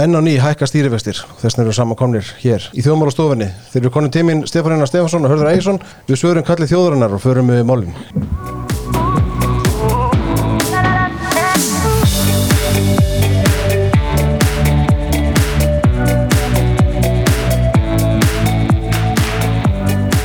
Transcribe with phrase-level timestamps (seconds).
[0.00, 1.18] enn á ný hækka stýrivextir.
[1.40, 5.34] Þess vegna eru saman komnir hér í þjóðmálastofinni þeir eru konum tíminn Stefanina Stefansson og
[5.34, 7.96] Hörður Ægjesson við svörum kallið þjóðurinnar og förum við málin.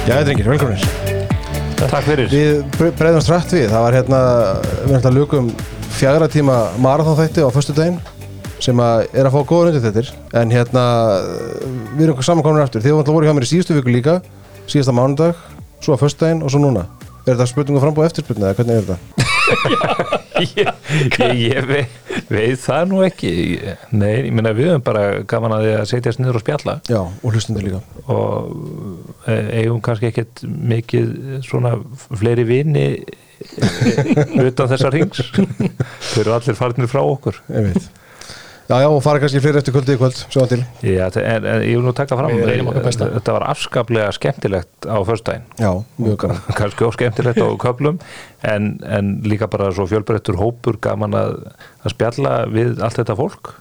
[0.08, 0.84] Já, drengir, velkominir
[1.78, 2.30] Takk fyrir.
[2.32, 4.20] Við bre- breiðumst rætt við, það var hérna
[4.88, 5.50] við ætlum að lukum
[5.98, 8.00] fjagra tíma marathonþætti á föstu daginn
[8.64, 10.84] sem að er að fá góður undir þetta en hérna
[11.98, 12.84] við erum samankomnir aftur.
[12.84, 14.20] Þið voru voru hjá mér í síðustu viku líka.
[14.68, 15.38] Síðasta mánudag,
[15.84, 16.88] svo föstu daginn og svo núna.
[17.28, 19.24] Er þetta spurningu frambúð eftirspurning eða hvernig er þetta?
[20.38, 20.68] Ég,
[21.18, 21.94] ég, ég veit,
[22.30, 23.30] veit það nú ekki.
[23.98, 26.76] Nei, ég meina við höfum bara gaman að því að setjast niður og spjalla.
[26.92, 27.80] Já, og hlustundir líka.
[28.14, 28.52] Og
[29.32, 31.74] eh, eigum kannski ekkert mikið svona
[32.06, 32.86] fleiri vini
[34.52, 35.26] utan þessar rings?
[36.12, 37.42] Þau eru allir farnir frá okkur.
[37.50, 37.90] Ég veit
[38.68, 40.58] Já, já, og fara kannski fleiri eftir kvöldi í kvöld, sjáum til.
[40.84, 42.34] Já, en, en ég vil nú taka fram
[42.84, 43.08] besta.
[43.14, 45.46] þetta var afskaplega skemmtilegt á föstudaginn.
[45.62, 45.70] Já,
[46.04, 46.42] mjög gaman.
[46.60, 48.02] kannski óskemmtilegt á köflum
[48.44, 51.38] en, en líka bara svo fjölbreyttur hópur gaman að,
[51.88, 53.54] að spjalla við allt þetta fólk.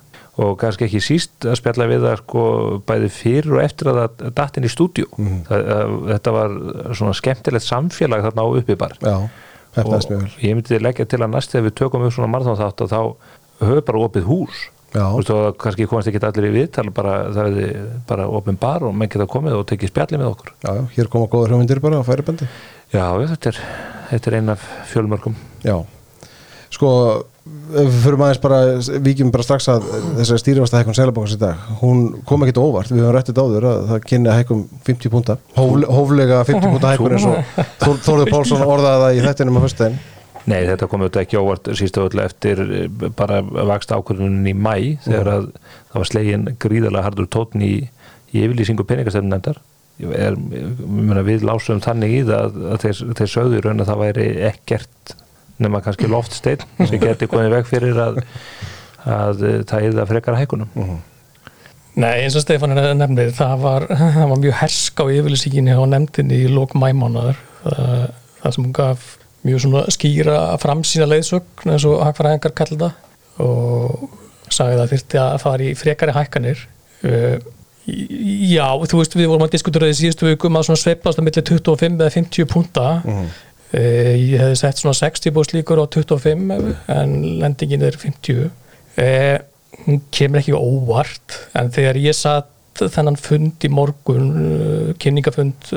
[0.42, 2.42] Og kannski ekki síst að spjalla við það sko
[2.84, 4.73] bæði fyrir og eftir að það datt inn í
[5.17, 5.39] Mhm.
[5.47, 6.11] mm.
[6.11, 6.58] þetta var
[6.98, 9.14] svona skemmtilegt samfélag þarna á uppibar Já,
[9.78, 10.45] hefnaðist mjög og vel.
[10.50, 13.00] ég myndi leggja til að næst þegar við tökum upp svona marathon þátt að þá
[13.64, 14.58] höfum bara opið hús.
[14.67, 17.66] Já, Þú veist, og kannski komast ekki allir í viðtal bara, það hefði
[18.08, 20.55] bara opin bar og menn geta komið og tekið spjalli með okkur.
[20.64, 22.48] Já, hér koma góður hugmyndir bara á færibandi.
[22.94, 23.62] Já, þetta er,
[24.12, 25.36] þetta er ein af fjölmörgum.
[25.67, 25.77] Já,
[26.72, 26.91] sko
[27.47, 28.58] fyrir aðeins bara,
[29.05, 29.84] víkjum bara strax að
[30.17, 31.69] þessari stýrifasta hækkun Sælabókans í dag.
[31.83, 35.39] Hún kom ekkit óvart, við höfum rættið áður að það kynni að hækkum 50 púnta
[35.55, 39.64] Hófle, hóflega 50 púnta hækkun eins og Þór, Þórður Pálsson orðaði það í þettinum á
[39.67, 40.00] föstudaginn
[40.47, 44.75] Nei, þetta kom auðvitað ekki óvart sístu öll eftir eh, bara vakst ákvörðunin í mæ
[45.06, 47.72] þegar að það var slegin gríðarlega hardur tótn í,
[48.30, 49.58] í yfirlýsingu peningastefnendar
[49.97, 55.17] við lásum þannig í það að þeir, þeir sögðu í raun að það væri ekkert
[55.62, 58.23] nema kannski loftsteinn sem geti komið veg fyrir að,
[59.02, 60.73] að eh, það er það frekara hækunum
[61.96, 63.90] Nei, eins og Stefán er nefnir, það var,
[64.20, 68.11] það var mjög hersk á yfirlýsinginni á nefndinni í lók mæmánaðar það,
[68.42, 69.14] það sem hún gaf
[69.46, 73.02] mjög svona skýra framsýna leiðsögn eins og hagfæraðingar kallir það.
[73.46, 76.64] Og sagði það þyrfti að fara í frekari hækkanir.
[77.07, 77.52] Uh,
[77.86, 81.42] Já, þú veist, við vorum að diskutera því síðustu vikum að svona sveiflast að milli
[81.46, 82.86] 25 eða 50 punta.
[83.07, 86.51] Uh, ég hefði sett svona 60 búst líkur á 25
[86.95, 89.39] en lendingin er 50 uh,
[89.84, 95.73] hún kemur ekki óvart en þegar ég satt þennan fund í morgun uh, kynningafund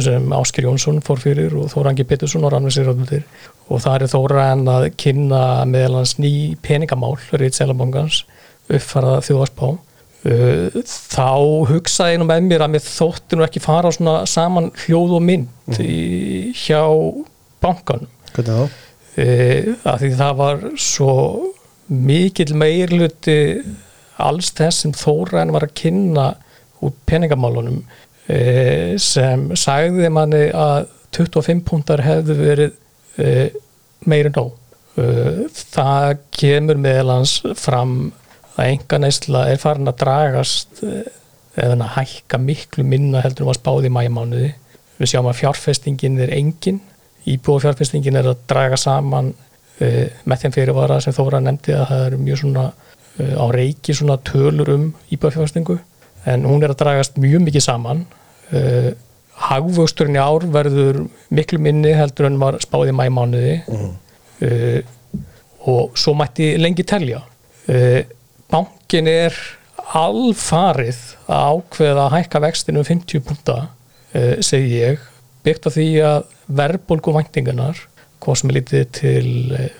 [0.00, 3.24] sem Ásker Jónsson fór fyrir og Þórangi Pettersson og Rannvið Sýrjóðmyndir
[3.68, 6.32] og það er Þóran að kynna meðal hans ný
[6.64, 8.22] peningamál Rít Selabongans
[8.70, 11.28] uppfaraða þjóðarspá uh, þá
[11.70, 15.24] hugsaði nú með mér að mér þótti nú ekki fara á svona saman hljóð og
[15.28, 16.82] mynd í, hjá
[17.60, 18.10] bankanum.
[18.32, 18.82] Hvernig þá?
[19.20, 21.14] uh, að því það var svo
[21.90, 23.40] mikill meirluti
[24.20, 26.30] alls þess sem Þóran var að kynna
[26.84, 27.82] út peningamálunum.
[27.82, 28.09] uh,
[29.00, 32.74] sem sagði manni að 25 púntar hefðu verið
[33.18, 33.48] uh,
[34.08, 34.54] meiri nóg.
[34.98, 38.12] Uh, það kemur meðalans fram
[38.56, 40.82] að enga neysla er farin að dragast
[41.60, 44.50] eða hækka miklu minna heldur um að spáði í mæjámánuði
[44.98, 46.80] við sjáum að fjárfestingin er engin.
[47.30, 49.32] Íbúafjárfestingin er að draga saman
[49.80, 52.66] með þeim fyrirvara sem Þóra nefndi að það eru mjög svona
[53.16, 55.78] á reiki svona tölur um íbúafjárfestingu.
[56.28, 58.04] En hún er að dragast mjög mikið saman
[58.56, 58.90] uh,
[59.50, 64.80] hagvöxturinn í ár verður miklu minni heldur en var spáði í mæmánuði uh,
[65.70, 67.22] og svo mætti lengi telja.
[67.70, 68.02] Uh,
[68.50, 69.36] bankin er
[69.90, 73.60] alfarið að ákveða að hækka vextinu um 50 punta
[74.42, 75.02] segi ég,
[75.46, 76.24] byggt á því að
[76.58, 77.78] verðbólgu væntingarnar
[78.20, 79.28] hvað sem er lítið til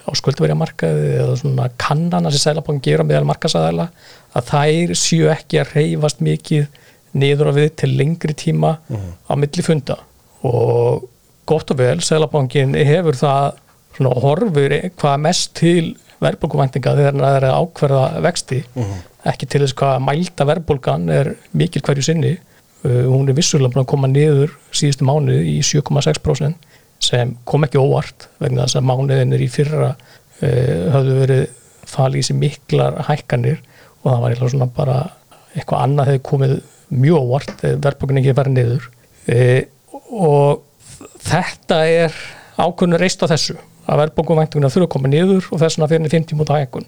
[0.06, 3.91] á skuldverjamarkaði eða svona kannana sem Sælabank gera meðal markasæðala
[4.37, 6.69] að þær séu ekki að reyfast mikið
[7.12, 8.77] niður á við til lengri tíma
[9.27, 9.97] á milli funda.
[10.47, 11.09] Og
[11.47, 13.59] gott og vel, Sælabankin hefur það
[13.97, 18.61] svona horfur hvað mest til verðbólguvæntinga þegar það er að ákverða vexti.
[19.31, 22.37] Ekki til þess hvað mælda verðbólgan er mikil hverju sinni.
[22.81, 26.69] Uh, hún er vissulega búin að koma niður síðustu mánuð í 7,6%
[27.01, 31.43] sem kom ekki óvart vegna þess að mánuðinir í fyrra uh, hafðu verið
[31.91, 33.61] falið í sig miklar hækkanir
[34.01, 34.97] og það var eitthvað svona bara
[35.53, 36.55] eitthvað annað hefði komið
[36.90, 38.87] mjög óvart verðbólgan ekki verið niður.
[39.31, 39.62] Uh,
[40.10, 40.62] og
[41.25, 42.16] þetta er
[42.60, 43.56] ákveðinu reist á þessu
[43.90, 46.87] að verðbókumvæntinguna þurfa að koma niður og þess vegna fyrir henni 50 múta hækkun.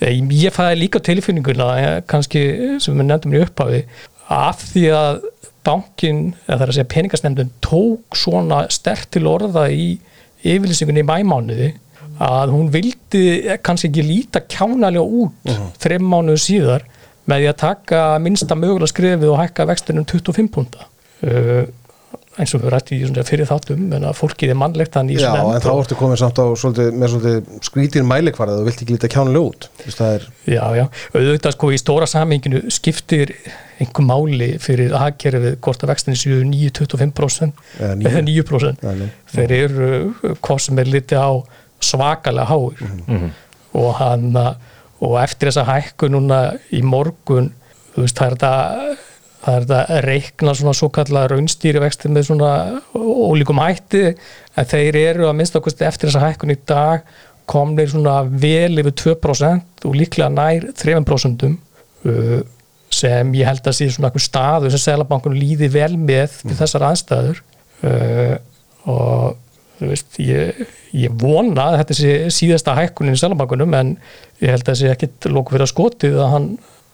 [0.00, 2.42] Eh, ég fæði líka tilfinninguna eh, kannski
[2.82, 3.82] sem við nefndum í upphafi
[4.30, 5.22] af því að
[5.66, 9.90] bankin, eða það er að segja peningastemdun tók svona stert til orða í
[10.40, 11.72] yfirlýsingunni í mæmánuði
[12.20, 13.24] að hún vildi
[13.64, 16.86] kannski ekki líta kjánalega út uh þreim mánuðu síðar
[17.30, 20.86] með því að taka minnsta mögulega skrifið og hækka vextinum 25 púnta
[21.26, 21.68] uh,
[22.40, 25.70] eins og við rætti í fyrir þáttum en að fólkið er mannlegt Já, en þá
[25.74, 29.66] ertu komin samt á svolítið, með svolítið skrítin mælikvarða þú vilt ekki líta kjánulega út
[30.06, 33.34] er, Já, já, auðvitað sko í stóra samhenginu skiptir
[33.82, 38.08] einhver máli fyrir aðgerfið hvort að vextinni séu 9-25% Eða níu.
[38.08, 39.10] eða 9% Nei, nei.
[39.34, 41.30] þeir eru uh, hvað sem er litið á
[41.90, 43.30] svakalega háir Mhm.
[43.80, 44.54] og hann uh,
[45.00, 46.42] og eftir þessa hækku núna
[46.74, 47.50] í morgun
[47.96, 48.52] veist það er þetta
[49.40, 52.52] það er þetta að reikna svona svo kallar raunstýri vexti með svona
[52.92, 57.08] ólíkum hætti en þeir eru að minnst okkur eftir þessa hækkun í dag
[57.50, 62.40] komnir svona vel yfir 2% og líklega nær 3% uh,
[62.90, 66.88] sem ég held að sé svona einhver staðu sem Sælabankunum líði vel með við þessar
[66.90, 67.42] aðstæður.
[67.80, 68.36] Uh,
[68.90, 69.38] og
[69.88, 70.60] veist, ég,
[70.96, 73.94] ég vona að þetta sé síðasta hækkunin í Sælabankunum en
[74.42, 76.48] ég held að það sé ekkit lóku fyrir að skotið að hann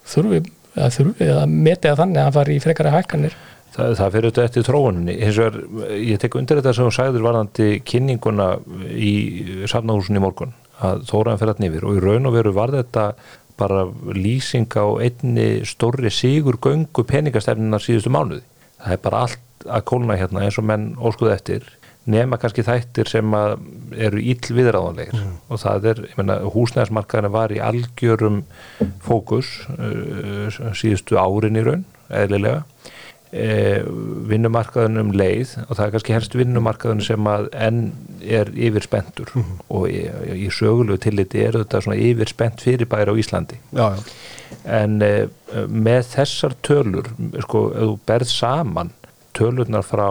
[0.06, 0.40] þurfi
[0.76, 3.38] eða, þurfi, eða meti að þannig að hann fari í frekari hækkanir.
[3.76, 5.58] Það, það fyrir auðvitað eftir tróuninni hins vegar,
[6.00, 8.46] ég tek undir þetta sem þú sagður varðandi kynninguna
[8.96, 9.14] í
[9.68, 10.54] safnahúsin í morgun
[10.86, 13.06] að þóraðan fyrir þetta nýfir og í raun og veru var þetta
[13.56, 18.44] bara lýsing á einni stórri sigur göngu peningastefninar síðustu mánuði.
[18.82, 21.68] Það er bara allt að kólna hérna eins og menn óskuð eftir
[22.10, 25.26] nema kannski þættir sem eru íll viðráðanlegir.
[25.50, 28.44] Og það er, ég menna, húsnæðismarkaðinu var í algjörum
[29.04, 32.64] fókus uh, síðustu árin í raun, eðlilega.
[33.36, 33.82] E,
[34.30, 37.80] vinnumarkaðun um leið og það er kannski helst vinnumarkaðun sem að enn
[38.22, 39.32] er yfir spentur
[39.66, 43.58] og í, í sögulegu tilliti er þetta svona yfir spent fyrirbæri á Íslandi.
[43.74, 44.04] Já, já,
[44.78, 45.10] en e,
[45.66, 47.10] með þessar tölur
[47.42, 48.94] sko, þú berð saman
[49.36, 50.06] tölurnar frá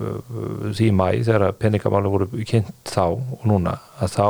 [0.00, 4.26] uh, því mæ þegar peningamáli voru kynnt þá og núna að þá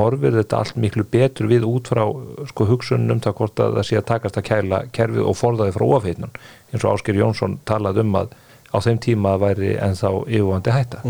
[0.00, 2.04] horfir þetta allt miklu betur við út frá
[2.50, 5.86] sko, hugsunum það hvort að það sé að takast að kæla kerfið og forðaði frá
[5.98, 6.36] ofeitnun
[6.72, 8.34] eins og Ásker Jónsson talað um að
[8.74, 11.02] á þeim tíma væri ennþá yfirvandi hætta.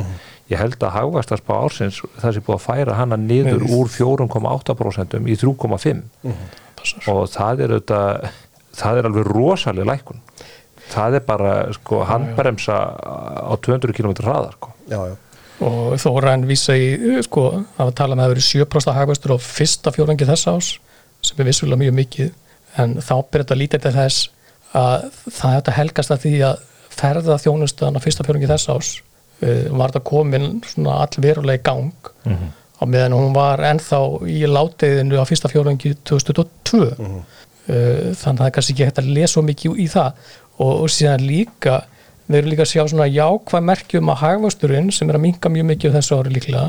[0.52, 3.72] Ég held að hagvastarspa ársins það sé búið að færa hana niður Nei.
[3.74, 6.02] úr 4,8% í 3,5
[7.10, 8.28] og það er auðvitað
[8.76, 10.20] það er alveg rosalega lækun
[10.92, 14.72] það er bara sko handbremsa á 200 km hraðar sko.
[14.90, 15.16] já, já.
[15.66, 17.48] og Þóran vísa í sko,
[17.80, 20.72] að tala með að það verið 7% hagvöxtur á fyrsta fjórangi þess ás
[21.24, 22.32] sem er vissulega mjög mikið
[22.82, 24.28] en þá byrja þetta lítið til þess
[24.76, 26.64] að það er þetta helgast að því að
[26.96, 32.12] ferða þjónustan á fyrsta fjórangi þess ás uh, var þetta komin svona allverulega í gang
[32.76, 37.22] á meðan hún var ennþá í látiðinu á fyrsta fjórangi 2022 uh,
[37.66, 41.26] þannig að það er kannski ekki hægt að lesa mikið í það og, og síðan
[41.26, 41.82] líka
[42.26, 45.68] við erum líka að sjá svona jákvæð merkjum að hagvöxturinn sem er að minka mjög
[45.70, 46.64] mikið þessu ári líklega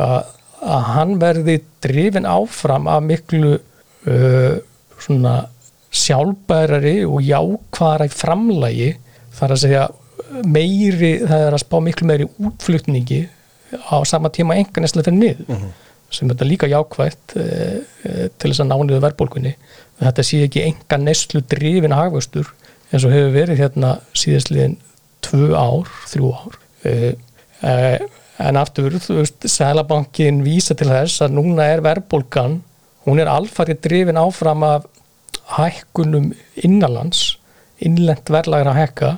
[0.00, 0.18] að,
[0.62, 4.54] að hann verði drifin áfram af miklu uh,
[5.02, 5.34] svona
[5.92, 8.92] sjálfbærari og jákvæðara framlægi
[9.36, 9.88] þar að segja
[10.48, 13.22] meiri, það er að spá miklu meiri útflutningi
[13.92, 15.66] á sama tíma enga neslega fyrir niður
[16.12, 17.44] sem þetta líka jákvætt e,
[18.04, 19.52] e, til þess að nániðu verðbólkunni
[20.00, 22.50] þetta sé ekki enga neslu drifin hagvöxtur
[22.92, 24.76] eins og hefur verið hérna síðastliðin
[25.24, 26.58] tvö ár, þrjú ár
[26.88, 26.94] e,
[27.64, 27.74] e,
[28.42, 32.60] en aftur Sælabankin vísa til þess að núna er verðbólkan
[33.06, 34.88] hún er alfarið drifin áfram af
[35.56, 36.32] hækkunum
[36.64, 37.36] innanlands
[37.82, 39.12] innlent verðlag er að hækka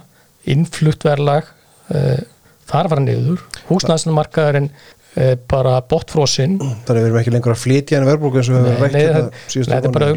[0.54, 1.50] innflutt verðlag
[1.90, 2.21] e,
[2.69, 4.71] þar var niður húsnæðsmarkaðurinn
[5.47, 8.64] bara botfrósinn þannig að við erum ekki lengur að flytja en verðbólgu eins og við
[8.64, 10.09] Nei, höfum rætt hérna nei, þetta er bara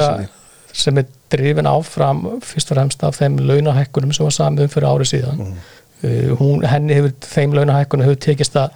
[0.00, 0.42] Já, vissi
[0.74, 4.88] sem er drifin áfram fyrst og fremst af þeim launahækkunum sem var samið um fyrir
[4.90, 5.56] árið síðan Mhm.
[6.04, 8.70] uh, hún, henni hefur, þeim launahækkunum hefur tekist að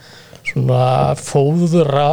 [0.49, 2.11] svona fóðra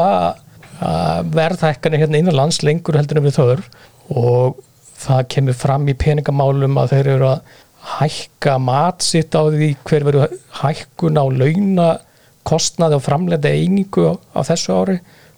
[0.82, 3.70] uh, verðhækkanir hérna innan lands lengur heldur en við þörf
[4.16, 4.58] og
[5.06, 7.54] það kemur fram í peningamálum að þeir eru að
[8.00, 11.90] hækka mat sitt á því hver verður hækkun á launa
[12.46, 14.96] kostnaði og framlega einingu á, á þessu ári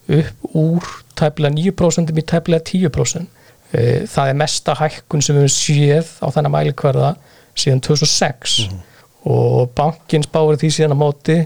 [0.08, 0.86] upp úr
[1.20, 3.28] tæplega 9% í tæplega 10%.
[3.74, 7.10] Eh, Það er mesta hækkun sem við séð á þennan mælikvarða
[7.58, 8.70] síðan 2006
[9.28, 11.38] og bankin spáir því síðan á móti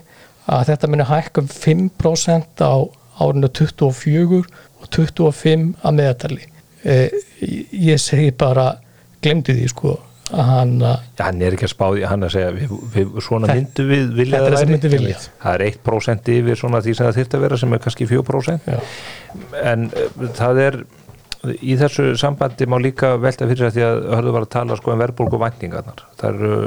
[0.51, 2.73] að þetta muni hækka um 5% á
[3.21, 4.43] árinu 24
[4.81, 6.45] og 25 að meðatali.
[6.83, 7.09] Eh,
[7.73, 8.75] Ég segi bara,
[9.21, 9.95] glemdi því sko,
[10.31, 10.93] hann Já,
[11.25, 14.55] hann er ekki að spáði, hann að segja við, við, svona myndu við vilja er
[14.55, 15.15] það væri.
[15.41, 18.69] það er 1% yfir svona því sem það þyrfti að vera sem er kannski 4%
[18.71, 18.79] Já.
[19.73, 20.77] en uh, það er
[21.49, 24.93] í þessu sambandi má líka velta fyrir sér því að hörðu var að tala sko
[24.93, 26.03] um verðbólgu væntingarnar.
[26.19, 26.57] Það eru,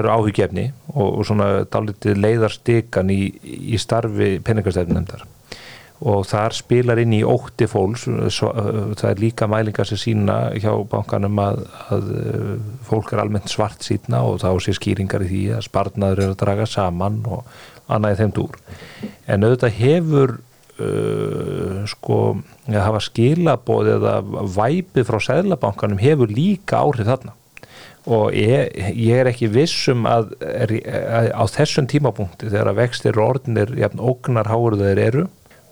[0.00, 3.22] eru áhyggjefni og, og svona dálítið leiðarstikan í,
[3.74, 5.26] í starfi peningastefnendar
[6.04, 8.50] og þar spilar inn í ótti fólks svo,
[8.98, 11.60] það er líka mælingar sem sína hjá bankanum að,
[11.94, 12.48] að uh,
[12.88, 16.40] fólk er almennt svart sína og þá sé skýringar í því að sparnaður er að
[16.42, 17.46] draga saman og
[17.86, 18.58] annað í þeim dúr.
[19.30, 20.36] En auðvitað hefur
[20.82, 22.18] uh, sko
[22.70, 24.18] að hafa skilabóð eða
[24.56, 27.34] væpið frá Sæðlabankanum hefur líka áhrif þarna.
[28.04, 33.16] Og ég, ég er ekki vissum að, er, að á þessum tímapunkti þegar að vextir
[33.16, 35.24] og orðinir jafn ógnar háur þeir eru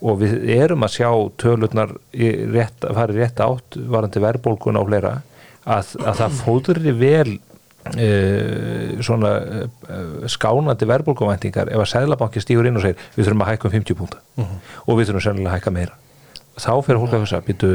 [0.03, 5.13] og við erum að sjá tölurnar rétt, í rétt átt varandi verðbólgun á fleira
[5.63, 7.35] að, að það fóðurri vel
[9.03, 13.69] svona uh, skánandi verðbólkumvæntingar ef að Sæðlabanki stígur inn og segir við þurfum að hækka
[13.69, 14.23] um 50 púnta
[14.87, 15.99] og við þurfum sennilega að hækka meira.
[16.61, 17.73] Þá fyrir fólk að hugsa býtu,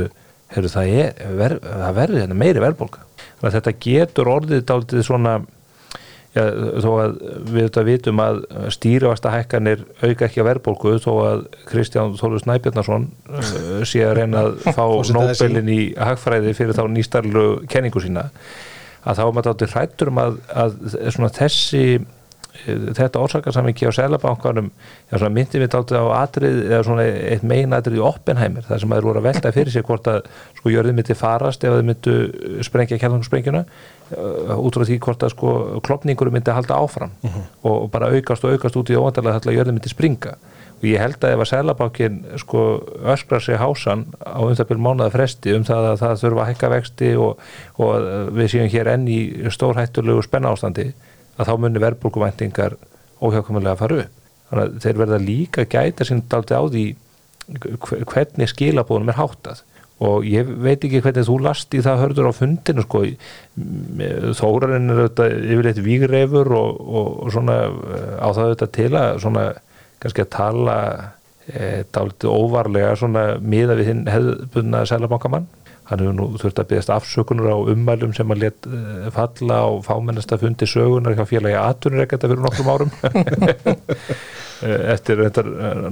[0.54, 5.34] það, er, ver, það verður hérna meiri að þetta getur orðið dálítið svona
[6.38, 6.44] já,
[6.84, 8.40] þó að við þetta vitum að
[8.74, 14.46] stýrivasta hækkanir auka ekki að verðbólku þó að Kristján Þólu Snæbjarnason uh, sé að reyna
[14.48, 14.86] að fá.
[15.18, 15.82] Nobelin í.
[15.98, 18.28] Hagfræði fyrir þá nýstarlu kenningu sína
[19.04, 20.78] að þá er maður dálítið hrættur um að, að
[21.16, 23.92] svona þessi eh, þetta orsakasamviki á
[25.20, 28.92] svona myndi við dálítið á atrið eða svona eitt megin atrið í Oppenheimer þar sem
[28.92, 30.28] maður voru að velta fyrir sér hvort að
[30.60, 32.18] sko jörðið myndi farast ef þið myndu
[32.68, 33.64] sprengja kjærlangsprengjuna
[34.58, 38.56] út frá því hvort að sko klopningur myndi halda áfram og, og bara aukast og
[38.56, 40.38] aukast út í óvandarlega þess að jörðið myndi springa
[40.78, 42.64] og ég held að ef að Sælabankin sko
[43.14, 46.52] öskrar sig hásan á um það byrjum mánuða fresti um það að það þurfa að
[46.52, 47.42] hækka vexti og,
[47.82, 48.06] og að
[48.38, 49.20] við séum hér enn í
[49.56, 50.92] stórhættulegu spenna ástandi
[51.38, 52.78] að þá muni verðbólkuvæntingar
[53.18, 54.14] óhjákvæmulega að fara upp.
[54.48, 56.86] Þannig að þeir verða líka gæta sín daldi á því
[57.58, 59.64] hve- hvernig skilabóðunum er háttað.
[59.98, 63.02] Og ég veit ekki hvernig þú last í það hörður á fundinu sko.
[64.38, 69.46] Þórarinn er auðvitað yfirleitt vígreifur og, og, svona eh, á það auðvitað til að svona
[70.04, 70.78] kannski að tala
[71.48, 75.48] e, dálítið óvarlega svona miða við hinn hefðbunna sælabankamann
[75.88, 78.82] hann hefur nú þurft að byggast afsökunar á ummælum sem að let e,
[79.16, 82.94] falla á fámennasta fundi sögunar hjá félagi aðtunurreikata fyrir nokkrum árum.
[84.58, 85.36] Eh, eftir eh,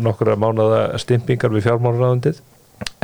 [0.02, 2.40] nokkura mánada stimpingar við fjármálaráðundið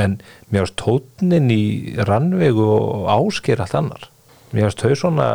[0.02, 0.16] en
[0.50, 4.08] mér ást tótnin í rannvegu og ásker allt annar
[4.56, 5.28] mér ást þau svona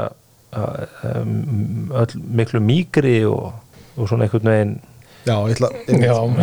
[0.56, 3.54] öll, miklu mýgri og,
[3.94, 4.74] og svona einhvern veginn
[5.26, 5.70] Já, ég ætla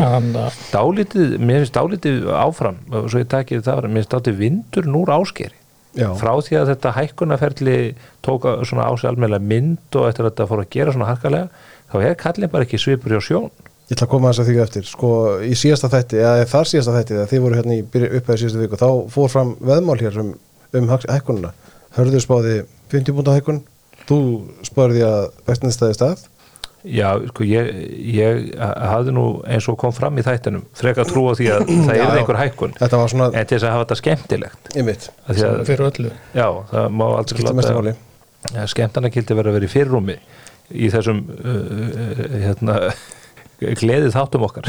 [0.04, 4.90] að dálítið, mér finnst dálítið áfram svo ég takið það var, mér finnst dálítið vindur
[4.92, 5.56] núr áskeri
[5.94, 7.76] Já, frá því að þetta hækkunarferli
[8.26, 11.68] tóka svona á sig almennlega mynd og eftir að þetta fór að gera svona harkalega
[11.94, 13.52] þá er kallin bara ekki svipur hjá sjón.
[13.92, 14.88] Ég ætla að koma þess að því eftir.
[14.90, 15.10] Sko,
[15.46, 18.80] í síðasta þætti, eða þar síðasta þætti þegar þið voru hérna í upphæði síðustu viku
[18.82, 20.32] þá fór fram veðmál hér um,
[20.80, 21.52] um hæk- hækkunina.
[21.94, 22.56] Hörður spáði
[22.96, 23.62] 50 búnda hækkun
[24.08, 24.18] Þú
[24.68, 26.24] spáði að vextinstæði stað
[26.84, 27.70] Já, sko, ég,
[28.12, 31.94] ég hafði nú eins og kom fram í þættinum frekar trú á því að það
[31.96, 32.76] er einhver hækkun.
[32.80, 34.72] Þetta var svona, en til þess að hafa þetta skemmtilegt.
[35.24, 36.14] Af því að, fyrir öllu.
[36.36, 37.06] Já, það má
[37.56, 37.96] mestu máli.
[38.52, 40.18] Ja, skemmtanakildi verið að vera í fyrrúmi
[40.74, 42.80] í þessum uh, uh, hérna
[43.80, 44.68] gleðið þáttum okkar.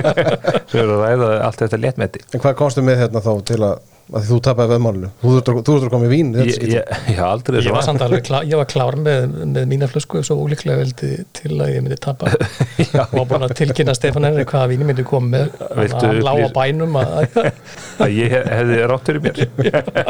[0.70, 2.22] Sem eru að ræða allt þetta léttmeti.
[2.30, 3.80] En hvað komstu með hérna þá til að,
[4.16, 7.74] að þú tapaði veðmálinu Þú þurftur að koma í vín í ég, ég, ég Ég
[7.74, 11.52] var samt alveg klár, ég var klár með, með mína flösku svo ólíklega veldi til
[11.58, 12.32] að ég myndi tapa.
[12.94, 15.52] Já, og var búin að tilkynna Stefán Henry hvaða víni myndi koma með.
[15.78, 17.38] Viltu hann lá á upplýsa- bænum að,
[18.06, 19.44] að ég hef- hefði rátt fyrir mér.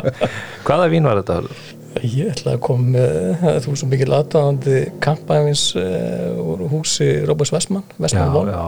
[0.68, 1.40] Hvaða vín var þetta?
[2.06, 7.82] Ég ætla að koma með þú svo mikil aðdáðandi kampæfins uh, úr húsi Róbers Vestmann
[7.98, 8.62] Vestmann já,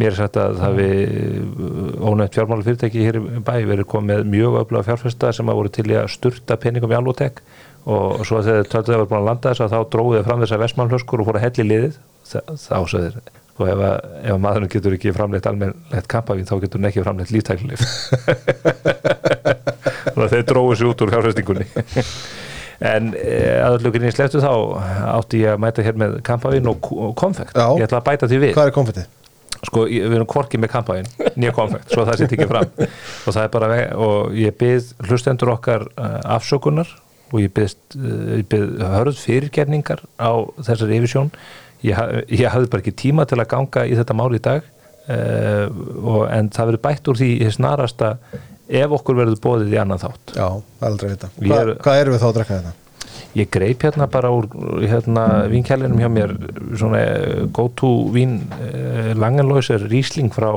[0.00, 4.32] mér er sagt að það við ónætt fjármála fyrirtæki hér í bæ verið komið með
[4.32, 7.42] mjög öfluga fjárfesta sem að voru til í að sturta peningum í alvotek
[7.82, 10.64] og svo þegar tölduði var búin að landa þess að þá dróðið fram þess að
[10.64, 11.96] vestmannhlöskur og fóru að helli liðið.
[12.32, 13.22] Þá þeir
[13.60, 17.02] og ef, að, ef að maðurinn getur ekki framleitt almennlegt kampavín þá getur hann ekki
[17.04, 17.82] framleitt líftæklif
[20.06, 21.68] þannig að þeir dróðu sér út úr fjárfestingunni.
[22.82, 24.50] En eh, að ölluginni sleftu þá
[25.12, 27.54] átti ég að mæta hér með kampavín og, konfekt.
[27.54, 27.76] Já.
[27.78, 28.54] ég ætla að bæta því við.
[28.56, 29.04] Hvað er konfettið?
[29.66, 32.68] Sko, ég- við erum korki með kampæin nýja konfekt, svo það sé ekki fram.
[32.82, 36.90] Og það er bara, og ég byrð hlustendur okkar uh, afsökunar
[37.32, 37.76] og ég byrð,
[38.42, 40.30] ég byrð hörð fyrirgerningar á
[40.66, 41.30] þessari yfirsjón.
[41.82, 41.98] Ég,
[42.30, 44.62] ég hafði bara ekki tíma til að ganga í þetta mál í dag
[45.10, 45.66] uh,
[46.02, 48.12] og, en það verður bætt úr því í snarasta
[48.72, 50.36] ef okkur verður bóðið í annan þátt.
[50.38, 50.46] Já,
[50.86, 52.78] aldrei vita Ég Hva, er- Hvað erum við þá að drekka þetta?
[53.32, 54.50] Ég greip hérna bara úr
[54.84, 56.34] hérna, vinkjælinum hjá mér
[56.76, 60.50] svona eh, go to vín uh, langanlóisir rísling frá,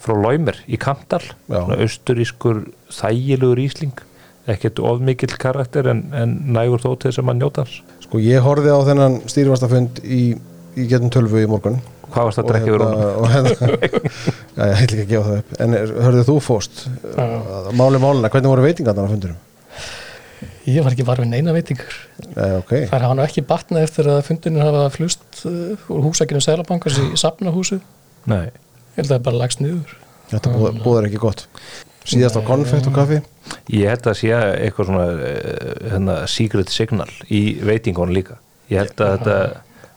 [0.00, 4.00] frá Lóimer í svona austurískur þægilegur rísling
[4.48, 7.78] ekkert of mikill karakter en, en nægur þó til þess að maður njóta hans.
[8.04, 10.22] Sko ég horfði á þennan stýrivastafund í,
[10.76, 11.80] í getum tölvu í morgun.
[12.14, 13.06] Hvað varst að drekka yfir honum?
[13.20, 13.54] og hérna
[14.56, 15.56] Já, ég ætla ekki að gefa það upp.
[15.64, 15.76] En
[16.06, 16.84] hörðu þú fóst
[17.74, 19.40] Máli málina, hvernig voru veitingarnar á fundurum?
[20.64, 21.96] Ég var ekki var við neina veitingar.
[22.34, 22.70] Nei, ok.
[22.88, 27.10] Það er hann ekki batnað eftir að fundunir hafa flust uh, úr húsækinu Sælabankars í
[27.20, 27.80] safnahúsu.
[28.30, 28.46] Nei,
[28.94, 29.92] Ég held að það er bara lagst niður.
[30.30, 31.44] Þetta búð- búðar ekki gott.
[32.08, 33.18] Síðast á konfekt og kaffi?
[33.74, 38.38] Ég held að sé eitthvað svona eh, hérna, secret signal í veitingunum líka.
[38.72, 39.38] Ég held að þetta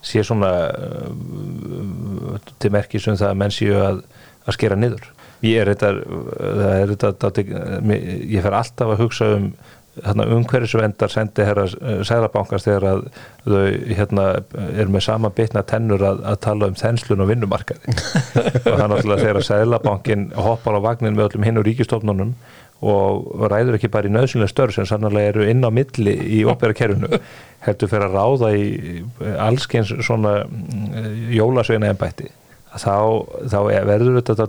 [0.08, 4.02] sé svona uh, til merkis um það að menn séu að,
[4.48, 5.08] að skera niður.
[5.46, 5.90] Ég er þetta,
[6.42, 7.32] það er þetta
[8.34, 9.50] ég fer alltaf að hugsa um
[10.06, 11.66] hérna, umhverfisvendar sendi herra
[12.06, 13.02] sælabankast þegar að
[13.46, 14.28] þau hérna,
[14.74, 17.98] er með sama bitna tennur að, að tala um þenslun og vinnumarkaði.
[17.98, 22.34] Og er náttúrulega þegar að sælabankin hoppar á vagnin með öllum hinn og ríkistofnunum
[22.86, 26.76] og ræður ekki bara í nöðsynlega störf sem sannlega eru inn á milli í opera
[26.78, 27.10] kerfinu
[27.66, 29.00] heldur fyrir að ráða í
[29.42, 30.44] allskeins svona
[31.34, 32.30] jólasveina ennbætti
[32.78, 34.48] þá, þá verður þetta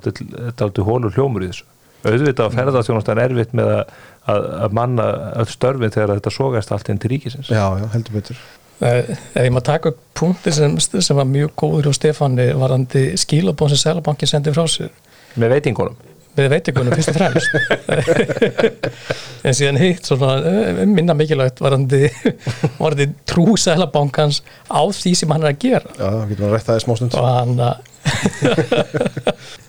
[0.58, 1.66] daldi hólur hljómur í þessu.
[2.06, 3.94] Auðvitað að ferðarþjónustan er erfitt með að,
[4.28, 5.06] að, að manna
[5.42, 7.48] öll störfin þegar þetta sógast allt inn til ríkisins.
[7.52, 8.42] Já, já, heldur betur.
[8.78, 13.08] Eh, Ef ég maður taka upp punkti sem, sem var mjög góður hjá Stefáni varandi
[13.18, 14.92] skilabón sem Sælabankin sendi frá sér.
[15.38, 15.96] Með veitingunum?
[16.38, 17.50] Við veitingunum fyrst og fremst.
[19.48, 22.04] En síðan hitt svona, eh, minna mikilvægt varandi,
[22.82, 25.92] varandi trú Sælabankans á því sem hann er að gera.
[25.98, 27.18] Já, getur maður rætt það í smástund.
[27.18, 27.76] Og hann að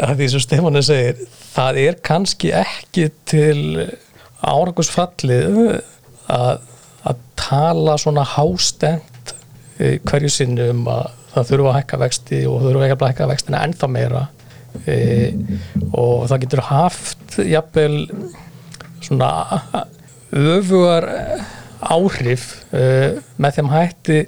[0.00, 3.86] að því sem Stefáni segir það er kannski ekki til
[4.40, 5.58] árangusfallið
[6.32, 6.60] að,
[7.04, 9.34] að tala svona hástend
[9.80, 13.62] hverju sinni um að það þurfa að hækka vexti og þurfa ekki að hækka vextina
[13.66, 14.26] ennþá meira.
[14.86, 14.96] E,
[15.90, 17.96] og það getur haft jafnvel
[19.02, 19.30] svona
[20.30, 21.08] öfugar
[21.80, 22.84] áhrif e,
[23.40, 24.20] með þeim hætti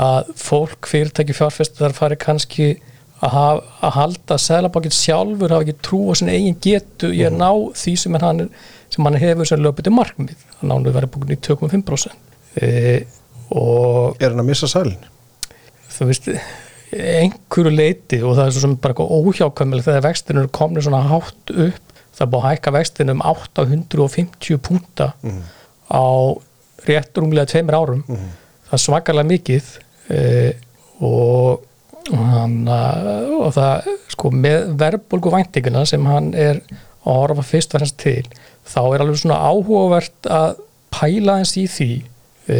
[0.00, 2.72] að fólk, fyrirtæki, fjárfestar fari kannski
[3.28, 7.10] að, að halda að Sælabankinn sjálfur hafa ekki trú á sinni eigin getu.
[7.14, 8.44] Í að ná því sem hann,
[8.92, 12.14] sem hann hefur sem löpiti markmið að nánu verið búin í 2,5%
[12.60, 12.70] e,
[13.54, 15.10] Er hann að missa sælinn?
[15.94, 16.30] þú veist
[16.94, 21.92] einhverju leiti og það er svo sem bara óhjákvæmileg þegar vextinu komin svona hátt upp
[22.14, 25.08] það búið að hækka vextinu um 850 púnta
[25.90, 26.06] á
[26.86, 28.02] rétt rúmlega tveimur árum.
[28.68, 29.70] Það er svakalega mikið
[30.14, 30.20] e,
[31.02, 31.64] og
[32.12, 36.60] hann og það sko með verðbólgu væntinguna sem hann er
[37.04, 38.22] að horfa fyrst verðans til
[38.68, 40.60] þá er alveg svona áhugavert að
[40.94, 41.90] pæla eins í því
[42.48, 42.58] e,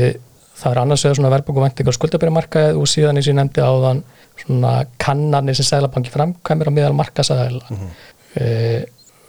[0.59, 4.03] það er annars vegar svona verðbólgu væntingar skuldabærimarkaðið og síðan eins og ég nefndi áðan
[4.41, 7.97] svona kannanir sem Sælabanki framkvæmir á miðal markasæðila mm -hmm.
[8.41, 8.85] e,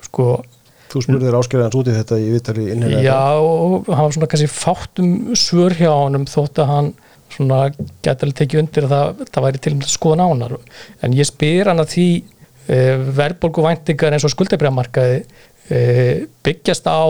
[0.08, 0.43] sko
[0.95, 4.47] Þú spurðir áskiljaðans út í þetta í vittali innherja Já, og hann var svona kannski
[4.47, 6.93] fátum svör hjá honum þótt að hann
[7.35, 10.57] svona gæti alveg tekið undir að það, það væri til um að skoða nánar.
[11.03, 12.81] En ég spyr hann að því e,
[13.19, 15.21] verðbólgu væntingar eins og skuldabræðamarkaði
[15.69, 15.79] e,
[16.45, 17.03] byggjast á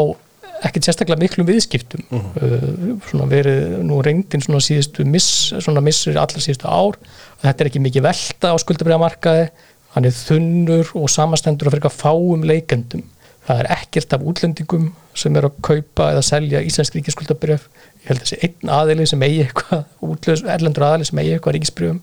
[0.65, 2.03] ekkert sérstaklega miklum viðskiptum.
[2.09, 2.99] Uh -huh.
[3.09, 6.95] svona verið nú reyndin svona síðustu miss, svona missur allar síðustu ár.
[6.95, 9.49] Og þetta er ekki mikið velta á skuldabræðamarkaði
[9.95, 13.03] hann er þunnur og samastendur að fyrir fáum leikendum.
[13.45, 17.69] Það er ekkert af útlendingum sem er að kaupa eða selja íslensk ríkiskuldabrjöf
[18.05, 21.57] ég held að þessi einn aðili sem eigi eitthvað útlöðs, erlendur aðili sem eigi eitthvað
[21.57, 22.01] ríkisbrjöfum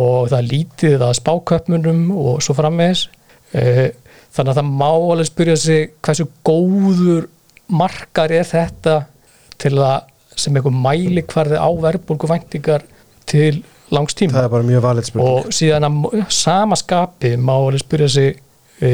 [0.00, 3.08] og það lítið að spáköpmunum og svo frammeðis
[3.50, 7.26] þannig að það má alveg spyrja sig hversu góður
[7.70, 8.96] margar er þetta
[9.60, 10.06] til að
[10.38, 12.86] sem eitthvað mæli hverði á verðbólgu væntingar
[13.28, 14.36] til langs tíma.
[14.36, 15.30] Það er bara mjög valið spurning.
[15.30, 18.38] Og síðan að sama skapi má alveg spyrja sig
[18.80, 18.92] e,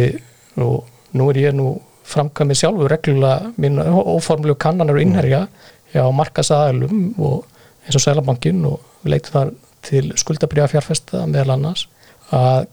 [0.57, 1.75] og nú er ég nú
[2.07, 5.47] framkvæmið sjálfur reglulega mín óformlegu kannanar og innherja
[5.97, 7.45] hjá markasaðalum og
[7.87, 9.53] eins og Sælabankin og við leitum þar
[9.87, 11.87] til skuldabriða fjárfesta meðal annars
[12.35, 12.67] að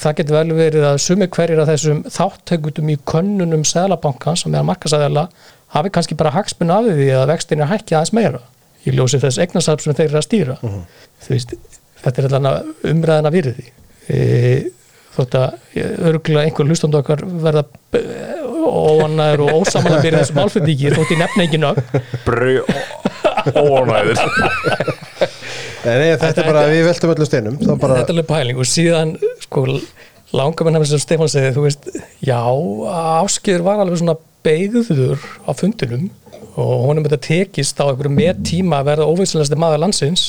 [0.00, 4.68] það getur vel verið að sumi hverjir af þessum þáttökutum í könnunum Sælabankans og meðal
[4.70, 5.26] markasaðala
[5.74, 8.42] hafi kannski bara hagsmun af því að vextin er hækki aðeins meira
[8.86, 10.84] í ljósi þess eignasarp sem þeir eru að stýra uh -huh.
[11.28, 11.54] veist,
[12.00, 13.66] þetta er allavega umræðina virði
[14.08, 14.20] e,
[15.16, 17.64] þótt að örgulega einhver hlustundu okkar verða
[18.66, 21.78] óanæður og ósamanlega fyrir þessum álfendíki þótt ég nefna ekki nögg
[22.26, 22.56] Brau
[23.56, 24.20] óanæður
[25.80, 28.00] Nei, þetta er bara, við veltum öllu steinum bara...
[28.02, 29.64] Þetta er alveg pæling og síðan sko,
[30.36, 31.88] langar mér nefnir sem Stefán segi þú veist,
[32.20, 32.40] já,
[33.22, 35.16] áskýður var alveg svona beigður
[35.48, 36.10] á fundinum
[36.60, 40.24] og honum þetta tekist á einhverju með tíma að verða óveinslegasti maður landsins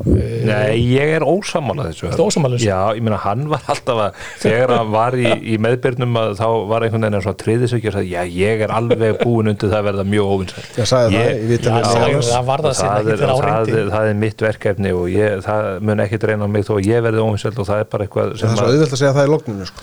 [0.00, 2.68] Nei, ég er ósamála þessu Ertu ósammála þessu?
[2.70, 6.46] Já, ég meina hann var alltaf að þegar hann var í, í meðbyrnum að þá
[6.70, 9.86] var einhvern veginn svona triðisökja og sagði, já, ég er alveg búin undir það að
[9.90, 12.30] verða mjög óvinsælt Ég sagði Ég- það í viðtalinu Já, við sagði Jónas.
[12.32, 14.44] það var það síðan það ekki er, þegar á það, reyndi er, það er mitt
[14.48, 17.68] verkefni og ég, það mun ekkit reyna á mig þó að ég verði óvinsælt og
[17.68, 19.68] það er bara eitthvað Það sem er svo að, auðvelt að segja það í logninu
[19.68, 19.80] sko.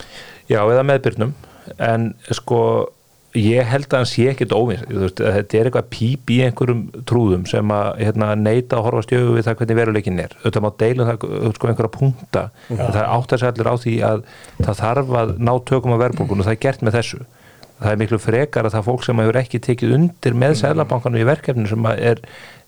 [0.47, 0.59] já,
[3.39, 7.73] ég held að hann sé ekkit óvinsælt þetta er eitthvað píp í einhverjum trúðum sem
[7.73, 10.35] að hérna, neita að horfa stjögu við það hvernig veruleikin er.
[10.43, 11.25] Þetta má deilum það
[11.57, 14.23] sko, einhverja punta en það átt að segja allir á því að
[14.61, 17.21] það þarf að ná tökum á verðbólgun og það er gert með þessu.
[17.77, 21.27] Það er miklu frekar að það fólk sem hefur ekki tekið undir með sæðlabankanu í
[21.27, 22.23] verkefni sem að er,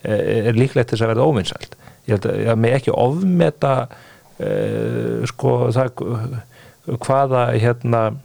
[0.06, 1.80] er líklegt þess að verða óvinsælt.
[2.06, 6.04] Ég held að ég með ekki ofmeta uh, sko það
[6.98, 8.18] hvaða hérna eh,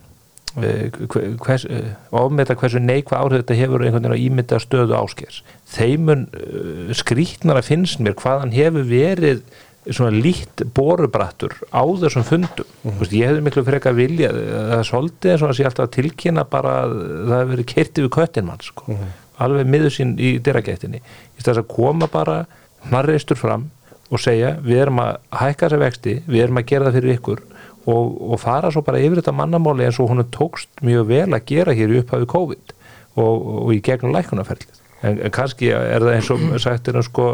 [0.55, 5.43] hvers, eh, ofmeta hversu neikva áhrif þetta hefur einhvern veginn að ímynda stöðu áskers
[5.75, 9.43] þeimun uh, skrítnar að finnst mér hvað hann hefur verið
[9.91, 13.13] svona lít borubrattur á þessum fundum mm -hmm.
[13.13, 16.95] ég hefði miklu frekar vilja það svolítið eins og að sé alltaf tilkynna bara að
[17.29, 18.99] það hefur verið kertið við köttin mann sko.
[19.39, 22.47] alveg miður sín í dyragættinni í þess að koma bara
[22.91, 23.71] marreistur fram
[24.11, 27.41] og segja við erum að hækka þessa vexti, við erum að gera það fyrir ykkur
[27.85, 31.45] og, og fara svo bara yfir þetta mannamáli eins og hún tókst mjög vel að
[31.51, 32.75] gera hér í upphafi COVID
[33.21, 37.27] og, og í gegnum lækunarferlið en, en kannski er það eins og sagt er sko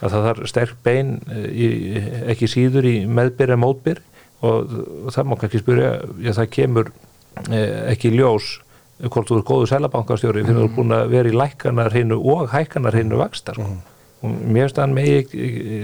[0.00, 1.12] að það þarf sterk bein
[1.50, 1.68] í,
[2.32, 4.02] ekki síður í meðbyr en mótbyr
[4.40, 5.92] og, og það má kannski spyrja
[6.24, 6.92] já það kemur
[7.52, 8.58] eh, ekki ljós
[9.00, 12.20] hvort þú er góðu selabankastjóri fyrir að þú er búin að vera í lækanar hreinu
[12.20, 13.68] og hækanar hreinu vakstar sko.
[13.68, 13.89] og
[14.22, 15.20] mér finnst að hann megi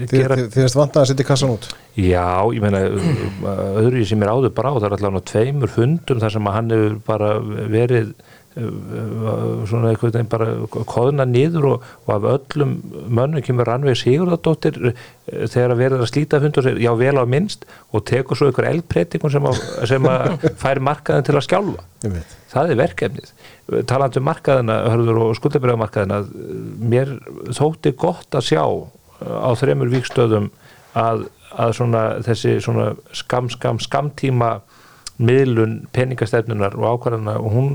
[0.07, 1.69] Þið gera þið- finnst vantað að setja kassan út?
[1.97, 2.83] Já, ég meina
[3.81, 6.99] öðru sem er áður bara á, það er allavega tveimur fundum þar sem hann hefur
[7.07, 8.13] bara verið
[8.57, 10.47] svona einhvern veginn bara
[10.89, 12.77] koðna niður og, og af öllum
[13.13, 17.21] mönnum kemur Rannveig Sigurðardóttir uh, þegar að verður að slíta fund og segir já vel
[17.21, 19.49] á minnst og tekur svo einhver eldbreytingun sem,
[19.93, 21.85] sem að fær markaðin til að skjálfa.
[22.53, 23.33] Það er verkefnið.
[23.91, 26.23] Talandi um markaðina, hörður og skuldabriðamarkaðina
[26.81, 27.17] mér
[27.57, 28.63] þótti gott að sjá
[29.21, 30.49] á þremur víkstöðum
[30.97, 34.55] að, að svona þessi svona skam, skam, skamtíma
[35.17, 37.71] miðlun peningastefnunar og ákvarðana og hún,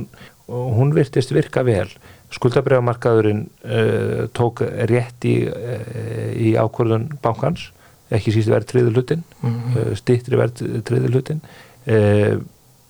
[0.52, 1.88] og hún virtist virka vel.
[2.32, 4.62] Skuldabriðamarkaðurinn uh, tók
[4.92, 7.70] rétt í, uh, í ákvarðun bankans
[8.12, 11.42] ekki síst verð triður hlutin mm stittri verð triður hlutin
[11.88, 12.38] uh,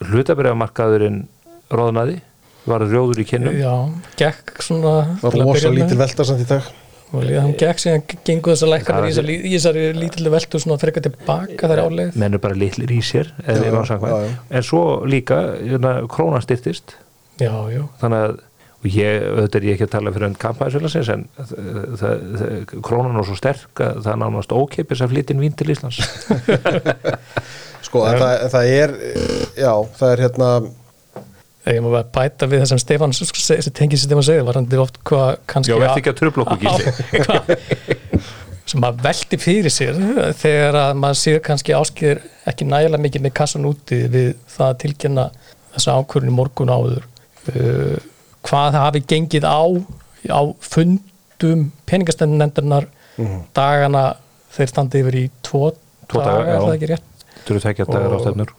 [0.10, 1.24] hlutabriðamarkaðurinn
[1.72, 2.20] róðnaði,
[2.68, 3.74] var rjóður í kynnum Já,
[4.20, 5.76] gekk svona var að með.
[5.80, 6.70] lítil velta samt í dag.
[7.12, 10.60] Og líka hann gekk síðan gengur þessar lækkanir Það í þessari- í þessari lítillu veltu
[10.64, 14.30] svona frekar tilbaka þær áleið menn er bara litlir í sér Já, já, já.
[14.50, 16.96] en svo líka hérna, krónan styrtist
[17.42, 18.40] já, já, þannig að
[18.82, 21.26] og ég, auðvitað er ég ekki að tala fyrir enn kampæðisfélagsins en
[22.00, 22.24] það,
[22.82, 26.00] krónan er svo sterk að það er nánast ókeipis að flytja inn vín til Íslands.
[27.86, 28.96] Sko, en það, það er
[29.60, 30.50] Já, það er hérna
[31.70, 33.30] ég má bara bæta við það sem Stefán sem
[33.78, 36.62] tengið sem Stefán segir var hann oft hvað kannski Já, verði ekki að tröfla okkur
[37.28, 38.32] Hvað-
[38.72, 39.98] sem að velti fyrir sér
[40.40, 44.78] þegar að maður sér kannski áskýður ekki nægilega mikið með kassan úti við það að
[44.86, 45.26] tilkynna
[45.76, 47.08] þessa ákvörðin í morgun áður
[47.50, 47.98] uh,
[48.46, 49.62] hvað það hafi gengið á
[50.30, 52.88] á fundum peningastefnendarnar
[53.56, 54.04] dagana
[54.52, 55.72] þeir standi yfir í tvo,
[56.12, 57.26] Tvo daga, daga, er það ekki rétt?
[57.46, 58.54] Þú eru tekja dagar á stefnur.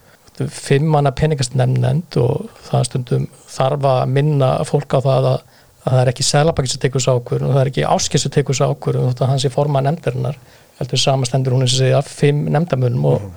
[0.49, 5.39] fimm manna peningastefnend og það stundum þarf að minna fólk á það að,
[5.83, 8.33] að það er ekki selabakki sem tekur þessu ákvörðun og það er ekki áskil sem
[8.33, 10.39] tekur þessu ákvörðun þótt að hann sé forma nefndarinnar.
[10.79, 13.27] Heldur samastendur hún eins og segja fimm nefndamönnum og,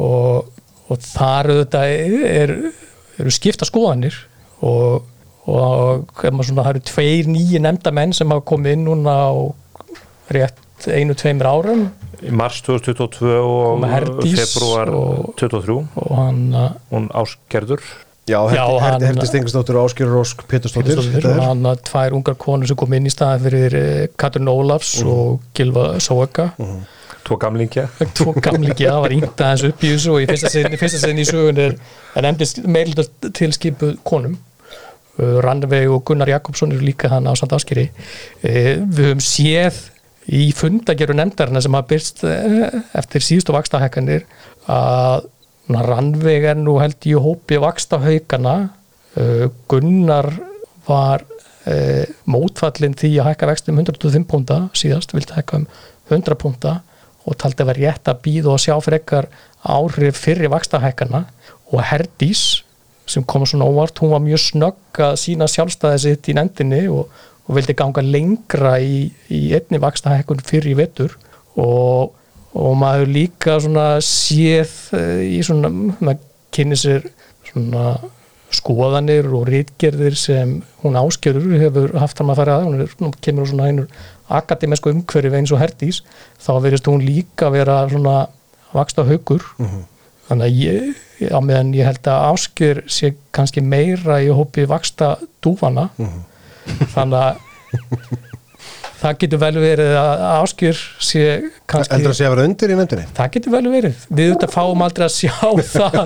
[0.00, 1.92] og, og þar auðvitað
[2.30, 2.54] er,
[3.20, 4.16] eru skipta skoðanir
[4.64, 5.04] og,
[5.46, 9.32] og svona, það eru tveir nýji nefndamenn sem hafa komið inn núna á
[10.36, 11.86] rétt einu, tveimur árum.
[12.24, 13.84] Í mars 2022 og
[14.24, 17.84] februar og- 23 og hann að hún áskerður
[18.26, 22.92] Já, Herdi, Stengisdóttir og Áskjör Rósk þetta og hann að tvær ungar konur sem kom
[22.92, 26.50] inn í staðin fyrir eh, Katrin Ólafs og Gilva Sóeka
[27.26, 27.86] tvo gamlingja.
[28.16, 31.00] Tvo gamliki að var yngt aðeins upp í þessu og í fyrsta sinn, í fyrsta
[31.02, 31.76] sinn í sögun er
[32.18, 34.36] en endist meildur tilskipuð konum.
[34.36, 34.45] Uh,
[35.16, 37.86] Rannveig og Gunnar Jakobsson eru líka hann á samt áskýri
[38.42, 39.78] við höfum séð
[40.26, 42.66] í fundageru nefndarina sem hafa byrst eh,
[42.98, 44.26] eftir síðustu vakstahækkanir
[44.68, 45.30] að
[45.66, 48.56] Rannveig er nú held í hópi vakstahaukana
[49.18, 50.30] uh, Gunnar
[50.86, 51.24] var
[52.30, 55.64] mótfallin því að hækka vexti um 125 púnta síðast, vildi hækka um
[56.14, 56.74] 100 púnta
[57.26, 59.26] og taldi að vera rétt að býða og sjá frekar
[59.66, 61.24] áhrif fyrir vakstahækkana
[61.72, 62.44] og Herdís
[63.06, 67.10] sem kom svona óvart, hún var mjög snögg að sína sjálfstæði sitt í nefndinni og
[67.46, 71.14] og vildi ganga lengra í, í einni vaksta hækkun fyrir í vetur.
[71.62, 72.12] Og,
[72.56, 76.20] og maður líka svona séð eh, í svona, maður
[76.54, 77.06] kynni sér
[77.46, 77.96] svona
[78.56, 82.68] skoðanir og rítgerðir sem hún áskjörur hefur haft hann að fara að.
[82.68, 83.90] Hún er, kemur á svona einur
[84.36, 86.02] akademísku umhverfi eins og herdís.
[86.42, 88.24] Þá verðist hún líka vera svona
[88.74, 89.44] vaksta haugur
[90.28, 95.16] þannig að ég, á meðan ég held að áskjör sé kannski meira í hópi vaksta
[95.44, 95.88] dúfana
[96.94, 97.44] þannig að
[99.00, 101.24] það getur vel verið að áskjör sé
[101.68, 103.06] kannski Heldur að sé að vera undir í nefndinni?
[103.16, 104.04] Það getur vel verið.
[104.08, 105.36] Við auðvitað fáum aldrei að sjá
[105.76, 105.98] það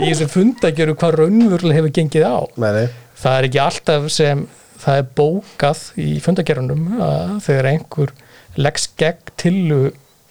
[0.00, 2.38] í þessum fundagjöru hvað raunverulega hefur gengið á.
[2.62, 2.84] Nei.
[3.20, 4.44] Það er ekki alltaf sem
[4.80, 8.14] það er bókað í fundagerunum að þegar einhver
[8.60, 9.80] leggs gegn tillu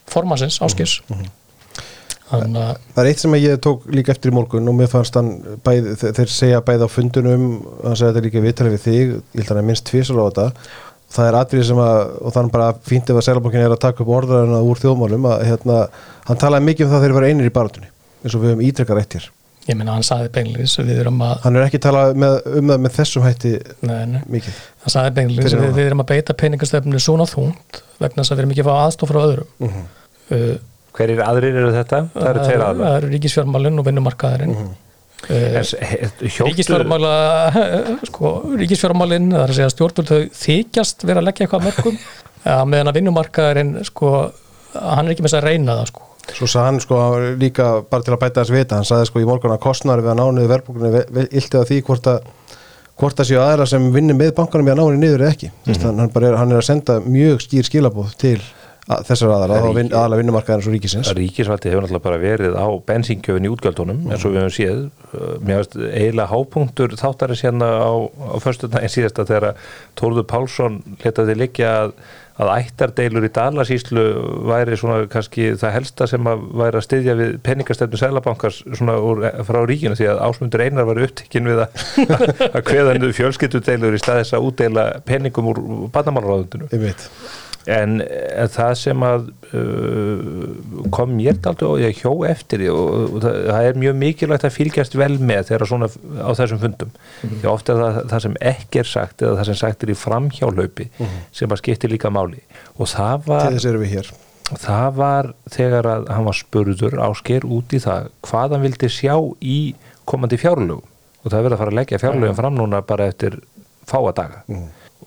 [0.10, 1.00] formansins áskis.
[1.10, 1.36] Þannig
[2.30, 5.32] að Það er eitt sem ég tók líka eftir í morgun og mér fannst hann,
[5.66, 7.48] bæð, þe- þeir segja bæði á fundunum,
[7.84, 10.28] hann segja þetta líka viðtalið við þig, ég held að hann er minnst tvisar á
[10.30, 10.48] þetta
[11.10, 14.04] það er atrið sem að, og þannig bara fínt ef að Sælabankin er að taka
[14.06, 15.78] upp orðræðina úr þjóðmálum, að hérna,
[16.30, 17.90] hann talaði mikið um það þegar þeir vera einir í barátunni,
[18.24, 19.26] eins og við höfum ítrekkar eitt hér.
[19.70, 22.70] ég minna hann saði beinleis að við erum að, Hann er ekki talað með, um
[22.72, 23.52] það með þessum hætti
[23.86, 24.56] nei, nei, mikið.
[24.86, 28.42] hann saði að við, við erum að beita peningastöfninu svona þungt vegna þess að við
[28.46, 29.50] erum ekki að fá aðstof frá öðrum.
[29.60, 29.86] Mm -hmm.
[30.30, 30.56] Uh,
[31.00, 32.04] Hverjir aðrir eru þetta?
[32.14, 34.56] Það eru tveir aðlar það eru ríkisfjármálinn og vinnumarkaðurinn.
[34.56, 34.78] Mhm.
[35.20, 37.10] Uh, Ríkisfjármála
[37.52, 41.68] ríkisfjármála sko, ríkisfjármálin það er að segja stjórnvöld þau þykjast vera að leggja eitthvað að
[41.68, 41.98] mörgum
[42.48, 44.12] ja, meðan að vinnumarkaðurinn sko,
[44.80, 46.06] hann er ekki með þess að reyna það sko.
[46.30, 47.02] Svo sagði hann sko
[47.42, 50.14] líka bara til að bæta þess vita, hann sagði sko í morgun að kostnari við
[50.14, 52.32] að nániðu verðbúkunni ilti að því hvort að
[53.00, 55.52] hvort það séu aðra sem vinnir með bankanum við að nániðu niður eða ekki.
[55.66, 58.38] Mm hann, hann, bara er, hann er að senda mjög skýr skilabóð til
[58.90, 61.14] að, þessar er þá vin, aðalega vinnumarkaðarins og ríkisins.
[61.18, 65.40] Ríkisvaldi hefur náttúrulega bara verið á bensíngjöfin í útgjöldunum eins og við höfum séð Uh,
[65.42, 67.90] mér veist eiginlega hápunktur þáttarins hérna á,
[68.30, 69.56] á förstu daginn síðasta þegar
[69.98, 71.96] Tórður Pálsson letaði liggja að,
[72.38, 74.06] að ættardeilur í Dalasíslu
[74.52, 79.26] væri svona kannski það helsta sem að væri að styðja við peningastefnu Sælabankars svona úr,
[79.50, 81.86] frá ríkinu því að ásmundur einar var upptekinn við að,
[82.54, 87.10] að kveðan fjölskyldudeilur í staðis að útdeila peningum úr bandamálaráðundinu Ég veit.
[87.70, 92.88] En, en það sem að uh, kom mér daldi og ég hjó eftir því og,
[93.18, 96.96] og það, það er mjög mikilvægt að fylgjast vel með þegar svona á þessum fundum.
[97.26, 99.98] Því oft er það það sem ekki er sagt eða það sem sagt er í
[100.06, 100.90] framhjálaupi
[101.42, 102.42] sem að skiptir líka máli.
[102.80, 104.12] Og það Til var, þess erum við hér.
[104.66, 109.16] það var þegar að hann var spurður ásker út í það hvað hann vildi sjá
[109.46, 109.60] í
[110.10, 110.86] komandi fjárlögum.
[111.20, 113.42] Og það er verið að fara að leggja fjárlögum fram núna bara eftir
[113.90, 114.46] fáadaga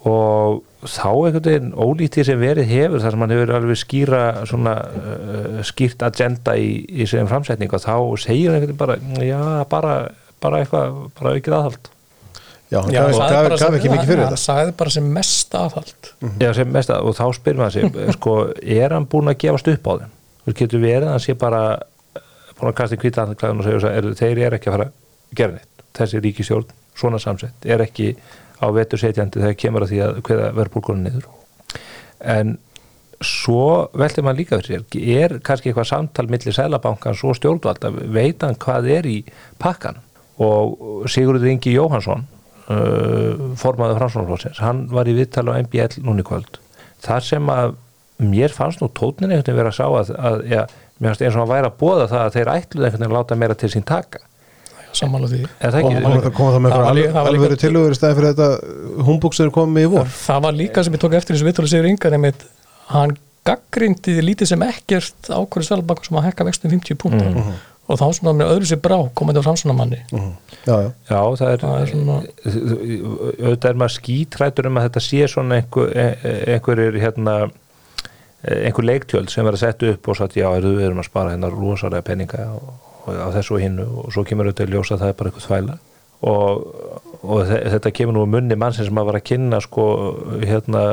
[0.09, 4.73] og þá einhvern veginn ólítið sem verið hefur þar sem hann hefur alveg skýra svona
[4.83, 9.41] uh, skýrt agenda í, í sem framsetning og þá segir hann einhvern veginn bara já,
[9.71, 9.93] bara,
[10.43, 11.93] bara eitthvað, bara aukið aðhald.
[12.73, 14.43] Já, hann Já, gaf, hann gaf, bara gaf sem- ekki mikið fyrir hann þetta.
[14.49, 16.11] sagði bara sem mest aðhald.
[16.43, 18.37] Já, sem mest að, og þá spyrir maður sig sko,
[18.81, 20.15] er hann búin að gefast upp á þeim?
[20.43, 21.62] Þú getur verið að hann sé bara
[22.59, 25.37] búin að kasta í hvita andaklæðun og segja er, þeir eru ekki að fara að
[25.43, 25.85] gera neitt.
[26.01, 28.09] Þessi ríkisjórn, svona samsett er ekki
[28.62, 31.27] á vetur setjandi þegar kemur að því að hverða verðbólkunum niður.
[32.22, 32.57] En
[33.22, 38.42] svo veltir maður líka fyrir sér er kannski eitthvað samtal millir sælabankans og stjórnvalda, veit
[38.42, 39.18] hann hvað er í
[39.62, 40.01] pakkan
[40.42, 46.59] og Sigurður Ingi Jóhansson uh, formaður framsvonarflótsins hann var í viðtala á MBL núni kvöld.
[47.03, 47.77] Þar sem að
[48.22, 50.66] mér fannst nú tótnin einhvern veginn vera að sá að, að ja,
[50.98, 53.18] mér fannst eins og hann væri að bóða það að þeir ætluðu einhvern veginn að
[53.18, 54.22] láta meira til sín taka
[54.99, 58.49] sammála því Er það það það Það var það alveg tilugur í stæði fyrir þetta
[59.09, 60.07] humbúk sem er komið í vor.
[60.27, 62.47] það var líka sem ég tók eftir þessu viðtölu Sigur Inga nefnit,
[62.93, 63.17] hann
[63.49, 67.53] gaggrindi lítið sem ekkert ákvörðu Sælbank sem að hekka vextum 50 púnta
[67.91, 70.31] og þá svona með öðru sér brá komandi á framsunamanni Mhm.
[70.63, 70.91] Já, já.
[71.11, 72.23] Já, það er, Það er svona-
[73.43, 75.91] auðvitað er maður skítrættur um að þetta sé svona einhver,
[76.55, 77.35] einhverjir hérna
[78.43, 82.03] einhver leiktjöld sem verður sett upp og satt já, við erum að spara hérna rosalega
[82.07, 82.73] peninga og
[83.09, 85.49] á þessu og hinnu og svo kemur auðvitað í ljós að það er bara eitthvað
[85.49, 85.79] þvæla.
[86.23, 86.53] Og,
[87.27, 89.87] og þe- þetta kemur nú um munni mannsins sem að var að kynna sko
[90.47, 90.85] hérna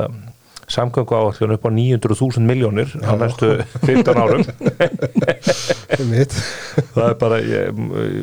[0.69, 3.47] samgöngu áallun upp á 900.000 miljónir á næstu
[3.85, 4.43] 15 árum.
[5.99, 7.79] Það er bara, ég,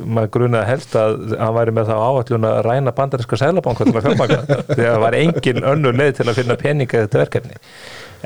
[0.06, 4.06] maður grunaði helst að hann væri með það áallun að ræna bandarinska sælabanka til að
[4.06, 4.38] fjármagna.
[4.46, 7.58] Þetta, því að það var engin önnur leið til að finna peninga þetta verkefni.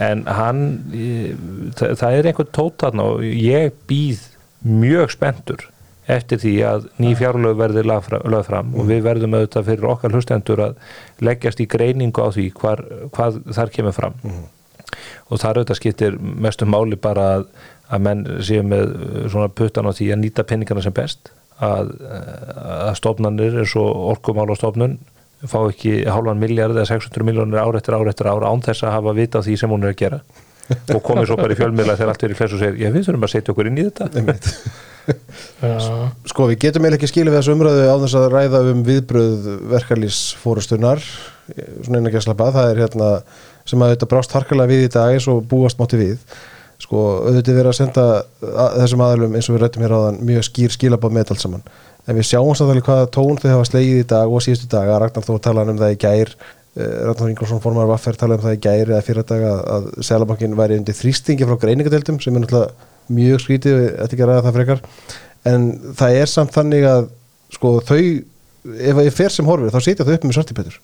[0.00, 0.60] En hann
[1.78, 4.26] það, það er einhvern tótt og ég býð
[4.66, 5.68] mjög spenntur
[6.10, 10.62] eftir því að ný fjárlög verði lögð fram, og við verðum auðvitað fyrir okkar hlustendur
[10.64, 10.80] að
[11.22, 12.82] leggjast í greiningu á því hvar,
[13.14, 14.16] hvað þar kemur fram.
[15.30, 17.46] Og þar auðvitað skiptir mestum máli bara að,
[17.94, 21.30] að menn séu með uh, svona puttan á því að nýta peningana sem best
[21.62, 24.98] að, uh, að stofnanir eins og orkumálastofnun
[25.48, 28.96] fá ekki hálfan miljard eða 600 miljónir ár eftir ár eftir ár án þess að
[28.98, 30.20] hafa vita á því sem hún er að gera
[30.96, 33.08] og komið svo bara í fjölmiðla þegar allt er í flesu og segir, já við
[33.08, 34.06] þurfum að setja okkur inn í þetta.
[36.30, 39.50] Sko við getum eiginlega ekki skilið við þessu umræðu á þess að ræða um viðbröð
[39.72, 41.02] verkalýsfórustunar
[41.50, 43.10] svona einu ekki að slappa, það er hérna
[43.68, 46.24] sem að þetta brást harkalega við í dag eins og búast mátti við.
[46.80, 50.46] Sko auðvitað verið að senda að, þessum aðalum eins og við rættum hér áðan mjög
[50.48, 51.66] skýr skilabáð með allt saman.
[52.08, 55.02] En við sjáum samtalið hvaða tón þau hafa slegið í dag og síðustu dag að
[55.02, 56.32] Ragnar Þór talaði um það í gær
[56.76, 59.62] eh, Ragnar Þór Ingvarsson formar Vaffer talaði um það í gær eða fyrir dag að,
[59.76, 64.30] að Sælabankin væri undir þrýstingi frá greiningadeildum sem er náttúrulega mjög skrítið, ætti ekki að
[64.30, 64.84] ræða það frekar.
[65.50, 65.64] En
[65.98, 67.08] það er samt þannig að
[67.50, 67.98] sko þau
[68.60, 70.78] ef ég fer sem horfir þá sitja þau upp með svartipætur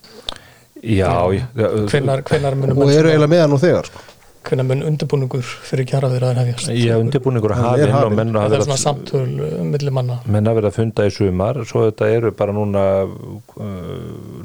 [0.86, 1.46] Já, já,
[1.88, 4.02] hvenar, hvenar munum og eru eiginlega með hann nú þegar sko.
[4.46, 6.70] Hvenar mun undirbúningur fyrir kjara þeirra að hefjast.
[6.78, 8.16] Já, undirbúningur að Hann hafa er inn og hafinn.
[8.20, 10.18] menn það hafa er verið svona að samtöl um milli manna.
[10.26, 13.68] Menn hafa verið að funda í sumar svo þetta eru bara núna uh,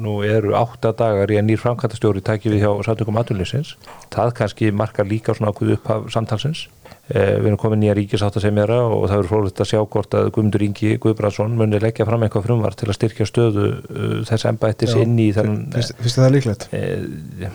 [0.01, 3.75] nú eru átta dagar í að nýr framkvæmtastjóri tæki við hjá samtökum aðunlýsins
[4.11, 6.67] það kannski markar líka svona ákveð upp af samtalsins.
[7.11, 10.63] Uh, við erum komin nýja ríkisáttasemjara og það verður frólægt að sjá hvort að Guðmundur
[10.63, 15.17] Ingi Guðbrandsson muni leggja fram eitthvað frumvar til að styrkja stöðu uh, þess embættis inn
[15.19, 16.67] í þennan finnst finnst þið það líklegt?
[16.77, 17.49] Eh,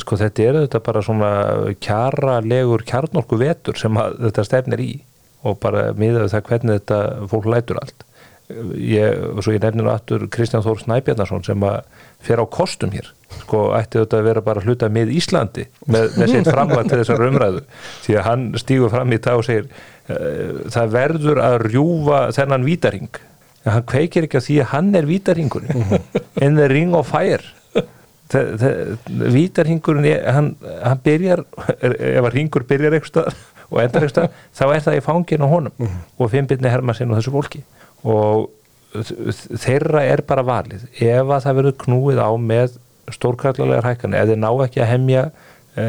[0.00, 1.30] sko þetta er þetta bara svona
[1.84, 4.92] kjaralegur kjarnorku vetur sem að þetta stefnir í
[5.44, 8.04] og bara miðað við það hvernig þetta fólk lætur allt.
[8.76, 11.78] Ég, og svo ég nefnir aftur Kristján Þór Snæbjarnason sem að
[12.24, 13.06] fer á kostum hér.
[13.42, 17.24] Sko ætti þetta að vera bara hluta með Íslandi með, með sitt framlag til þessar
[17.28, 17.62] umræðu.
[18.04, 22.68] Því að hann stígur fram í dag og segir uh, það verður að rjúfa þennan
[22.68, 23.08] vítaring
[23.64, 25.84] en hann kveikir ekki á því að hann er vítaringurinn
[26.44, 27.40] in the ring of fire.
[27.40, 27.63] það- það-
[28.34, 31.44] vítarhingurinn hann, hann byrjar
[31.78, 33.32] ef að ringur byrjar eitthvað
[33.70, 37.34] og endar eitthvað þá er það í fangin á honum og fimmbytni Hermannsinn og þessu
[37.34, 37.64] fólki.
[38.04, 38.50] Og
[39.58, 40.86] þeirra er bara valið.
[41.02, 42.78] Ef að það verður knúið á með
[43.12, 45.24] stórkarlalegar hækkanir ef þeir ná ekki að hemja
[45.76, 45.86] e,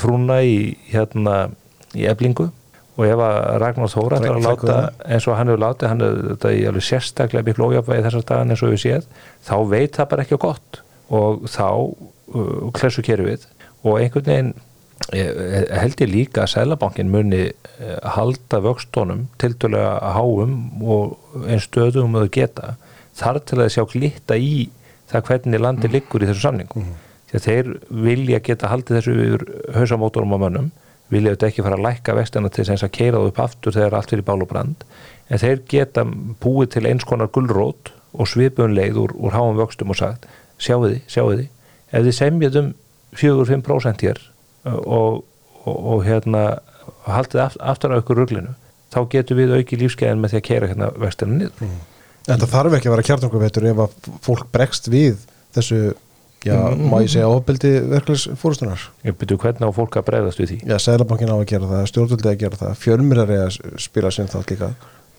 [0.00, 0.56] frúna í
[0.90, 1.36] hérna
[1.96, 2.50] í eblingu
[2.96, 6.18] og ef að Ragnar Þóra ætlar að láta eins og hann hefur látið hann er
[6.30, 9.08] þetta í alveg sérstaklega miklu ójafvægi þessar dagan eins og við séð
[9.46, 10.80] þá veit það bara ekki gott
[11.14, 13.46] og þá uh, klessu keru við
[13.86, 14.52] og einhvern veginn
[15.14, 22.18] eh, held ég líka að Sælabankin muni eh, halda vöxtónum tildulega háum og einn stöðum
[22.18, 22.74] að geta
[23.16, 24.68] þar til að sjá glitta í
[25.10, 26.88] það hvernig landi liggur í þessu samningum.
[27.30, 27.70] Því að þeir
[28.06, 29.44] vilja geta haldið þessu yfir
[29.76, 30.72] hausamótorum á mönnum
[31.12, 33.94] vilja þetta ekki fara að lækka vextina til þess að keira það upp aftur þegar
[33.94, 34.82] allt fyrir bál og brand.
[35.30, 36.02] En þeir geta
[36.42, 40.26] búið til eins konar gullrót og svipun leið úr, úr háum vöxtum og sagt
[40.62, 41.48] sjáu því, sjáu því
[41.92, 42.70] ef þið semjað um
[43.16, 44.22] 4-5% hér
[44.66, 45.24] og,
[45.64, 46.46] og, og hérna
[47.06, 48.56] haldið aft, aftur á ykkur ruglinu
[48.94, 51.76] þá getur við auki lífskeiðin með því að keira hérna vextina niður
[52.26, 55.20] En það þarf ekki að vera kjartankuvetur ef að fólk bregst við
[55.54, 55.78] þessu,
[56.42, 58.82] já, má ég segja ofbeldi verkefnisfórustunar.
[59.06, 61.84] ég byrju hvernig á fólk að bregðast við því Já, Sælabankin á að gera það,
[61.92, 64.72] stjórnvöldi að gera það, fjölmyrar er að spila sinn líka.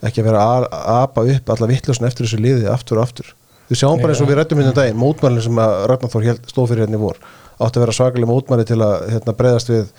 [0.03, 3.31] Ekki að vera að apa upp alla vittlusin eftir þessu liði aftur og aftur.
[3.67, 6.25] Við sjáum bara eins og við rættum hérna um daginn, mótmælinn sem að Ragnar Þór
[6.29, 7.17] hélt- stóð fyrir hérna í vor,
[7.59, 9.89] átti að vera svakalega mótmæli til að hérna, bregðast við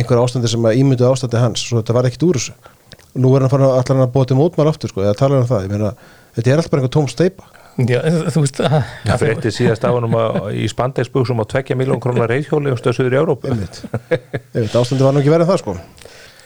[0.00, 2.54] einhver ástandi sem að ímyndu ástandi hans, svo þetta var ekkit úr þessu.
[3.18, 5.40] Nú er hann farin að allar hann að búa til mótmæli aftur, sko, eða tala
[5.42, 5.64] um það.
[5.66, 5.92] Ég meina,
[6.38, 7.44] þetta er alltaf bara einhver tóm steipa.
[7.78, 8.00] Já,
[8.34, 10.16] þú veist að, Það fyrir eitt síðast á hann
[10.50, 13.82] í spandexbuksum á 2 miljón krónar reyðhjóli um stöðsöður í Európu Einmitt.
[14.10, 15.76] Einmitt, ástandi var nú ekki verið það, sko.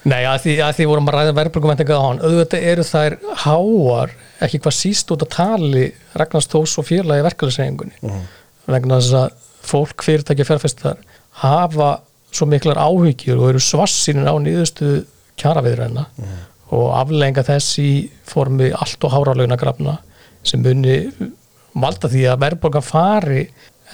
[0.03, 3.17] Nei, að því, að því vorum að ræða verðbrukumvendinga á hann auðvitað eru þær
[3.47, 4.13] háar
[4.47, 5.87] ekki hvað síst út að tali
[6.19, 8.23] Ragnars Þós og félagi verkefælisreiningunni
[8.71, 11.03] vegna þess að fólk fyrirtækja fjárfestar
[11.43, 11.91] hafa
[12.33, 15.05] svo miklar áhyggjur og eru svarsinin á nýðustu
[15.41, 16.07] kjaraviðræna
[16.73, 17.93] og aflenga þess í
[18.29, 19.99] formi allt og háralögna grafna
[20.43, 21.13] sem muni
[21.73, 23.47] valda því að verðbrukan fari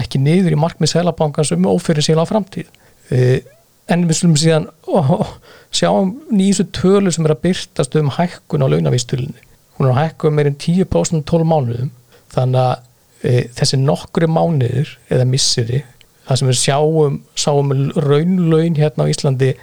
[0.02, 2.68] ekki niður í markmið selabankans um ófyrir síla á framtíð.
[3.10, 3.42] E,
[3.90, 5.26] en við slumum síðan ó,
[5.74, 9.47] sjáum nýjustu tölu sem er að byrtast um hækkun á launavístulunni
[9.78, 11.92] hún er að hækka um meirinn 10% 12 mánuðum.
[12.34, 12.74] Þannig að
[13.22, 15.82] e, þessi nokkri mánuður eða missiri
[16.28, 19.54] það sem við sjáum, sáum raunlaun hérna á Íslandi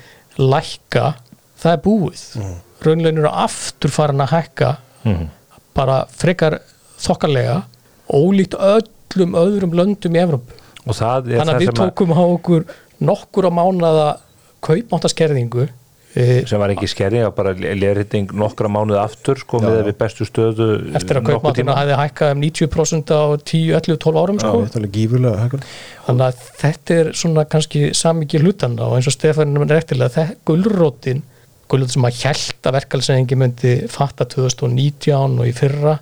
[0.41, 1.11] lækka,
[1.61, 2.23] það er búið.
[2.41, 2.55] Mm.
[2.85, 4.71] raunlaun eru aftur farin að hækka
[5.75, 6.59] bara frekar
[7.01, 7.61] þokkarlega
[8.13, 10.21] ólíkt öllum öðrum löndum í
[11.35, 12.67] er þannig að við sem, að, tókum á okkur
[13.05, 14.07] nokkur á mánada
[14.65, 15.67] kaupmáttaskerðingu
[16.15, 19.65] sem var ekki skerring bara lerhitting nokkra mánuð aftur sko Já.
[19.67, 21.75] með við bestu stöðu eftir að tímann.
[21.81, 24.53] hefði hækkað um 90% á 10, 11, 12 árum sko.
[24.63, 25.65] Þetta er alveg gífurlega hækkun.
[26.05, 30.39] þannig að þetta er svona kannski samikið hlutanna og eins og Stefán er rektilega þetta
[30.47, 31.23] gulrótin
[31.67, 35.97] gulrótin sem að hjælt að verkalsengi myndi fatta 2019 og í fyrra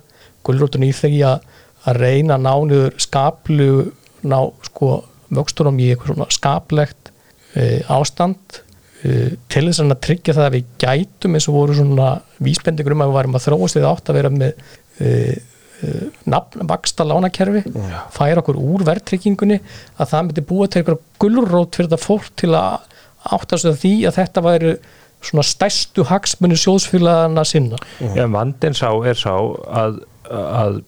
[0.46, 1.48] gulrótin í því að,
[1.98, 3.72] reyna að ná niður skaplu
[4.24, 4.92] ná sko
[5.34, 7.10] vöxtunum í eitthvað svona skaplegt
[7.56, 8.62] uh, ástand
[9.04, 12.08] til þess að tryggja það að við gætum eins og voru svona
[12.44, 15.34] vísbendingur um að við varum að þróast við átt að vera með uh,
[15.84, 17.64] uh, nafn vaksta lánakerfi
[18.14, 22.52] færa okkur úr verðtryggingunni að það myndi búa til eitthvað gulrót fyrir þetta fólk til
[22.56, 22.90] að
[23.34, 24.74] áttast því að þetta væri
[25.24, 27.78] svona stærstu hagsmunni sjóðsfélagana sinna.
[28.12, 30.82] Já, vandinn sá er sá að, að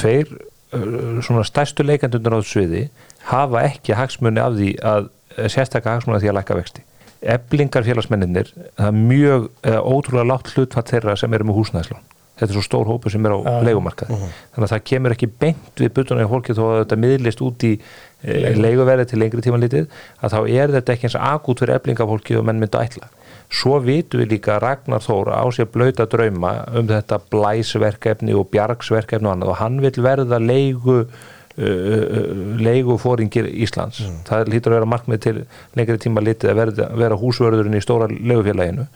[0.00, 0.30] tveir
[0.72, 2.86] svona stærstu leikandundur á þessu sviði
[3.28, 5.10] hafa ekki hagsmunni af því að
[5.52, 6.84] sérstakka hagsmunni af því að lækka vexti
[7.22, 12.02] eblingar félagsmenninir það er mjög, eða ótrúlega látt hlutfatt þeirra sem eru með húsnæðslán
[12.42, 13.56] þetta er svo stór hópu sem er á Já.
[13.68, 14.18] leigumarkaði.
[14.54, 17.66] Þannig að það kemur ekki beint við butunni á fólki þó að þetta miðlist út
[17.68, 21.76] í e, leiguverði til lengri tíma litið að þá er þetta ekki eins akút fyrir
[21.76, 23.10] eblingafólki og menn myndu ætla.
[23.52, 29.28] Svo vitum við líka Ragnar Þóra á sér blöyta drauma um þetta blæsverkefni og bjargsverkefni
[29.28, 34.00] og annað og hann vil verða leigu uh, leigufóringir Íslands.
[34.28, 35.34] Það lítur að vera markmið til
[35.76, 38.86] lengri tíma litið að verða, vera húsvörðurinn í stóra leigufélaginu.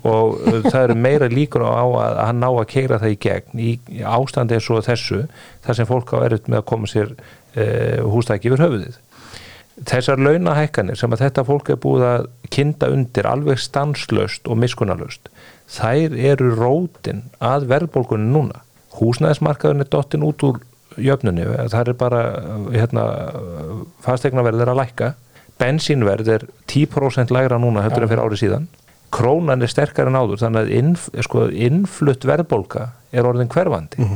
[0.00, 3.20] Og uh, það eru meira líkur á að, að hann ná að keira það í
[3.26, 3.70] gegn í,
[4.06, 5.22] ástandi eins og þessu
[5.66, 8.98] þar sem fólk á erut með að koma sér uh, hústæki yfir höfuðið.
[9.88, 15.30] Þessar launahækkanir sem að þetta fólk er búið að kinda undir alveg stanslöst og miskunnarlöst
[15.70, 18.64] þær eru rótin að verðbólgunni núna.
[18.98, 20.58] Húsnæðismarkaðurinn er dottin út úr
[20.98, 22.20] jöfnunni, það er bara
[22.74, 23.04] hérna,
[24.04, 25.10] fastegnaverð er að lækka.
[25.60, 28.68] Bensínverð er 10% lægra núna heldur en fyrir árið síðan.
[29.12, 34.06] Krónan er sterkar en áður þannig að innf, sko, innflutt verðbólka er orðin hverfandi.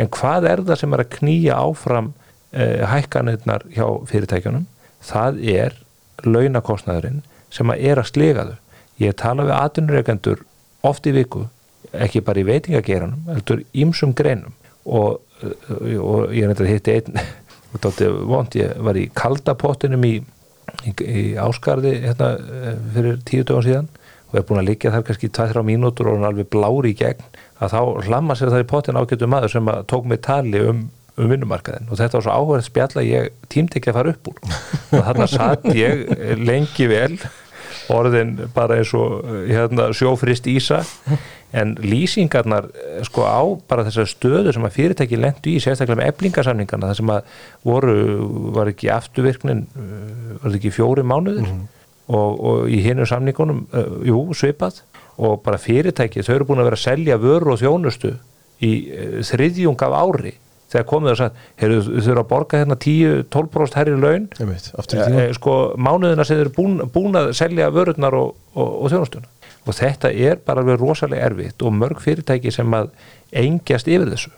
[0.00, 2.12] En hvað er það sem er að knýja áfram
[2.52, 4.66] eh, hækkanirnar hjá fyrirtækjunum?
[5.04, 5.76] Það er
[6.24, 8.58] launakostnaðurinn sem að er að sliga þau.
[9.00, 10.44] Ég tala við atvinnureikendur
[10.88, 11.46] oft í viku
[11.92, 14.54] ekki bara í veitingageranum heldur ímsum greinum.
[14.84, 15.20] Og,
[16.00, 17.20] og ég að hitti einn
[17.72, 20.14] og þátti vond, ég var í kaldapottinum í,
[20.84, 23.90] í, í áskarði hérna, eh, fyrir tíu dögum síðan
[24.30, 27.22] og er búin að liggja þar kannski 2-3 mínútur og hann alveg blári í gegn
[27.60, 30.88] að þá hlamma sér það í pottin ágættu maður sem að tók mig tali um
[31.20, 34.30] um vinnumarkaðin og þetta var svo áhverð spjall að ég tímti ekki að fara upp
[34.30, 34.38] úr.
[34.90, 36.04] Og þarna satt ég
[36.40, 37.16] lengi vel
[37.94, 39.20] orðin bara eins og
[39.50, 40.82] hérna, sjófrist ísa.
[41.50, 46.10] En lýsingarnar eh, sko á bara þessar stöðu sem að fyrirtæki lendu í sérstaklega með
[46.12, 47.32] eblingasamningarna það sem að
[47.66, 47.94] voru,
[48.54, 54.20] var ekki afturvirknin, eh, var ekki fjóri mánuðir og, og í hinu samningunum, uh, jú,
[54.34, 54.78] svipað.
[55.20, 58.14] Og bara fyrirtæki, þau eru búin að vera að selja vöru og þjónustu
[58.62, 60.36] í uh, þriðjung af ári
[60.70, 64.26] þegar komið og sagt, heyrðu, þau eru að borga hérna 10-12% herri laun.
[64.38, 68.16] Einmitt, aftur í tíma e, sko mánuðina sem þeir eru búin, búin að selja vörurnar
[68.18, 69.30] og, og, og þjónustuna.
[69.66, 72.92] Og þetta er bara alveg rosalega erfitt og mörg fyrirtæki sem að
[73.42, 74.32] engjast yfir þessu.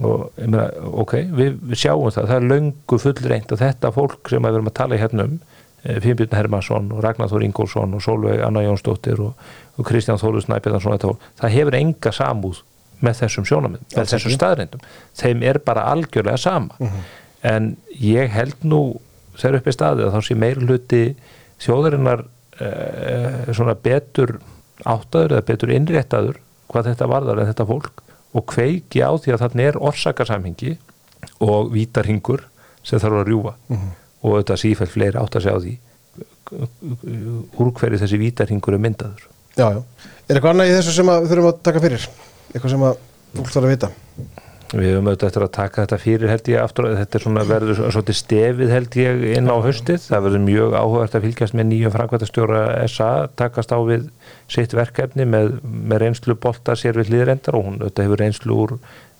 [0.00, 0.68] Og ég meina,
[1.02, 2.28] ok, við, við sjáum það.
[2.30, 5.28] Það er löngu fullreint að þetta fólk sem að við erum að tala í hérna
[5.28, 5.38] um
[5.80, 9.46] Finnbjörn Hermansson og Ragnar Þór Ingólfsson og Solveig Anna Jónsdóttir og,
[9.80, 12.60] og Kristján Þóru fólk, það hefur enga samúð
[13.04, 14.84] með þessum sjónamið, með Alls þessum staðrindum
[15.20, 16.90] þeim er bara algjörlega sama.
[17.46, 18.82] En ég held nú
[19.40, 21.02] þegar upp í staðið að þá sé meir hluti
[21.64, 22.26] þjóðarinnar
[22.60, 24.36] eh, svona betur
[24.84, 26.40] áttaður eða betur innréttaður
[26.70, 28.04] hvað þetta varðar en þetta fólk
[28.36, 30.76] og kveiki á því að þarna er orsakasamhengi
[31.42, 32.44] og vítarhingur
[32.86, 33.54] sem þarf að rjúfa.
[34.20, 35.78] Og þetta sífælt fleiri átt að segja á því
[36.50, 39.26] úr hverju þessi vítarhingur er myndaður.
[39.58, 39.80] Já, já.
[40.28, 42.06] Er eitthvað annað í þessu sem við þurfum að taka fyrir?
[42.50, 43.02] Eitthvað sem að
[43.38, 43.90] fólk þarf að vita?
[44.70, 47.74] Við höfum auðvitað eftir að taka þetta fyrir held ég aftur, þetta er svona verður
[47.74, 50.04] svo- svolítið stefið held ég inn á haustið.
[50.06, 53.08] Það verður mjög áhugavert að fylgjast með nýjum framkvæmtastjóra SA,
[53.40, 54.04] takast á við
[54.46, 58.76] sitt verkefni með, með reynslu bolta sér við hlýðrendar og hún auðvitað hefur reynslu úr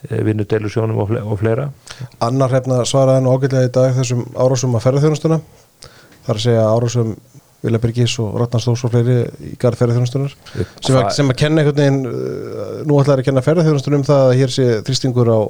[0.08, 1.66] vinnudelusjónum og, fle og fleira.
[2.22, 5.40] Annar hrefna svaraði nú ágætlega í dag þessum árásum að ferðarþjónustuna
[6.28, 7.10] þar að segja árásum
[7.64, 9.16] Vilja Byrgis og Ratnar Stórs og fleiri
[9.50, 10.36] í garð ferðarþjónustunar
[10.80, 14.54] sem, sem að kenna einhvern veginn uh, nú ætlaði að kenna ferðarþjónustunum það að hér
[14.54, 15.40] sé þrýstingur á,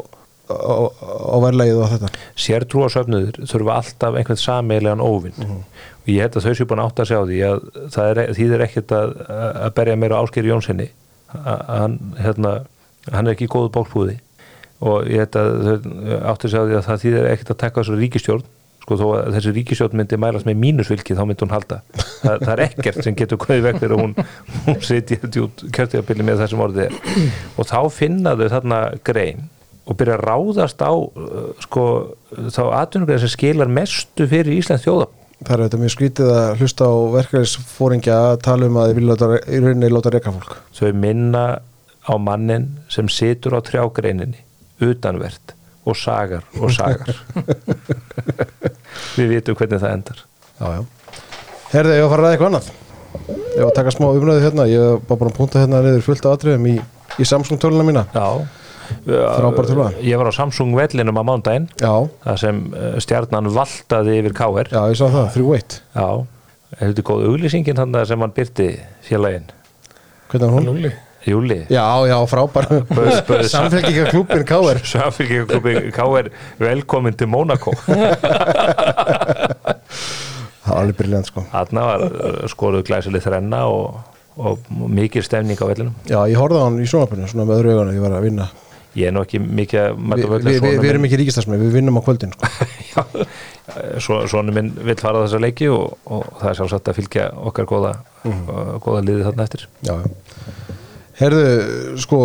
[0.51, 2.11] á, á verðlegið og þetta.
[2.47, 7.07] Sértrúasöfnuður þurfa alltaf einhvern sameilegan óvinn og ég held að þau séu búin að átta
[7.07, 7.63] að segja á því að
[7.95, 10.91] það er, þýðir ekkert að, að berja meira ásker Jónssoni
[11.31, 12.55] hann, hérna,
[13.11, 14.19] hann er ekki í góðu bólpúði.
[14.81, 15.75] Og ég held að þau
[16.33, 18.49] átta að segja á því að það þýðir ekkert að taka þessu ríkistjórn
[18.91, 21.77] sko þó að þessi ríkistjórn myndi mælast með mínusvilki þá myndi hún halda.
[21.95, 24.17] Það, það er ekkert sem getur veg fyrir að hún,
[24.67, 26.99] hún sitji út kjörtíðabili með þessum orðið er.
[27.55, 29.47] Og þá finna þau þarna grein
[29.87, 31.87] og byrja að ráðast á uh, sko,
[32.51, 35.09] þá atvinnugrein sem skilar mestu fyrir Íslands þjóða
[35.41, 39.31] það er þetta mjög skrítið að hlusta á verkefnisfóringja að tala um að þið vilja
[39.41, 40.59] í rauninni láta reyka fólk.
[40.77, 41.45] Þau minna
[42.05, 44.45] á mannin sem situr á trjágreininni
[44.85, 45.55] utanvert
[45.89, 47.15] og sagar og sagar
[49.19, 50.25] við vitum hvernig það endar
[50.61, 50.83] Já, já.
[51.71, 52.67] Herði, ég var að fara að ræða eitthvað annað.
[53.41, 54.65] Ég var að taka smá umræðu hérna.
[54.69, 56.75] Ég var bara að punta hérna niður fullt af atriðum í,
[57.17, 58.03] í Samsung töluna mína.
[58.13, 58.27] Já
[59.07, 59.87] Frábær tölva.
[60.05, 61.95] Ég var á Samsung vellinum á mándaginn Já,
[62.27, 65.29] þar sem eh, stjarnan valtaði yfir KR já, ég sá það.
[65.39, 65.77] 3-1.
[65.95, 66.09] Já,
[66.81, 68.69] þetta er góð auglýsingin þannig sem hann byrti
[69.07, 69.47] félaginn
[70.33, 70.91] Hvernig var hún?
[71.27, 72.67] Júli Já, já, frábær.
[74.11, 74.81] Klúbin K.R.
[74.85, 77.75] Samfélgingaklubi KR velkomin til Mónakó
[80.61, 81.43] Það var alveg briljant, sko.
[81.51, 84.01] Þarna var uh, skoruð glæsileg þrenna og,
[84.39, 87.73] og mikil stemning á vellinum Já, ég horfði á hann í sjónvarpinu, svona með öðru
[87.75, 88.47] augunum, ég var að vinna.
[88.99, 91.99] Ég er nú ekki mikið að Vi, vi, vi, við erum ekki ríkistasmið, við vinnum
[91.99, 93.07] á kvöldin, sko.
[94.05, 97.69] svo, Sónu minn vill fara þessa leiki og, og það er sjálfsagt að fylgja okkar
[97.71, 97.93] góða,
[98.27, 100.07] uh, góða liði þarna eftir Já, já.
[101.21, 101.45] Herðu,
[102.01, 102.19] sko,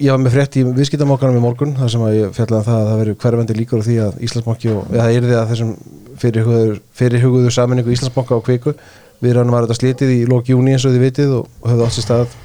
[0.00, 2.78] ég var með frétt í viðskiptamokkanum í morgun, þar sem að ég fjallaði um það
[2.78, 5.74] að það veri hverfendi líkur á því að Íslandsbanki og, það yrði að þessum
[6.22, 8.74] fyrirhuguðu, fyrirhuguðu saminningu Íslandsbanka og kviku,
[9.22, 11.96] við rannum var þetta slitið í lók júni eins og þið vitið og, höfðu átt
[11.98, 12.36] sér stað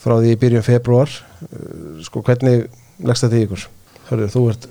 [0.00, 1.16] frá því í byrjun februar.
[1.44, 2.64] Uh, Sko, hvernig
[3.04, 3.66] leggst þetta í ykkur?
[4.08, 4.70] Hörðu, þú ert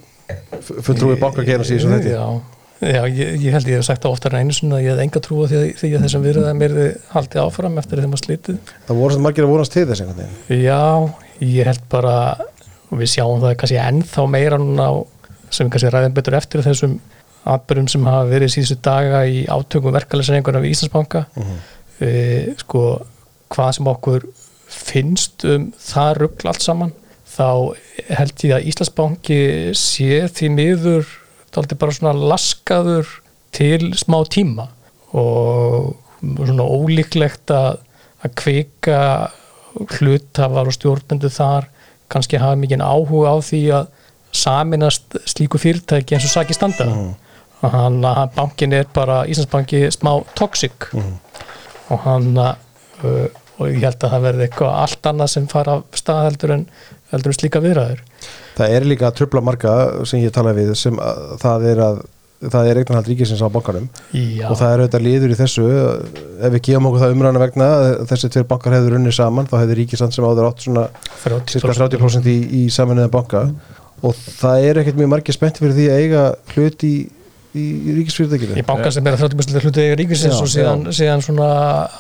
[0.85, 2.15] fulltrúið bankakerans í þessu þetta.
[2.17, 4.93] Já, já ég, ég held ég hef sagt það oftar en einu sinni að ég
[4.95, 6.75] hef enga trúa því, að- því að þessum virðaðum er
[7.13, 10.21] haldið áfram eftir þeim að slítið Það voru svona margir að vonast til þess einhvern
[10.23, 10.63] veginn.
[10.63, 10.83] Já,
[11.43, 12.15] ég held bara
[12.89, 14.93] og við sjáum það kannski ennþá meira núna á,
[15.51, 16.95] sem við kannski ræðum betur eftir þessum
[17.49, 21.25] atbyrjum sem hafa verið síðustu daga í átökum verkefælisreiningarna við Íslandsbanka.
[21.99, 22.81] E, sko,
[23.51, 24.25] hvað sem okkur
[24.69, 26.91] finnst um það ruggl allt saman
[27.29, 27.75] þá
[28.19, 29.39] held ég að Íslandsbanki
[29.77, 31.07] sé því miður
[31.55, 33.09] dálítið bara svona laskaður
[33.55, 34.69] til smá tíma
[35.17, 37.79] og svona ólíklegt að,
[38.25, 39.01] að kvika
[39.97, 41.69] hlutafar og stjórnendur þar
[42.11, 43.89] kannski hafa mikið áhuga á því að
[44.35, 46.87] saminast slíku fyrirtæki eins og saki standa
[47.59, 50.91] og hann að bankin er bara Íslandsbanki smá toxic.
[51.89, 53.25] Og hann uh,
[53.59, 56.61] og ég held að það verði eitthvað allt annað sem fara af stað heldur en,
[57.11, 58.03] heldur en slíka viðræður
[58.59, 59.75] Það er líka að trubla marga
[60.09, 62.01] sem ég talaði við sem að, það er að
[62.39, 63.87] það er eignarhald ríkisins á bankanum.
[64.15, 65.65] Já, og það er auðvitað liður í þessu.
[66.39, 67.67] Ef við gefum okkur það umræðana vegna
[68.07, 70.85] þessi tveir bankar hefur unnið saman þá hefur ríkisand sem áður átt svona
[71.51, 73.43] cirka 30% í, í samanlega banka.
[74.07, 76.93] Og það er ekkert mjög margir spennt fyrir því að eiga hlut í,
[77.53, 78.57] í, í ríkisfyrirtækinu.
[78.59, 81.47] Í banka sem er að 30% hluti eiga ríkisins Já, og síðan, síðan svona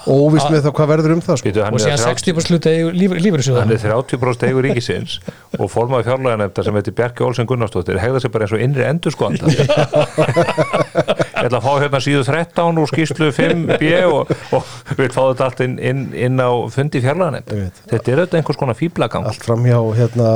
[0.09, 1.49] óvist með það hvað verður um það sko.
[1.49, 3.11] Býtu, og síðan 30 60% hluti eiga líf,
[3.57, 5.17] Hann er 30% eigur ríkisins
[5.57, 9.15] og formaði fjárlæðanefnda sem heitir Bjarki Olsen Gunnarsdóttir hegða sér bara eins og innri endur
[9.15, 9.49] skoðanda
[11.39, 15.45] Ég ætla að fá hérna síðu 13 úr skýslu 5b og, og vil fá þetta
[15.47, 17.79] allt inn, inn, inn á fundi veit.
[17.89, 20.29] Þetta er auðvitað einhvers konar fýblagang allt framhjá hérna,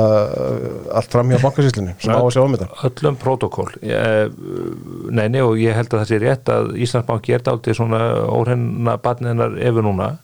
[0.96, 2.70] allt framhjá bankasýslinu sem á að sjá um þetta.
[2.88, 3.68] Öllum prótokól
[5.14, 8.00] Neini og ég held að það sé rétt að Íslandsbanki er dálítið svona
[8.32, 10.14] óhrenna barniðnar yfir núna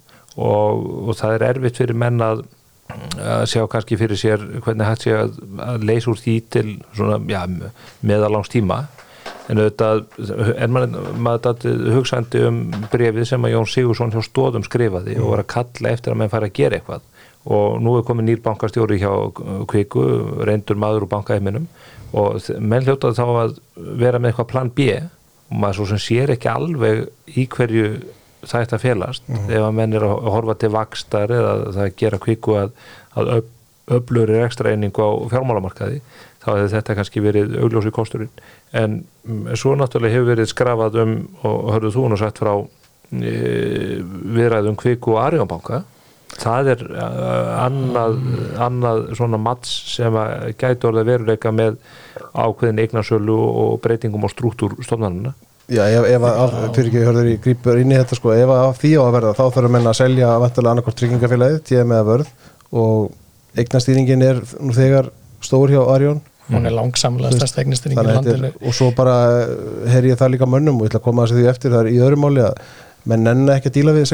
[0.41, 2.47] og, og það er erfitt fyrir menn að
[3.21, 6.65] að sjá kannski fyrir sér hvernig hægt sé að, að leysa úr því til
[6.97, 7.45] svona, já,
[8.03, 8.81] meðalangs tíma
[9.51, 10.03] en auðvitað
[10.55, 11.65] er maður,
[11.97, 12.61] hugsandi um
[12.93, 16.33] brefið sem að Jón Sigursson hjá Stóðum skrifaði og var að kalla eftir að menn
[16.33, 17.07] fara að gera eitthvað.
[17.51, 19.11] Og nú er komið nýr bankastjóri hjá
[19.71, 20.05] Kviku,
[20.47, 21.69] reyndur maður úr bankaheiminum.
[22.21, 23.59] Og menn hljótaði þá að
[24.01, 24.89] vera með eitthvað plan B.
[25.51, 27.07] Og maður svo sem sér ekki alveg
[27.41, 27.87] í hverju
[28.45, 29.31] það ætti að felast.
[29.49, 32.77] Ef að menn er að horfa til vakstar eða það gera Kviku að,
[33.17, 33.49] að öf,
[33.97, 36.03] öfluri ekstra einingu á fjármálamarkaði
[36.41, 38.43] þá hefði þetta kannski verið augljósi kosturinn.
[38.73, 43.35] En mm, svo náttúrulega hefur verið skrafað um og hörðu þú nú sagt frá e,
[44.37, 45.83] viðræðum Kviku og Arjónbanka
[46.39, 46.83] það er
[47.59, 48.19] annað,
[48.63, 51.79] annað svona mats sem að gæti orðið að veruleika með
[52.39, 55.35] ákveðin eignarsölu og breytingum á struktúr stofnanina
[55.71, 58.73] Já, ef, ef að, fyrir ekki, hörður ég grípur inn í þetta sko, ef að
[58.81, 62.33] því á að verða, þá þarf menn að selja vantilega annarkort tryggingafélagið, TM eða vörð
[62.81, 65.13] og eignastýringin er nú þegar
[65.47, 66.19] stór hjá Arjón
[66.51, 68.53] hún er langsamlega stærsta eignistyrning í landinu.
[68.61, 69.17] og svo bara
[69.91, 71.83] heyr ég það líka mönnum og ég ætla að koma að þessi því eftir, það
[71.85, 72.63] er í öðru máli að
[73.09, 74.05] menn nenni ekki að díla við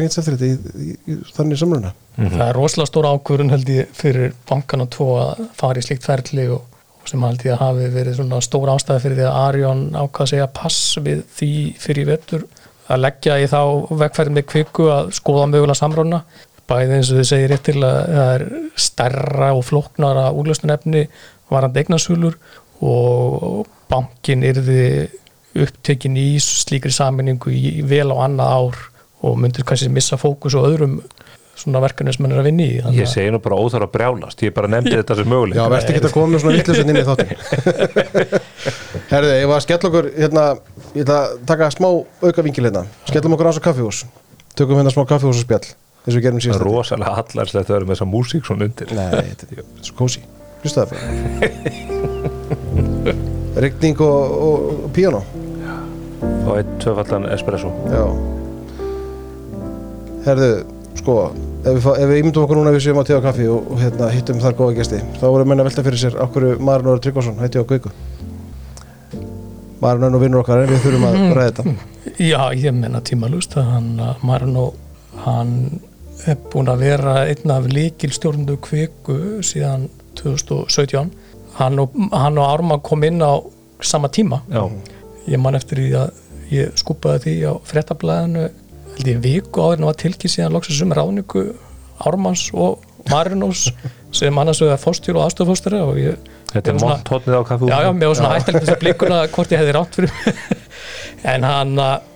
[0.46, 1.92] í, þannig samluna.
[2.16, 6.06] það er rosalega stór ákvörun held ég fyrir bankan og tvo að fara í slíkt
[6.06, 6.62] ferli og,
[7.00, 10.26] og sem held ég að hafi verið svona stór ástæði fyrir því að Arjón ákvað
[10.26, 12.46] að segja pass við því fyrir vetur.
[12.86, 13.60] Að leggja í þá
[13.98, 16.22] vegferðin með kviku að skoða mögulega samrána
[16.66, 18.44] bæði eins og þið segir rétt til að það er
[18.86, 21.06] stærra og flóknara úrlöstunefni
[21.52, 22.36] varandi eignasölur
[22.84, 25.08] og bankin yrði
[25.56, 28.80] upptekin í slíkri saminningu í vel á annað ár
[29.24, 30.98] og myndir kannski missa fókus og öðrum
[31.56, 33.92] svona verkefni sem hann er að vinna í Ég að- segi nú bara óþar að
[33.94, 36.92] brjálast, ég bara nefndi þetta sem möguleik Já, verðst ekki að koma með svona vittlusin
[36.92, 37.30] inn í þáttin
[39.12, 40.44] Herðu, ég var að skella okkur hérna,
[40.92, 41.88] ég ætla að taka smá
[42.26, 44.02] auka vingil hérna, skellum okkur á svo kaffihús.
[44.58, 45.64] Tökum hérna smá kaffihús og spjall
[46.06, 48.92] eins og við gerum er rosalega hallarslegt að vera með þessa músík svona undir.
[48.94, 50.20] Nei, þetta er svo kósi
[50.72, 51.40] Fyrir
[53.56, 55.22] Rigning og, og, og píano
[56.46, 57.68] og eitt tvöfallan espresso.
[57.90, 58.02] Já.
[60.26, 60.50] Herðu,
[61.00, 61.14] sko
[61.66, 63.80] ef við, fá- ef við ímyndum okkur núna við séum á tíða kaffi og, og
[63.82, 67.02] hérna, hittum þar góða gesti þá voru menn að velta fyrir sér okkur Marin Óri
[67.04, 67.90] Tryggvason hætti á Gauku.
[69.82, 71.62] Marin er nú vinnur okkar en við þurfum að ræða þetta.
[72.30, 73.02] Já, ég menna
[73.66, 74.66] hann, að Marino,
[75.26, 75.52] hann
[76.26, 79.88] er búin að vera einn af líkilstjórnundu kviku síðan
[80.26, 81.10] 2017.
[81.56, 83.32] Hann og, hann og Ármann kom inn á
[83.80, 84.42] sama tíma.
[84.52, 84.66] Já,
[85.26, 86.18] Ég man eftir því að
[86.54, 88.44] ég skúpaði því á frettablaðinu
[88.96, 91.42] held ég viku áður en það var tilkið síðan loksins um ráðningu
[92.06, 93.64] Ármanns og Marinos
[94.16, 97.76] sem annars vegar fórstjóru og aðstofórstjóru og ég þetta er svona- montótnið á kaffi já,
[97.82, 100.14] já, mér var svona hættilegt þess að blikuna hvort ég hefði rátt fyrir
[101.34, 102.06] en hann að,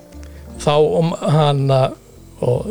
[0.62, 1.98] þá um hann að,
[2.40, 2.70] og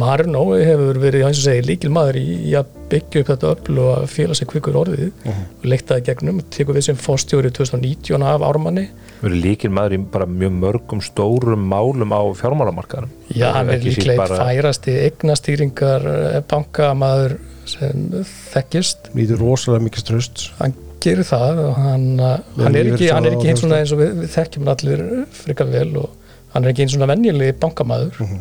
[0.00, 3.78] Marino hefur verið, eins og segi, líkil maður í, í að byggja upp þetta öll
[3.80, 8.44] og að fela sig kvikur orðið og leiktaði gegnum, tekur við sem fórstjóri 2019 af
[8.44, 8.88] Ármanni.
[9.22, 14.20] Verið líkil maður í bara mjög mörgum stórum málum á fjármálamarkaðum Já, hann er líklega
[14.20, 16.06] bara- færasti eignastýringar
[16.50, 17.38] bankamaður
[17.70, 18.06] sem
[18.52, 19.10] þekkist.
[19.16, 23.36] Nýtur rosalega mikið ströst hann gerir það og hann, uh, hann er ekki, hann er
[23.38, 26.10] ekki eins og við, við þekkjum hann allir frikar vel og
[26.52, 28.18] hann er ekki eins svona venjulegi bankamaður.
[28.20, 28.40] Mhm.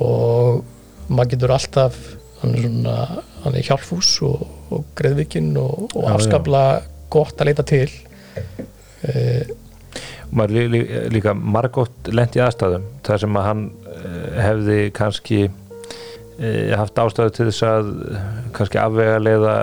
[0.00, 1.98] Og maður getur alltaf
[2.40, 2.98] hann er svona,
[3.44, 6.64] hann er hjálfús og, og greiðvikinn og, og afskapla
[7.12, 7.88] gott að leita til.
[9.00, 9.56] Uh,
[10.30, 10.80] maður lí, lí,
[11.14, 17.34] líka margótt lent í aðstæðum þar sem að hann eh, hefði kannski eh, haft ástæðu
[17.36, 19.56] til þess að eh, kannski afvega leiða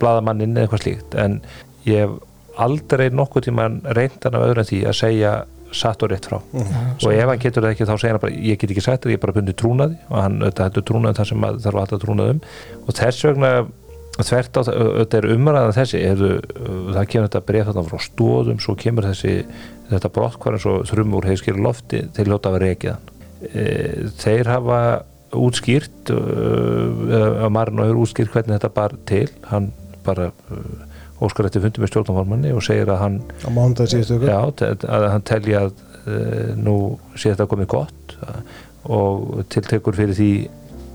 [0.00, 1.18] blaðamanninn eða eitthvað slíkt.
[1.18, 1.38] En
[1.86, 2.16] ég hef
[2.58, 5.34] aldrei nokkuð tíman reynd hann af öðru en því að segja
[5.74, 6.38] satt og rétt frá.
[6.38, 9.14] Og ef hann getur það ekki þá segir hann bara ég get ekki sagt það,
[9.14, 9.98] ég er bara bundið trúnaði.
[10.08, 12.40] Og hann þetta heldur trúnaði þar sem að þarf að halda trúnaðum
[12.84, 13.52] og þess vegna
[14.18, 16.30] þvert á þetta er umræðan þessi hefðu,
[16.96, 19.34] það kemur þetta breyð þarna frá stóðum, svo kemur þessi
[19.92, 23.12] þetta brottkvar eins og þrumur hefur skilur lofti til hljóta að vera reikiðan
[23.46, 23.68] e,
[24.18, 24.80] þeir hafa
[25.36, 29.26] útskýrt uh, að Marino hefur útskýrt hvernig þetta bar til.
[29.50, 29.70] Hann
[30.06, 30.87] bara uh,
[31.24, 33.18] óskar eftir fundi með stjórnformanni og segir að hann
[34.30, 34.38] Já,
[34.94, 35.72] að hann telji að
[36.06, 36.76] uh, nú
[37.14, 38.40] sé þetta komið gott uh,
[38.88, 40.32] og tiltekur fyrir því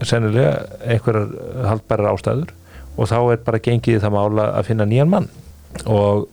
[0.04, 2.54] sennilega einhverjar haldbærar ástæður
[2.98, 5.30] og þá er bara gengið það mála að finna nýjan mann.
[5.90, 6.28] Og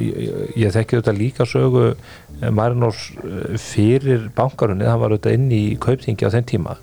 [0.00, 5.52] ég, ég þekki þetta líka sögu eh, Marinós eh, fyrir bankarunni, hann var auðvitað inn
[5.52, 6.76] í kaupþingi á þeim tíma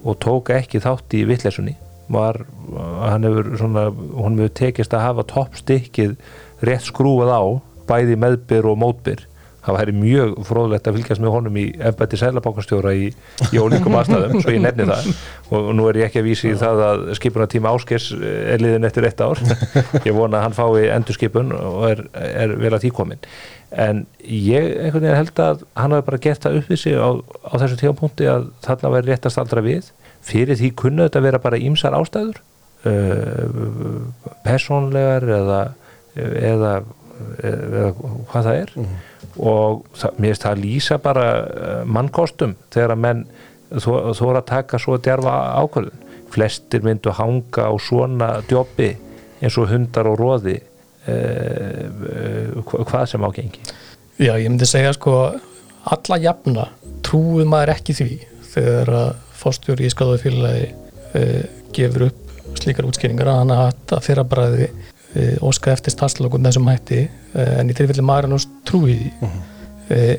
[0.00, 1.76] og tók ekki þátt í vittlesunni
[2.10, 2.44] var,
[3.06, 6.16] hann hefur svona hún hefur tekist að hafa toppstykkið
[6.66, 7.42] rétt skrúað á
[7.90, 9.26] bæði meðbyr og mótbyr.
[9.60, 13.10] Það væri mjög fróðlegt að fylgjast með honum í embætti sælabákastjóra í,
[13.52, 15.10] í ólíkum aðstæðum, svo ég nefni það.
[15.52, 19.04] Og nú er ég ekki að vísi í það að skipunartíma áskers er liðin eftir
[19.10, 19.42] eitt ár.
[20.08, 23.28] Ég vona að hann fái endurskipun og er, er vel að því komin
[23.70, 27.10] en ég einhvern veginn held að hann hafi bara gert það upp við sig á,
[27.14, 29.90] á þessu tímapunkti að þarna væri réttast aldra við
[30.26, 32.40] fyrir því kunnu þetta vera bara ímsar ástæður
[32.88, 33.44] uh,
[34.46, 35.60] persónlegar eða,
[36.16, 36.72] eða,
[37.42, 37.86] eða
[38.30, 38.74] hvað það er.
[39.40, 43.26] Og það, mér finnst það að lýsa bara uh, mannkostum þegar að menn
[43.70, 46.08] þó, þó er að taka svo djarfa ákvörðun.
[46.30, 48.92] Flestir myndu hanga á svona djópi
[49.40, 50.58] eins og hundar og róði
[51.10, 53.62] uh, hvað sem ágengi.
[54.20, 55.14] Já, ég myndi segja sko
[55.90, 56.66] alla jafna
[57.06, 58.10] trúið maður ekki því
[58.52, 59.10] þegar að
[59.40, 61.42] fórstjóri í skáðu félagi uh,
[61.76, 66.44] gefur upp slíkar útskýringar að hann hafa hatt að fyrra bræði uh, óska eftir stanslokum
[66.46, 69.32] þessum hætti uh, en í tilfelli maður hann trúið því
[69.96, 70.14] uh,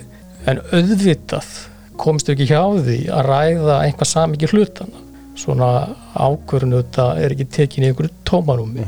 [0.50, 1.54] en auðvitað
[2.02, 5.08] komstu ekki hjá því að ræða einhvað samikið hlutana
[5.38, 5.70] svona
[6.18, 8.86] ákvörðun auðvitað er ekki tekin í einhverju tómarúmi.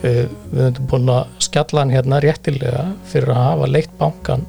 [0.00, 4.46] Uh, við höfum búin að skjalla hann hérna réttilega fyrir að hafa leitt bankan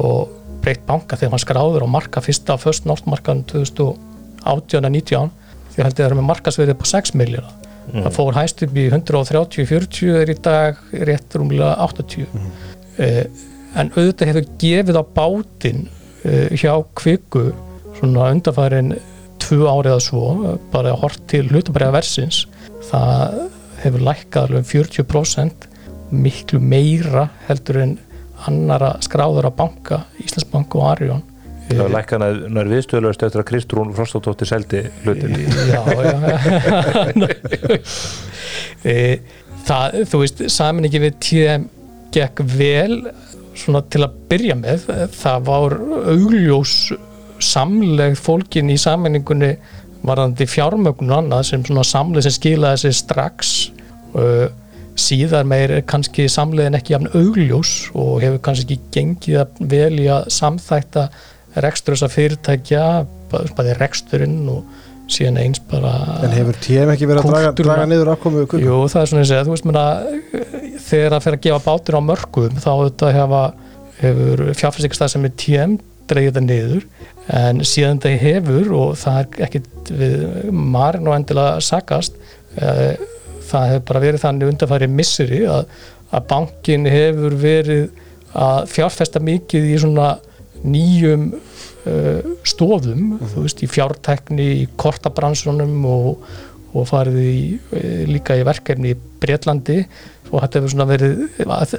[0.00, 0.32] og
[0.64, 3.44] breytt banka þegar hann skráður á marka fyrsta först náttmarkan
[4.44, 5.30] 2018-19
[5.74, 8.78] því held ég að það er með markasverðið på 6 miljardar það fór hæst upp
[8.78, 10.78] í 130-40 er í dag
[11.08, 12.46] rétt rúmlega 80 mm.
[13.76, 15.82] en auðvitað hefur gefið á bátinn
[16.24, 17.50] uh, hjá kviku
[17.98, 18.94] svona undarfærin
[19.44, 22.44] tvö árið að svo, eh, bara hort til hlutabræða versins
[22.88, 23.34] það
[23.82, 25.68] hefur lækkað alveg um 40%
[26.14, 27.94] miklu meira heldur en
[28.48, 31.22] annara skráður að banka, Íslandsbank og Arjón
[31.68, 35.38] það var lækkana nær viðstöðlaust eftir að Kristrún Frostadóttir seldi hlutin
[35.70, 36.14] já, já.
[38.84, 39.20] E,
[39.64, 41.62] það, þú veist saminningi við TM
[42.14, 42.98] gekk vel
[43.58, 44.88] svona til að byrja með.
[45.14, 45.76] Það var
[46.12, 46.74] augljós
[47.42, 49.54] samleg fólkin í saminningunni
[50.04, 53.54] varðandi fjármögnun annað sem svona samleg sem skilaði sig strax.
[54.14, 59.94] Og síðar meir er kannski samlegin ekki jafn augljós og hefur kannski ekki gengið vel
[59.98, 61.08] í að samþækta
[61.62, 62.84] rekstur þessa fyrirtækja
[63.30, 65.92] bæði reksturinn og síðan eins bara
[66.24, 68.44] En hefur TM ekki verið að draga, draga niður afkomu?
[68.56, 70.06] Jú, það er svona að segja, þú veist mér að
[70.84, 73.42] þegar það fer að gefa bátur á mörgum þá þetta hefa,
[74.00, 75.76] hefur fjárfæstikstað sem er TM
[76.10, 76.86] dreigið þetta niður
[77.40, 80.16] en síðan þetta hefur og það er ekkit við
[80.52, 82.16] marinn og endilega sakast
[82.60, 82.96] eh,
[83.48, 85.64] það hefur bara verið þannig undanfæri misseri að,
[86.10, 87.86] að bankin hefur verið
[88.34, 90.14] að fjárfesta mikið í svona
[90.64, 96.28] nýjum uh, stofum, þú veist, í fjártekni í kortabransunum og,
[96.74, 97.40] og farið í,
[97.76, 99.82] eh, líka í verkefni í Breitlandi
[100.32, 101.20] og þetta hefur svona verið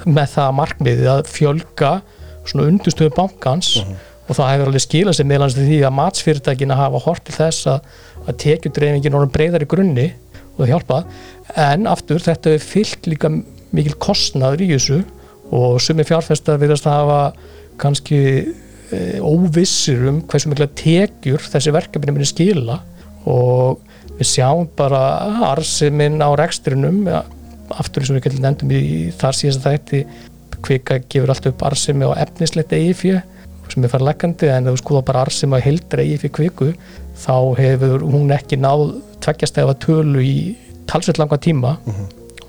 [0.08, 1.90] með það markmiðið að fjölga
[2.46, 3.74] svona undustöðu bankans.
[4.26, 7.90] Og það hefur alveg skilað sér meðlans því að matsfyrirtækina hafa hort til þess að,
[8.26, 10.08] að tekjudreifingin orðin breyðar í grunni
[10.56, 11.20] og það hjálpað.
[11.66, 13.32] En aftur þetta hefur fyllt líka
[13.76, 15.02] mikil kostnaður í þessu.
[15.54, 17.20] Og sumi fjárfestar virðast að hafa
[17.82, 18.22] kannski
[19.26, 22.80] óvissir um hversu mikla tekjur þessi verkefni minni skila
[23.26, 23.82] og
[24.20, 25.02] við sjáum bara
[25.52, 27.24] arsiminn á rekstrinum ja,
[27.76, 28.84] aftur og við getum nefndum í
[29.18, 30.04] þar síðast þætti
[30.66, 33.16] kvika gefur allt upp arsimi á efnislegt EIFI
[33.72, 36.70] sem er farið leggandi en ef þú skoða bara arsimi á heildra EIFI kviku
[37.18, 38.86] þá hefur hún ekki náð
[39.26, 40.38] tveggjastæfa tölu í
[40.90, 41.76] talsveit langa tíma.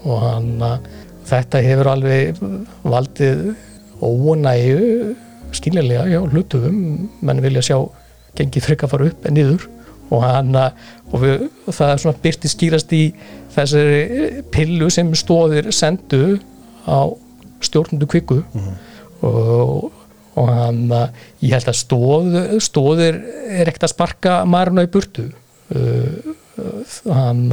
[0.06, 0.88] Og hann að
[1.26, 2.42] þetta hefur alveg
[2.86, 3.46] valdið
[4.04, 5.14] ónægu
[5.56, 7.78] skiljanlega hjá hlutufum menn vilja sjá
[8.36, 9.66] gengið freka fara upp en niður.
[10.06, 13.02] Og, hann, og, við, það er svona byrti skýrast í
[13.56, 16.36] þessari pillu sem stóðir sendu
[16.86, 17.10] á
[17.66, 18.42] stjórnundu kviku.
[19.26, 19.88] Og,
[20.36, 20.84] og hann
[21.42, 25.26] ég held að stóð, stóðir er ekkert að sparka marna í burtu.
[25.74, 26.34] Uh,
[27.10, 27.48] hann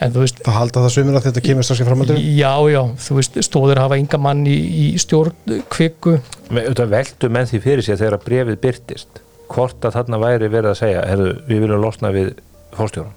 [0.00, 2.80] en þú veist Það halda það sumir að þetta kemur strax í framhaldur Já, já,
[3.06, 6.16] þú veist, stóðir hafa enga mann í, í stjórn kviku.
[6.50, 10.78] Auðvitað veldu menn því fyrir þegar að brefið byrtist hvort að þarna væri verið að
[10.78, 12.34] segja herru, við viljum losna við
[12.76, 13.16] fórstjóran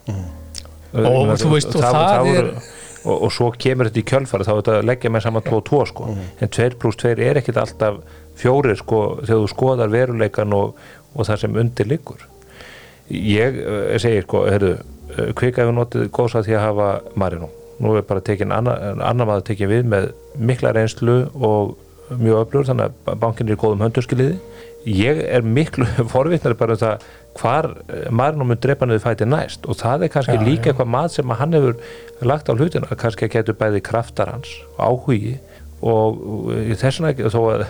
[0.94, 2.54] Og þú veist, og það er-
[3.04, 5.56] og, og svo kemur þetta í kjölfari þá er þetta að leggja með saman 2
[5.58, 6.06] og 2 sko.
[6.40, 7.98] en 2 pluss 2 er ekkit alltaf
[8.40, 10.78] fjórir sko, þegar þú skoðar veruleikan og,
[11.14, 12.22] og það sem undir liggur.
[13.12, 13.58] Ég
[14.02, 14.72] segir sko, herru,
[15.38, 16.90] kvika hefur notið góðs að því að hafa
[17.20, 17.50] Marino
[17.84, 21.74] nú er bara tekin annar anna maður tekin við með mikla reynslu og
[22.14, 24.38] mjög öflugur þannig að bankin er í góðum höndurskiliði
[24.90, 27.06] ég er miklu forvitnar bara um það
[27.40, 29.68] hvar eh, Marino mun drepa niður fæti næst.
[29.70, 30.74] Og það er kannski Já, líka já.
[30.74, 34.52] eitthvað mat sem að hann hefur lagt á hlutina, kannski að getur bæði kraftar hans,
[34.78, 35.38] áhugi
[35.84, 37.64] og og þess vegna þó að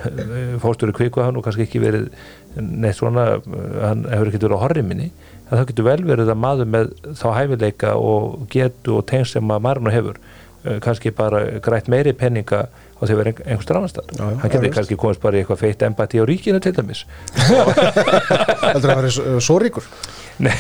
[0.61, 2.09] fórstöru kviku hann og kannski ekki verið
[2.55, 3.39] neitt svona,
[3.81, 5.09] hann hefur ekki verið á horri minni,
[5.49, 9.53] að það getur vel verið að maður með þá hæfileika og getu og tegn sem
[9.55, 13.89] að Marino hefur eh, kannski bara grætt meiri penninga á því að vera einhvers annar
[13.89, 17.01] já, Hann getur kannski komist bara í eitthvað feitt empati á ríkinu til dæmis.
[17.33, 19.89] Heldur að það væri svo- ríkur?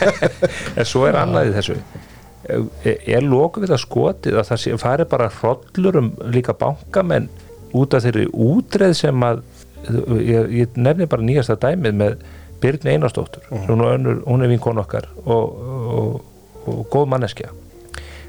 [0.78, 1.76] En svo er annað í þessu
[2.84, 7.28] er, loku við að skotið að það sé, fari bara hrollur um líka bankamenn
[7.76, 9.42] út af þeirri útreið sem að
[10.26, 12.18] ég, ég nefni bara nýjasta dæmið með
[12.60, 15.62] Byrni Einarsdóttur hún, er önnur, hún er vinkon okkar og,
[15.96, 16.18] og,
[16.68, 17.54] og góð manneskja.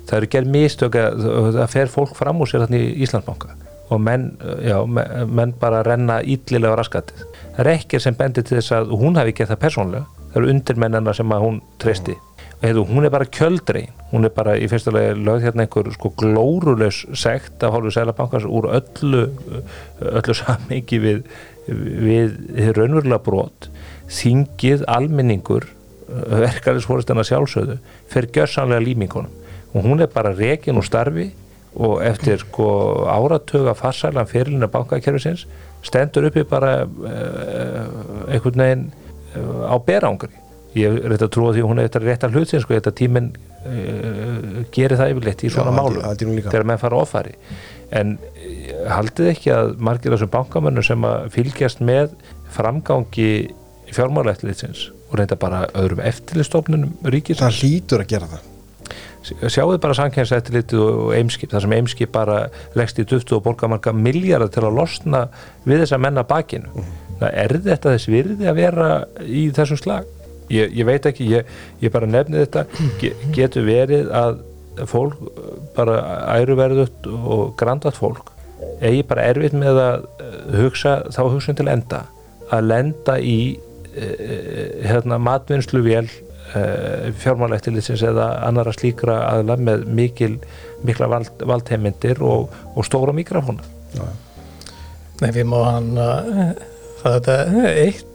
[0.07, 3.57] Það eru gerð mistök að það fer fólk fram úr sér þarna í Íslandsbanka
[3.91, 4.29] og menn,
[4.63, 7.25] já, menn, bara renna illilega á raskatið.
[7.57, 10.51] Það er ekkert sem bendir til þess að hún hafi gert það persónlega það eru
[10.53, 12.15] undirmennana sem að hún treysti.
[12.15, 12.30] Og
[12.61, 16.11] hefðu, hún er bara kjöldrein hún er bara í fyrsta lagi lögð hérna einhver sko
[16.19, 19.27] glórulegs sekt af hálfu Sælabankars úr öllu
[20.01, 21.23] öllu samingi við
[21.71, 23.69] við raunverulega brot.
[24.11, 25.67] Þingið almenningur
[26.11, 27.77] verkefnisfóristana sjálfsögðu
[28.11, 29.31] fer gjörsanlega límingunum.
[29.71, 31.29] Og hún er bara rekin úr starfi
[31.79, 32.67] og eftir sko
[33.07, 35.45] áratöga farsælan fyrirlina bankakerfisins
[35.87, 37.85] stendur uppi bara uh,
[38.27, 38.83] einhvern veginn
[39.39, 40.40] uh, á berangri
[40.77, 42.93] ég er þetta að trúa því að hún er þetta rétt að hlutin sko, þetta
[43.01, 46.51] tíminn uh, gerir það yfirleitt í svona Já, málum nú líka.
[46.53, 47.35] þegar menn fara offari.
[47.91, 52.13] En eh, haldið ekki að margir þessum bankamönnum sem að fylgjast með
[52.55, 53.31] framgangi
[53.91, 58.47] fjármálaeftirlitsins og reynda bara öðrum eftirlitstofnunum ríkis Það hlýtur að gera það.
[59.21, 62.37] Sjáðu bara samkjæmseftirlitið og eimskip þar sem eimskip bara
[62.79, 65.25] leggst í duftu og borga marga miljardar til að losna
[65.67, 66.71] við þessa menna bakinu.
[67.19, 68.87] Það er þetta þess virði að vera
[69.27, 70.09] í þessum slag?
[70.51, 71.51] Ég, ég veit ekki, ég,
[71.83, 72.65] ég bara nefni þetta.
[73.01, 74.41] Ge, getur verið að
[74.87, 75.17] fólk
[75.75, 75.97] bara
[76.37, 78.31] æruverðut og grandat fólk
[78.81, 82.05] eigi bara erfitt með að eh, hugsa þá hugsun til enda.
[82.51, 83.37] Að lenda í
[83.95, 86.05] eh, hérna, matvinnslu vél
[86.55, 90.33] eh, fjármálættilitsins eða annara slíkra aðla með mikil,
[90.87, 93.63] mikla vald, valdheimindir og, og stóra mikrofóna
[95.21, 96.61] Nei, við má hann er
[97.03, 97.35] þetta
[97.75, 98.10] eitt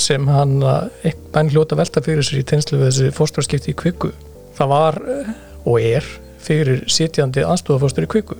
[0.00, 4.12] sem hann eitt menn hljóta velta fyrir sér í tenslu við þessi fórstarskipti í kvikku
[4.58, 5.32] það var uh,
[5.64, 6.06] og er
[6.40, 8.38] fyrir sitjandi aðstofafórstur í kvikku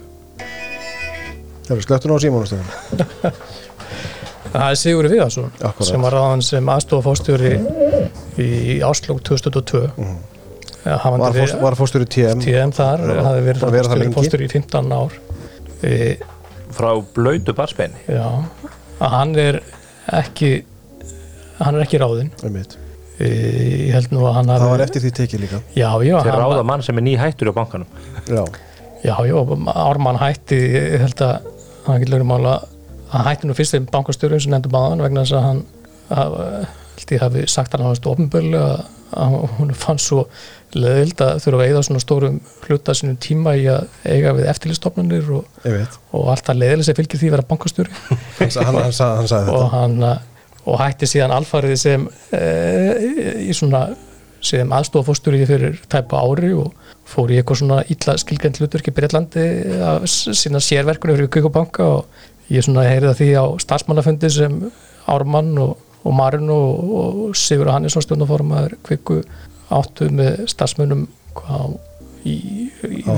[1.70, 2.70] Það eru slöttun á símónastöðum
[4.54, 5.88] það er Sigurður Viðarsson Akkúrat.
[5.92, 7.52] sem var ráðan sem aðstofafórstjóri
[8.40, 10.18] í áslók 2002 mm.
[10.80, 15.18] Var, fórst, var fórstur í TM TM þar, hafði verið fórstjóri í 15 ár.
[15.84, 15.90] E,
[16.72, 18.24] frá blöytu barsbeini já,
[18.96, 19.58] að hann er
[20.16, 20.62] ekki
[21.60, 22.30] hann er ekki ráðinn.
[22.44, 22.76] Einmitt.
[23.20, 25.58] ég held nú að hann Það hafi var eftir því tekið líka.
[25.76, 27.88] Já, já, hann, ráða mann sem er ný hættur á bankanum.
[28.30, 28.44] Já,
[29.04, 29.36] já, já,
[29.74, 31.50] Ármann hætti ég held að
[31.86, 32.54] hann getur lögum mála
[33.12, 35.60] hann hætti nú fyrst þeim bankastjóri sem nefndu báðan vegna þess að hann
[36.16, 36.38] að,
[36.96, 38.80] held ég hafi sagt hann á þessu ofnbölu að,
[39.20, 40.24] að hún fann svo
[40.76, 42.36] leðild að þurfa að eigða svona stórum
[42.68, 45.64] hluta sínum tíma í að eiga við eftirlistofnunir og,
[46.14, 47.96] og allt það leðileg sem fylgir því að vera bankastjóri.
[48.38, 49.72] Hann, sa- hann, hann, sa- hann sagði og þetta.
[49.80, 50.18] hann uh,
[50.68, 52.06] og hætti síðan alfarið sem
[52.36, 52.40] e,
[53.48, 53.86] í svona
[54.44, 56.72] sem aðstofafósturi fyrir tæpa ári og
[57.10, 59.44] fór í eitthvað svona illa skilgjönd hlutverk í Breitlandi
[59.84, 64.56] að s- sinna sérverkunum fyrir Kvíkubanka og ég svona heyrði það því á starfsmannafundi sem
[65.10, 69.20] Ármann og, og Marin og, og Sigur Hannesson stjórnaformaður Kvíku
[69.70, 71.04] áttu með starfsmönnum
[71.36, 71.76] hvað,
[72.24, 72.36] í,
[72.88, 73.12] í, á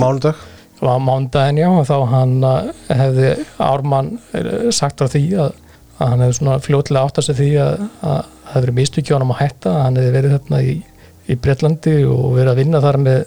[0.00, 0.40] mánudag?
[0.80, 5.54] Á mándaginn já og þá hann uh, hefði Ármann uh, sagt á því að,
[6.00, 9.16] að hann hefði svona fljótlega átt að sig því að, að það hefði verið mistökja
[9.16, 10.72] honum að hætta að hann hefði verið þarna í,
[11.26, 13.18] í Bretlandi og verið að vinna þar með,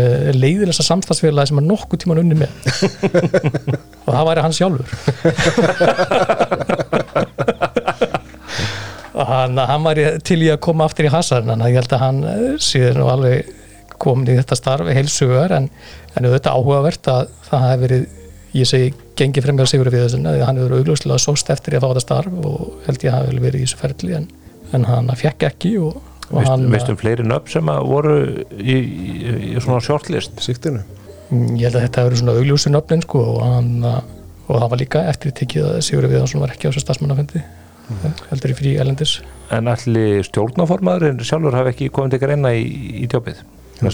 [0.00, 2.52] með leiðilegsa samstagsfélagi sem hann nokkuð tíman unni með.
[4.04, 4.88] Og það væri hann sjálfur.
[9.20, 12.04] Og hann, hann væri til í að koma aftur í hasan en ég held að
[12.04, 13.48] hann eh, sé nú alveg
[14.00, 15.66] komin í þetta starfi heilsugar en,
[16.14, 18.04] en auðvitað áhugavert að það hefði verið,
[18.56, 21.90] ég segi gengið fremja Sigur við þessum, að hann hefur augljóslega sóst eftir að fá
[21.90, 24.30] þetta starf og held ég að hafi vel verið í þessu ferli en,
[24.76, 25.98] en hann fekk ekki og,
[26.30, 28.16] og Veist, hann, veistum fleiri nöfn sem að voru
[28.56, 30.40] í, í, í svona shortlist?
[30.42, 30.82] Siktinu
[31.30, 34.70] Mm, ég held að þetta hefur verið svona augljósu nöfnin sko og hann og það
[34.72, 37.42] var líka eftir tekið að Sigur Viðansson var ekki á þessu stafsmannafendi
[38.30, 39.12] heldur í frí elendis
[39.54, 42.64] en allir stjórnaformaðurinn sjálfur hafi ekki komið til greina í,
[43.02, 43.44] í djópið?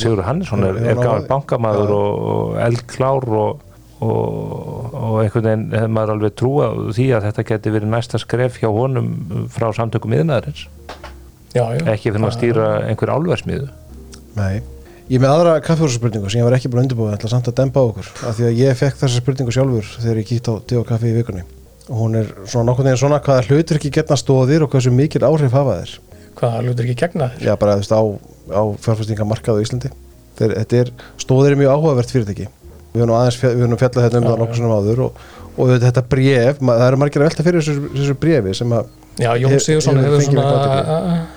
[0.00, 3.60] Sigur Hannesson er, er bankamaður og, og eldklár og,
[4.04, 8.60] og, og einhvern veginn hefði maður alveg trúa því að þetta geti verið næsta skref
[8.60, 10.12] hjá honum frá samtökum
[11.56, 13.70] já, ekki fyrir að stýra einhver álversmiðu
[14.36, 14.60] Nei.
[15.06, 17.78] Ég með aðra kaffehúsaspurningu sem ég var ekki búin að undirbúið ætla samt að dempa
[17.78, 18.08] á okkur.
[18.26, 21.14] Af því að ég fekk þessa spurningu sjálfur þegar ég kíkt á og kaffi í
[21.14, 21.44] vikunni.
[21.86, 25.22] Og hún er svona nokkurn veginn svona hvaða hlutur ekki getna stóðir og hversu mikil
[25.28, 25.92] áhrif hafa þeir?
[26.40, 28.02] Hvað hlutur ekki gegna þér Já, bara þú veist á,
[28.50, 29.62] á fjárfæstingamarkað
[32.96, 35.10] Við höfum nú aðeins fjall- við fjallað þetta um Já, það nokkur svona áður og,
[35.56, 38.70] og þetta, þetta bréf, ma- það eru margir að velta fyrir þessu, þessu bréfi sem
[38.76, 38.84] að
[39.16, 40.46] Já, Jón Sigursson hefur svona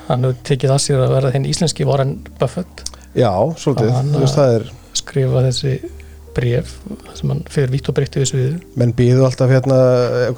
[0.10, 2.76] hann hefur tekið að sér að verða þinn íslenski Warren Buffett.
[3.16, 4.64] Já, svolítið, þú veist það er
[4.99, 5.74] skrifa þessi
[6.36, 6.68] bref
[7.18, 9.78] sem hann fyrir vitt og breytti við sviðu menn býðu alltaf hérna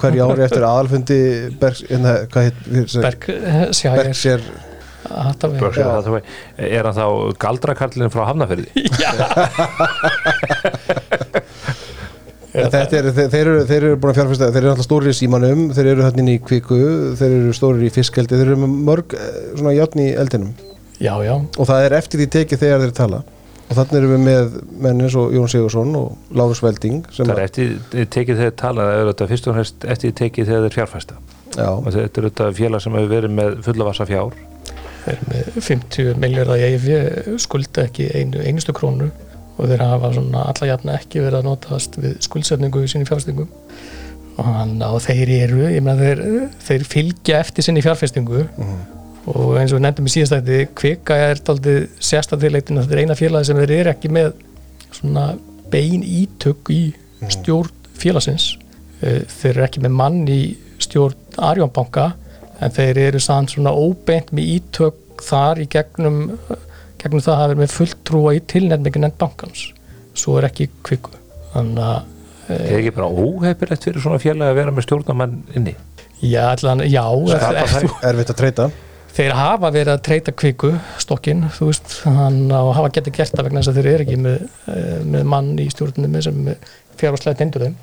[0.00, 1.18] hverju ári eftir aðalfundi
[1.60, 2.58] Bergs, hérna, hvað heit
[3.02, 3.66] Berg, eh.
[3.98, 4.46] Berkshire
[5.82, 5.88] Já.
[5.98, 6.22] Hathaway.
[6.62, 7.06] er hann þá
[7.42, 8.72] galdrakarlinn frá En þetta
[12.52, 15.68] er, þeir, þeir, eru, þeir eru búin að fjárfesta þeir eru alltaf stórir í símanum,
[15.76, 16.78] þeir eru hérna inn í kviku
[17.18, 20.52] þeir eru stórir í fiskeldi þeir eru mörg eh, svona játn í eldinum.
[21.02, 23.22] Já, já, og það er eftir því tekið þegar þeir tala.
[23.72, 27.38] Og þannig erum við með menn eins og Jón Sigursson og Lárus Velding sem það
[27.38, 30.76] er eftir tekið þegar tala það er þetta fyrst og fremst eftir tekið þegar þeir
[30.76, 31.20] fjárfæsta
[31.56, 34.36] já, og þetta er þetta félag sem hefur verið með fullavassa fjár.
[35.06, 39.08] Þeir eru með 50 miljardar í EIF skulda ekki einu, einustu krónu
[39.56, 43.50] og þeir hafa svona alla jafna ekki verið að notast við skuldsetningu í sinni fjárfestingum.
[44.40, 44.46] Og,
[44.88, 46.22] og þeir eru, ég meina þeir,
[46.64, 48.46] þeir fylgja eftir sinni fjárfestingu.
[48.56, 48.82] Mhm.
[49.22, 53.14] og eins og við nefndum í síðastætti kvika er daldið sérstættilegtin að þetta er eina
[53.14, 54.32] félagi sem þeir eru ekki með
[54.96, 55.26] svona
[55.70, 56.80] bein ítök í
[57.30, 58.56] stjórn félagsins.
[58.98, 60.40] Eh, þeir eru ekki með mann í
[60.82, 62.08] stjórn Arjónbanka
[62.58, 66.18] en þeir eru sann svona óbeint með ítök þar í gegnum
[67.02, 69.66] gegnum það að hafa verið með fulltrúa í tilnefningin en bankans.
[70.18, 71.14] Svo er ekki kviku.
[71.52, 72.08] Þannig að
[72.52, 75.74] er ekki bara óheppilegt fyrir svona félag að vera með stjórnamann inni?
[76.22, 77.02] Já, allan, já
[77.34, 77.86] ef- þær.
[78.10, 78.66] erfitt að treyta.
[79.12, 80.70] Þeir hafa verið að treyta kviku
[81.02, 84.18] stokkin, þú veist hann á hafa getið gert það vegna þess að þeir eru ekki
[84.24, 86.38] með, eh, með mann í stjórnum sem
[87.00, 87.74] fjárvarslega tendur þeim.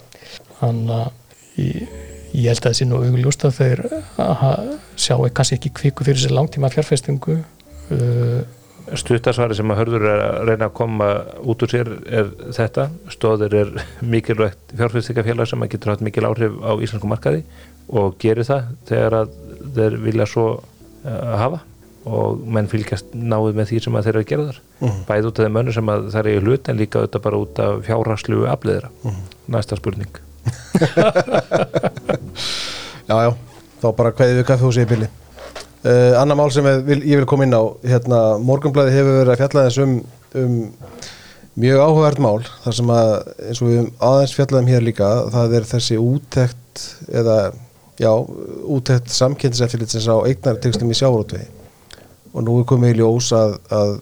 [0.59, 1.91] Þannig að ég,
[2.34, 3.84] ég held að það sé nú augljóst að þeir
[4.26, 4.51] aha,
[4.97, 8.41] sjáu kannski ekki kviku fyrir sér langtíma fjárfestingu uh,
[8.98, 11.08] Stuttasvari sem að hörður að reyna að koma
[11.46, 12.88] út úr sér er þetta.
[13.14, 13.72] Stóðir er
[14.02, 17.44] mikilvægt fjárfæstingafélag sem að getur hatt mikil áhrif á íslensku markaði
[17.90, 19.36] og gerir það þegar að
[19.76, 21.60] þeir vilja svo uh, hafa
[22.10, 24.60] og menn fylgjast náðu með því sem að þeir eru að gera þar.
[24.80, 25.00] Mhm.
[25.10, 27.42] bæði út af þeim önnu sem að það er í hlut en líka auðvitað bara
[27.44, 28.90] út af fjárhagslu afliðra
[29.52, 30.14] næsta spurning.
[33.10, 33.32] Já, já,
[33.82, 35.08] þá bara kveðið við kaffehúsi í bili
[35.86, 39.34] uh, annar mál sem ég vil, ég vil koma inn á hérna, morgunblæði hefur verið
[39.34, 39.84] að fjalla þess
[40.39, 40.59] um,
[41.59, 43.13] mjög áhugavert mál þar sem að
[43.47, 47.38] eins og við aðeins fjallaðum hér líka það er þessi útekt eða
[47.99, 48.11] já,
[48.63, 51.49] útekt samkynnseftilitsins á eignartekstum í sjárótvegi
[52.30, 53.95] og nú er komið í ljós að, að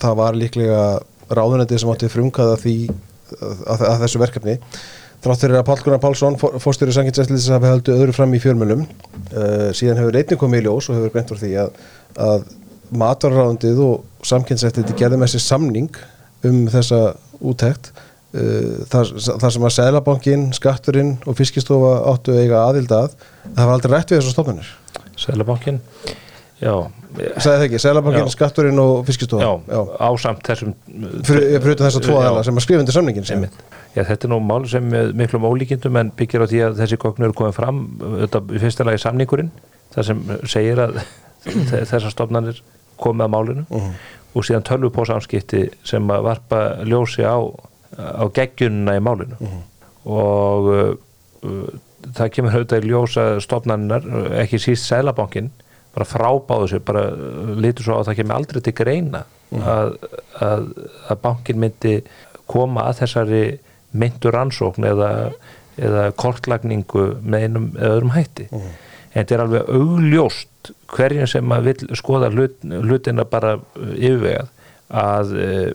[0.00, 0.84] það var líklega
[1.34, 2.76] ráðunandi sem átti frumkaða því
[3.38, 4.56] að, að þessu verkefni
[5.24, 9.70] þrátt fyrir að Pál Gunnar Pálsson fórstjóri samkynnseftilitsins hafi haldið öðru fram í fjörmjölum uh,
[9.76, 11.84] síðan hefur einnig komið í ljós og hefur greint fyrir því að,
[12.26, 12.48] að
[13.04, 16.02] matvarráðundið og samkynnseftiliti gerði með sér samning
[16.44, 17.00] um þessa
[17.40, 23.16] útekt uh, þar, þar sem að Sælabankin, Skatturinn og Fiskistofa áttu eiga aðild að
[23.46, 24.74] það var aldrei rætt við þessar stofnunir
[25.24, 25.80] Sælabankin
[26.60, 26.76] Já,
[27.14, 28.30] Sæði það ekki, Sælabankin.
[28.32, 30.72] Skatturinn og Fiskistofa já, ásamt þessum
[31.28, 32.20] fyrir, utan þess að tvo Já.
[32.24, 33.44] aðeila sem að skrifa undir samningin sem.
[33.94, 36.98] Já, þetta er nú mál sem með miklum ólíkindum en byggir á því að þessi
[37.04, 37.78] gögn eru komið fram
[38.24, 39.52] þetta, í fyrsta lagi samningurinn
[39.94, 40.98] þar sem segir að
[41.84, 42.58] þessar stofnanir
[42.98, 43.94] komið að málinu Mhm.
[44.34, 47.38] og síðan tölvupósamskipti sem að varpa ljósi á,
[47.94, 49.38] á geggjunna í málinu
[50.04, 50.94] og uh,
[51.46, 51.68] uh,
[52.14, 55.52] það kemur auðvitað í ljós að stofnanirnar, uh, ekki síst Sælabankin
[55.94, 59.24] bara frábáðu sér, bara uh, lítur svo á að það kemur aldrei til greina
[59.54, 59.92] að,
[60.42, 60.64] að,
[61.12, 61.94] að bankin myndi
[62.50, 63.44] koma að þessari
[63.94, 65.10] myndur rannsókn eða,
[65.78, 68.48] eða kortlagningu með einum eða öðrum hætti.
[68.50, 74.50] En þetta er alveg augljóst hverjum sem að vil skoða hlut, hlutina bara uh, yfirvegað
[74.94, 75.70] að uh,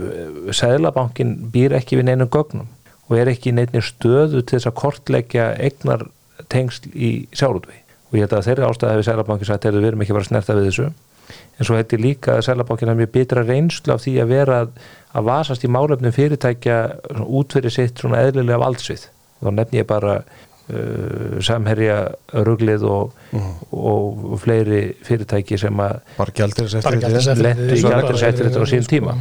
[0.00, 2.68] uh, Sæðlabankin býr ekki við neinum gögnum
[3.10, 6.06] og er ekki í neinni stöðu til þess að kortleggja eignar
[6.50, 7.79] tengsl í sjálfútvegi
[8.10, 10.56] og ég held að þeirri ástæði hefur Sæðlabankin sagt að við erum ekki bara snerta
[10.58, 10.90] við þessu.
[11.60, 14.70] En svo hætti líka að Sæðlabankin hafa mjög bitra reynslu af því að vera að,
[15.30, 16.78] vasast í málefnum fyrirtækja
[17.26, 19.04] út fyrir sitt svona eðlilega valdsvið.
[19.40, 21.98] Þá nefn ég bara uh, samherja
[22.46, 23.14] ruglið og,
[23.70, 26.00] og fleiri fyrirtæki sem að
[27.46, 28.96] lentu í Bara- gjaldeyriseftirlitið á sínum sko.
[28.96, 29.16] tíma.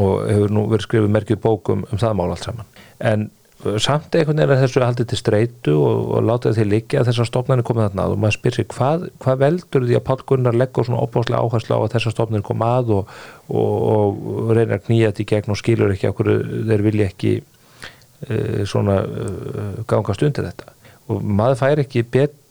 [0.00, 2.68] og hefur nú verið skrifið merkjuð bókum um það mál allt saman.
[3.04, 3.28] En
[3.58, 7.26] samt einhvern veginn er þessu haldið til streitu og, og láta því liggja að þessar
[7.26, 10.58] stofnarnir komið þarna að og maður spyr sér hvað, hvað veldur því að Páll Gunnar
[10.58, 13.12] leggur svona opáslega áherslu á að þessar stofnarnir koma að og,
[13.50, 16.30] og, og reynir að knýja þetta í gegn og skilur ekki okkur
[16.70, 20.70] þeir vilja ekki uh, svona uh, gangast undir þetta?
[21.10, 22.06] Og maður fær ekki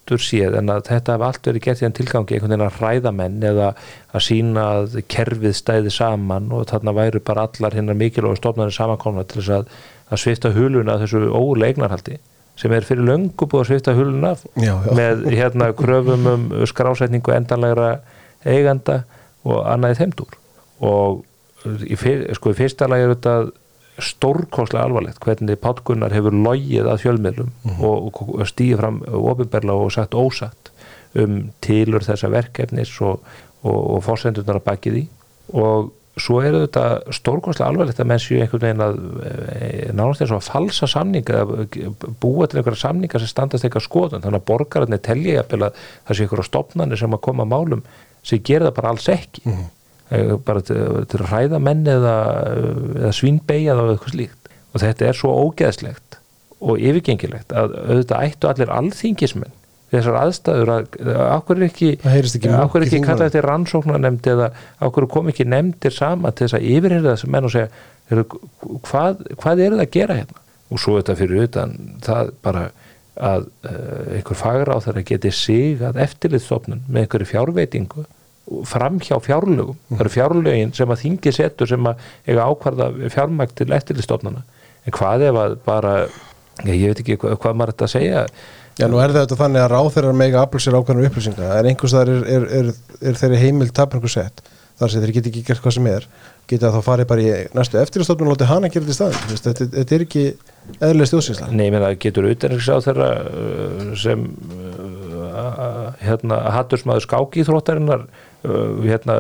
[0.08, 2.78] betur séð en að þetta hef allt verið gert í þann tilgangi einhvern veginn að
[2.80, 3.68] hræða menn eða
[4.16, 9.26] að sína að kerfið stæði saman og þarna væru bara allar hinnar mikilvægur stofnarnir samankomna
[9.28, 9.70] til þess að,
[10.08, 12.18] að svifta huluna þessu ólega eignarhaldi
[12.58, 14.92] sem er fyrir löngu búið að svifta huluna Já, já.
[14.96, 17.98] með hérna kröfum um skrásetningu endanlegra
[18.48, 19.02] eiganda
[19.44, 20.40] og annaði þeimdur
[20.88, 21.24] og
[21.84, 23.36] í, fyr, sko, í fyrsta lagi er þetta
[23.98, 29.94] stórkostlega alvarlegt hvernig Páll Gunnar hefur logið að fjölmiðlum og, og stíði fram ofinberlega og
[29.96, 30.72] sagt ósatt
[31.18, 33.24] um tilur þessa verkefnis og,
[33.64, 35.06] og, og fórsendurnar að baki því.
[35.58, 40.34] Og svo er þetta stórkostlega alvarlegt að menn séu einhvern veginn að e, nánast eins
[40.34, 41.44] og að falsa samninga
[42.22, 44.26] búa til einhverja samninga sem standast eitthvað skoðun.
[44.26, 47.84] Þannig að borgararnir telja jafnvel að það sé einhverja stopnarnir sem að koma að málum
[48.28, 49.46] sem gera það bara alls ekki.
[49.46, 49.66] Mm
[50.48, 50.82] bara til,
[51.12, 52.18] til að ræða menn eða,
[52.96, 54.52] eða svínbeigja og eitthvað slíkt.
[54.74, 56.20] Og þetta er svo ógeðslegt
[56.58, 59.56] og yfirgengilegt að auðvitað ættu allir alþingismenn
[59.92, 60.88] þessar aðstæður að
[61.38, 64.50] okkur er ekki, okkur er ekki kallað eftir rannsóknarnemnd eða
[64.84, 68.26] okkur kom ekki nefndir sama til þess að yfirherða þessar menn og segja
[68.90, 70.44] hvað, hvað eru það að gera hérna?
[70.68, 72.66] Og svo þetta fyrir utan það bara
[73.18, 78.04] að uh, einhver fagra á þeirra geti sig að eftirlitstofnun með einhverju fjárveitingu
[78.68, 79.80] fram hjá fjárlögum.
[79.92, 84.46] Það eru fjárlögin sem að þingi setur sem að eiga ákvarða fjármækt til eftirlitstofnana
[84.88, 85.96] en hvað ef að bara
[86.66, 88.24] ég veit ekki hvað, hvað maður þetta að segja.
[88.78, 92.14] Já, nú er þetta þannig að ráþeirar mega afl sér ákveðnum upplýsinga, en einhvers þar
[92.14, 92.72] er, er, er,
[93.10, 94.44] er þeirri heimil tapningu sett.
[94.78, 96.06] Þar sem þeir geti ekki gert hvað sem er.
[96.48, 99.68] Geta þá farið bara í næstu eftirstofnun og láti hana gera þetta í staðin, þetta,
[99.74, 100.26] þetta er ekki
[100.78, 104.24] eðlileg stjóðsýnsla Nei, ég meina, getur utanriksráð þeirra uh, sem
[104.54, 109.16] uh, hérna, hattursmaður skákíþróttarinnar uh, hérna,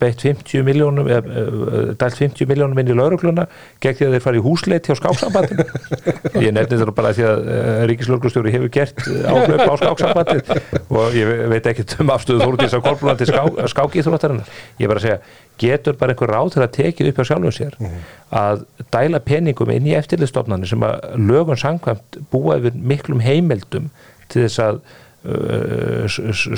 [0.00, 3.44] beitt 50 miljónum uh, dælt 50 miljónum inn í laurugluna
[3.82, 5.60] gegn því að þeir fara í húsleit hjá skáksambandin
[6.44, 10.42] ég nefnir þetta bara því að uh, ríkislauglustjóri hefur gert áhlaup á skáksambandin
[10.88, 13.42] og ég veit ekki um afstöðu af kolbrunandi ská,
[13.74, 14.48] skákíþróttarinnar.
[14.80, 15.20] Ég er bara að segja,
[15.60, 17.76] getur bara einhver ráð til að tekið upp á sjálfum sér
[18.32, 18.64] að
[18.94, 23.90] dæla peningum inn í eftirlistofnarnir sem að lögun sangkvæmt búa yfir miklum heimildum
[24.32, 25.01] til þess að uh,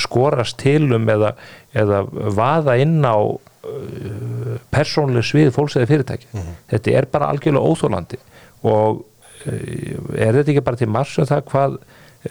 [0.00, 1.34] skorast tilum eða,
[1.76, 2.04] eða
[2.36, 8.20] vaða inn á uh, persónlega svið fólks eða fyrirtæki þetta er bara algjörlega óþólandi
[8.64, 9.04] og
[9.44, 11.76] er þetta ekki bara til margs um það hvað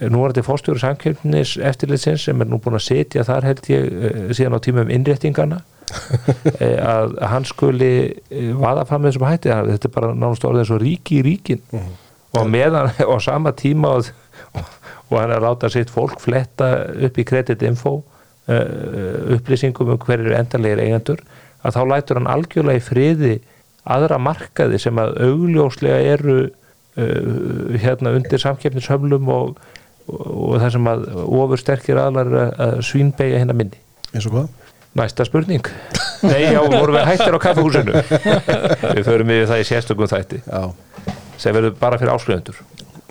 [0.10, 4.34] nú er þetta fórstjóri samkjöfnis eftirlitsins sem er nú búin að setja þar held ég
[4.34, 5.62] síðan á tímum innréttingana
[6.64, 9.52] eh, að hann skuli eh, vaða fram með þessum hætti.
[9.72, 11.62] Þetta er bara nánast orðið svo ríki í ríkin.
[12.34, 14.10] Og meðan á sama tíma og,
[14.58, 14.73] og
[15.20, 16.70] hann er að láta sitt fólk fletta
[17.08, 21.24] upp í kreditinfo uh, upplýsingum um hver eru endanlegir eigendur
[21.64, 23.36] að þá lætur hann algjörlega í friði
[23.84, 29.56] aðra markaði sem að augljóslega eru uh, hérna undir samkeppnishöflum og,
[30.08, 33.80] og, og það sem að ofur sterkir aðlar að, svínbeigja hérna minni.
[34.14, 34.52] Eins og hvað?
[34.94, 35.66] Næsta spurning.
[36.24, 37.96] Nei, já, vorum við hættir á kaffehúsinu
[38.94, 40.44] Við förum við það í sérstökum þætti.
[40.46, 40.70] Já,
[41.42, 42.62] sem verður bara fyrir áskrifendur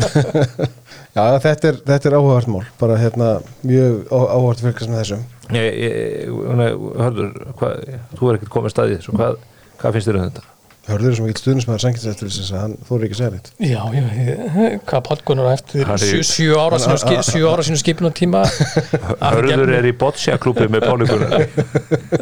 [1.13, 2.63] Já þetta, er, þetta er áhugavert mál.
[2.81, 3.27] Bara hérna
[3.69, 5.27] mjög áhugavert fylgast með þessum.
[5.53, 6.71] Ég, ég, nei,
[7.03, 7.85] hörður, hvað,
[8.17, 9.37] þú er ekkert komið staðið þessu, hvað,
[9.83, 10.49] hvað finnst þér um þetta?
[10.83, 14.07] Hörður sem ekki stuðnismæður sanginseftir hann þóri ekki að segja neitt Já, ég
[14.57, 17.67] veit, hvað Pálkunar eftir Hann er- sjö, sjö ára Hann- sínu, hann- ski, sjö ára
[17.69, 18.41] sínu skipinu tíma
[19.23, 21.47] Hörður er í boccia klúpi með pólikunar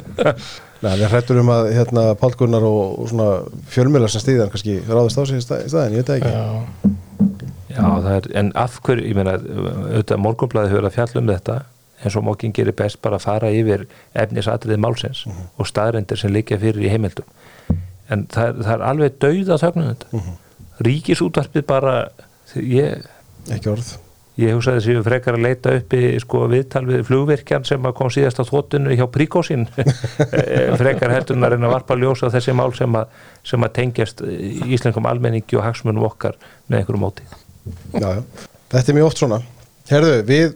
[0.84, 3.30] Nei, við hrættur um að hérna, Pál Gunnar og, og svona
[3.72, 6.30] fjölmjölar sem stýðan kannski ráðist á sig í stað- í staðin, ég veit ekki.
[6.36, 7.39] Já,
[7.70, 11.60] Já, það er, en af hverju, ég meina auðvitað morgunblæði hefur að fjalla um þetta
[12.00, 13.86] eins og mókin gerir best bara að fara yfir
[14.18, 17.26] efnisatriði málsins og staðrendir sem liggja fyrir í heimildum.
[18.10, 20.22] En það það er alveg dauð að þögnum þetta.
[20.86, 21.96] Ríkisútvarpið bara
[22.56, 23.04] ég,
[23.52, 23.90] ekki orð.
[24.40, 28.40] Ég hugsaði þessi frekar að leita uppi sko, viðtal við flugvirkjan sem að kom síðast
[28.40, 29.66] á þóttinu hjá Príkósin
[30.80, 33.12] frekar heldur en að reyna að varpa ljósa þessi mál sem að,
[33.44, 36.40] sem að tengjast íslenskum almenningi og hagsmunum okkar
[36.70, 37.28] með einhverju móti
[37.94, 38.22] já, já.
[38.70, 39.40] Þetta er mjög oft svona.
[39.90, 40.52] Herðu, við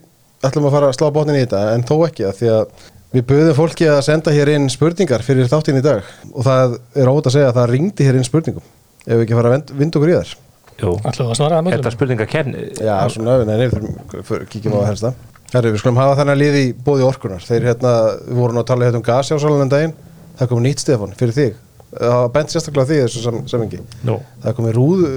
[0.47, 3.27] ætlum að fara að slá botnin í þetta en þó ekki að því að við
[3.31, 6.07] buðum fólki að senda hér inn spurningar fyrir þáttinn í dag.
[6.35, 8.65] Og það er ótt að segja að það ringdi hér inn spurningum
[9.05, 10.33] ef við ekki fara að vind- vinda okkur í þær.
[10.75, 14.41] Jú, ætlum við að svara að þetta mögulega spurninga kemni Já, svona, nei, nei, við
[14.51, 15.11] kíkjum á það helsta
[15.55, 17.93] Herru, við skulum hafa þannig að liði í bóði orkunar Þeir hérna,
[18.27, 19.93] við vorum að tala hérna um gasjásálan en daginn.
[20.41, 21.61] Það kom nýtt Stefán fyrir þig.
[21.95, 25.13] Það var bent sérstaklega á þig í þessu sam, samingi Nú, Það komið rúðu,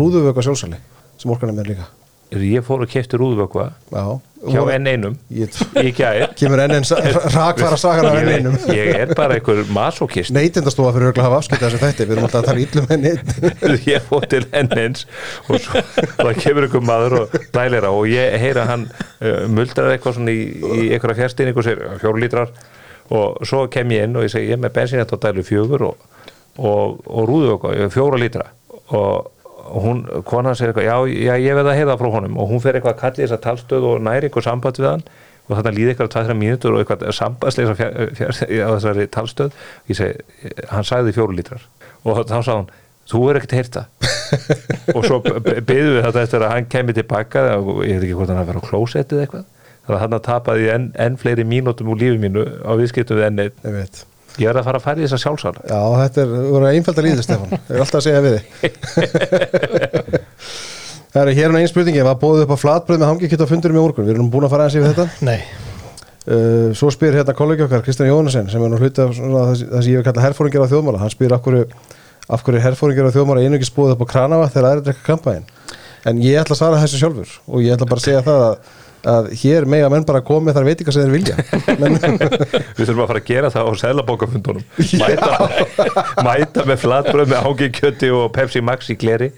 [0.00, 0.78] rúðuvöka sjálfsali
[1.22, 1.90] sem orkan er með líka.
[2.32, 4.04] Ég fór og kefti rúðvökva Já,
[4.48, 6.30] hjá voru- enn einum Ég í gær.
[6.40, 6.86] Kemur enn einn
[7.34, 8.54] rakfara sagan af enn ég, einum.
[8.72, 12.06] ég er bara einhver masokist Neytindastofa fyrir að hafa afskiptað þessu þætti.
[12.08, 13.76] Við erum alltaf að tala íllum enn einn.
[13.92, 15.04] Ég fór til enn eins
[15.44, 15.82] og svo
[16.22, 20.32] það kemur einhver maður og dælir á og ég heyra hann uh, muldrar eitthvað svona
[20.32, 22.54] í, í einhverja fjárstýning og segir fjóru lítrar.
[23.12, 25.84] Og svo kem ég inn og ég segi ég er með bensinett og dælu fjögur
[25.90, 26.08] og,
[26.56, 28.48] og, og okkur, fjóra lítra.
[28.96, 29.28] Og
[29.62, 32.38] og hún, konan segir eitthvað, já, já ég veið að heyra frá honum.
[32.40, 35.04] Og hún fer eitthvað að kalli þessa talstöð og næri eitthvað samband við hann.
[35.48, 37.74] Og þannig líði eitthvað 2-3 mínútur og eitthvað sambandsleisa
[38.66, 39.56] á þessari talstöð.
[39.90, 41.66] Ég segi, hann sagði fjóru lítrar.
[42.02, 42.70] Og þá sagði hún,
[43.12, 43.82] þú er ekkert heyrta
[44.96, 48.30] og svo byggðum við þetta eftir að hann kemur tilbaka og ég veit ekki hvort
[48.32, 49.50] hann að vera á klósettið eitthvað.
[49.82, 53.44] Þannig að hann tapaði enn, enn fleiri mínútum úr lífi mínu á viðskiptum við enn
[53.48, 54.02] einn
[54.40, 57.26] Ég er að fara að fara í þessa sjálfsala Já, þetta er, voru einfalda líður
[57.26, 57.50] Stefán.
[57.52, 58.72] Ég er alltaf að segja við þig.
[61.12, 63.82] Það er hér einn spurningi Var bóðið upp á flatbröð með hangikjöt á fundurum í
[63.82, 64.06] morgun?
[64.08, 65.06] Við erum búin að fara aðeins yfir þetta.
[65.28, 65.40] Nei,
[66.32, 69.66] uh, Svo spyr hérna kollegi okkar Kristján Jónasen sem er nú hluti af svona, það
[69.74, 71.02] það sem ég hef kallað herfóringar á þjóðmála.
[71.02, 71.66] Hann spyr af hverju,
[72.32, 75.44] af hverju herfóringar á þjóðmála einungis búið upp á kranafa þegar aðri drekka kampæn
[76.08, 78.70] En ég ætla að svara þessu sjálfur og ég ætla bara að segja það að,
[79.08, 81.36] að hér mega menn bara komið þar veitingar sem þeir vilja.
[82.78, 84.64] Við þurfum að fara að gera það á selabókafundunum
[85.02, 85.30] mæta,
[86.26, 89.30] mæta með flatbröð með ángi kjöti og Pepsi Max í gleri.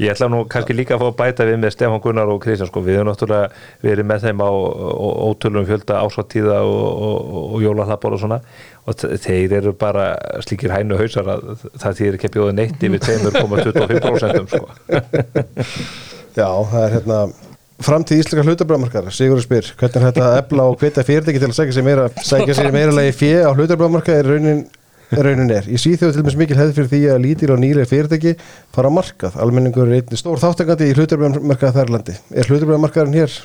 [0.00, 2.70] Ég ætla nú kannski líka að fá að bæta við með Stefán Gunnar og Kristján
[2.70, 2.80] sko.
[2.86, 3.50] við erum náttúrulega
[3.84, 4.48] verið með þeim á
[5.28, 8.38] ótölum fjölda ásáttíða og, og, og jólahlappar og svona.
[8.88, 10.06] Og þe- þeir eru bara
[10.46, 14.64] slíkir hænu hausar að það þýðir ekki að bjóða neitt yfir 2,25% sko.
[16.40, 17.20] Já, það er hérna
[17.84, 21.56] framtíð íslenska hlutabræðmarkar Sigurður spyr, hvernig er þetta að ebla og hvita fyrirtæki til að
[21.58, 24.64] sækja sér meira, sækja sér meira lagi fjö á hlutabræðmarkar er raunin
[25.10, 25.66] raunin er.
[25.66, 28.36] Í síþjóðu til dæmis mikil hefð fyrir því að lítil og nýlega fyrirtæki
[28.76, 29.40] fara á markað.
[29.42, 32.14] Almenningur er einnig stór þáttangandi í hlutabræðmarkað þær landi.
[32.30, 33.38] Er hlutabræðmarkaðurinn hér?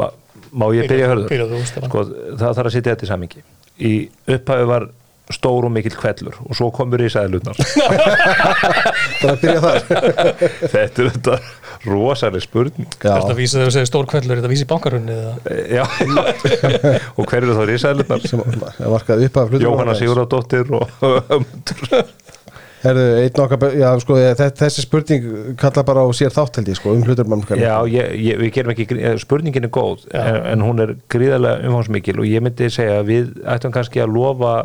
[0.00, 0.08] Ma,
[0.50, 1.28] má ég byrja að
[1.68, 1.90] Stefán.
[1.92, 2.06] sko,
[2.40, 3.44] það þarf að setja þetta í samingi
[3.82, 3.92] í
[4.30, 4.88] upphafi var
[5.32, 7.56] stór og mikill kvellur og svo komur í sæðlutnar
[9.20, 9.78] Það er að byrja þar
[10.74, 11.36] þetta er þetta
[11.86, 12.88] rosalega spurning.
[13.02, 15.34] Já, Þetta vísi þegar þú segir stór kvellur, þetta vísi bankarunni eða?
[15.72, 15.84] Já.
[17.18, 18.44] Og hver eru þá risaðlutnar sem
[18.92, 20.86] markaði upp af Jóhanna Sigurðardóttir og
[22.82, 25.26] Herðu, einn okkar, be- já, sko, þe- þessi spurning
[25.60, 27.28] kalla bara á sér þátt held ég, sko, um hlutur
[27.60, 31.62] Já, ég, ég, við gerum ekki, eh, spurningin er góð en, en hún er gríðarlega
[31.70, 34.56] umfangsmikil og ég myndi segja að við ættum kannski að lofa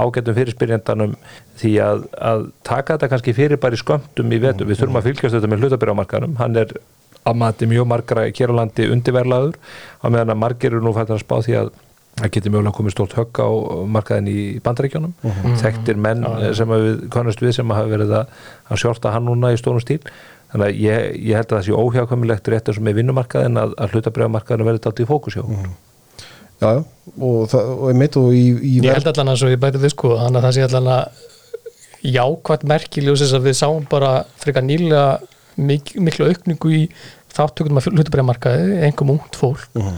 [0.00, 1.14] ágættum fyrirspyrjandanum
[1.60, 5.08] því að, að taka þetta kannski fyrir bara í skömmtum í vetur, við þurfum að
[5.10, 6.74] fylgjast þetta með hlutabyrjamarkaðum, hann er
[7.24, 9.56] að mati mjög margra hér á landi undirverlaður
[10.02, 11.70] á meðan að margir eru nú fættan að spá því að
[12.14, 13.48] það getur mögulega komið stórt högg á
[13.96, 15.14] markaðin í bandaríkjónum
[15.62, 16.52] þekktir menn Já, já.
[16.60, 18.36] sem að við konast við sem hafa verið að,
[18.70, 19.98] að sjórta hann núna í stórum stíl.
[20.52, 23.72] Þannig að ég, ég held að það sé óhjákvæmilegt rétt eins og með vinnumarkaðin að,
[23.82, 25.72] að hlutabriðamarkaðin verði dalt í fókus hjá okkur.
[26.62, 26.82] Já, já,
[27.18, 29.80] og, það, og ég mitt og í, í Ég held allan að svo ég bæti
[29.82, 31.22] við sko þannig að það sé allan að
[32.14, 34.10] jákvæmt merkiljósis að við sáum bara
[34.42, 35.04] frekar nýlega
[35.56, 36.80] mik miklu aukningu í
[37.34, 39.96] þáttökum að hlutabræðamarkaði, engum ungt fólk Mhm.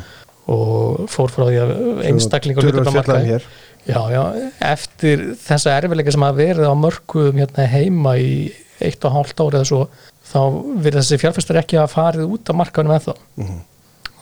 [0.48, 1.72] og fór frá því að
[2.10, 3.40] einstaklingar hlutabræðamarkaði
[3.86, 4.22] Já, já,
[4.66, 8.52] eftir þessa erfiðleika sem hafa verið á mörgum hérna heima í
[8.82, 9.82] eitt og hálft ári eða svo
[10.26, 10.40] þá
[10.82, 13.60] verið þessi fjárfæstar ekki að farið út af markaðunum ennþá Mhm.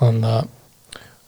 [0.01, 0.48] þannig að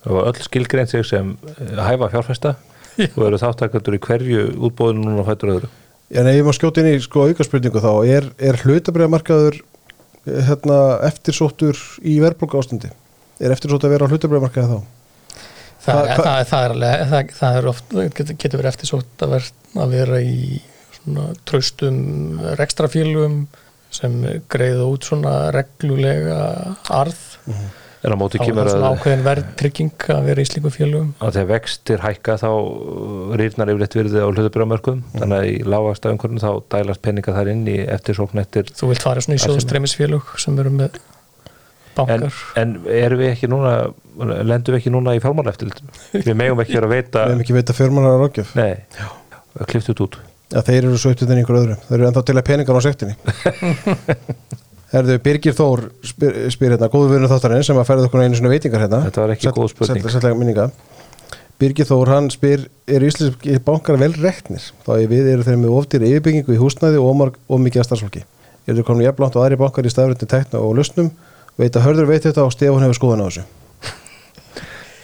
[0.06, 2.54] Það var öll skilgrein sig sem eh, hæfa fjárfesta
[2.96, 3.08] Já.
[3.10, 5.70] og eru þáttakandur í hverju útbóðinu núna fættur öðru.
[6.14, 9.58] En ef ég má skjóta inn í sko aukarspurningu þá er, er hlutabriðamarkaður
[10.46, 10.76] hérna,
[11.08, 12.92] eftirsóttur í verðbólka ástandi?
[13.42, 14.78] Er eftirsótt að vera á hlutabriðamarkaði þá?
[15.86, 19.26] það, Hva- það, það, það, er alveg, það, það er oft getur, getur verið eftirsótt
[19.26, 19.50] að vera,
[19.84, 20.60] að vera í
[20.96, 21.98] svona traustum
[22.62, 23.36] rekstrafélugum
[23.96, 24.16] sem
[24.50, 26.38] greiða út svona reglulega
[26.90, 27.20] arð
[28.05, 31.48] En á móti á kemur að, ákveðin verðtrygging að vera í slíkum félugum að þegar
[31.55, 32.48] vextir hækka þá
[33.40, 37.64] rýrnar yfirleitt virði á hlutabriðamörkum þannig að í lágasta umhverjum þá dælast peninga þar inn
[37.73, 39.56] í eftirsókn eftir þú vilt fara svona í Arðsemi.
[39.56, 41.01] sjóðstreymisfélug sem eru með
[41.97, 42.35] En, bankar?
[42.60, 43.70] En erum við ekki núna
[44.20, 45.94] lendum við ekki núna í fjármáleftilitinu?
[46.12, 48.74] Við megum ekki vera að veita Við hefum ekki veita fjármálar rákjöf Nei,
[49.73, 50.18] klift út út.
[50.52, 51.77] Já, þeir eru svo upptöðin í einhver öðru.
[51.89, 53.16] Þeir eru ennþá til að peningar á sektinni
[54.97, 58.52] Herðu, Birgir Þór spyr, spyr hérna, góðu viðinu þáttarinn sem að ferða okkur einu svona
[58.55, 59.01] veitingar hérna.
[59.05, 60.06] Þetta var ekki góð spurning.
[60.09, 60.70] Sætla minninga.
[61.60, 64.64] Birgir Þór, hann spyr eru íslenski bankar vel reknir?
[64.86, 67.89] Þá er við eru þeir með ofdýri yfirbyggingu í húsnæði og ómarg og mikið að
[67.90, 68.24] starfsfólki?
[68.64, 71.12] Eru þeir komin jafnlátt og aðri bankar í stafröndin tekna og lausnum?
[71.60, 73.47] Veit að hörður veit þetta og Stefán hefur skoðun á þessu.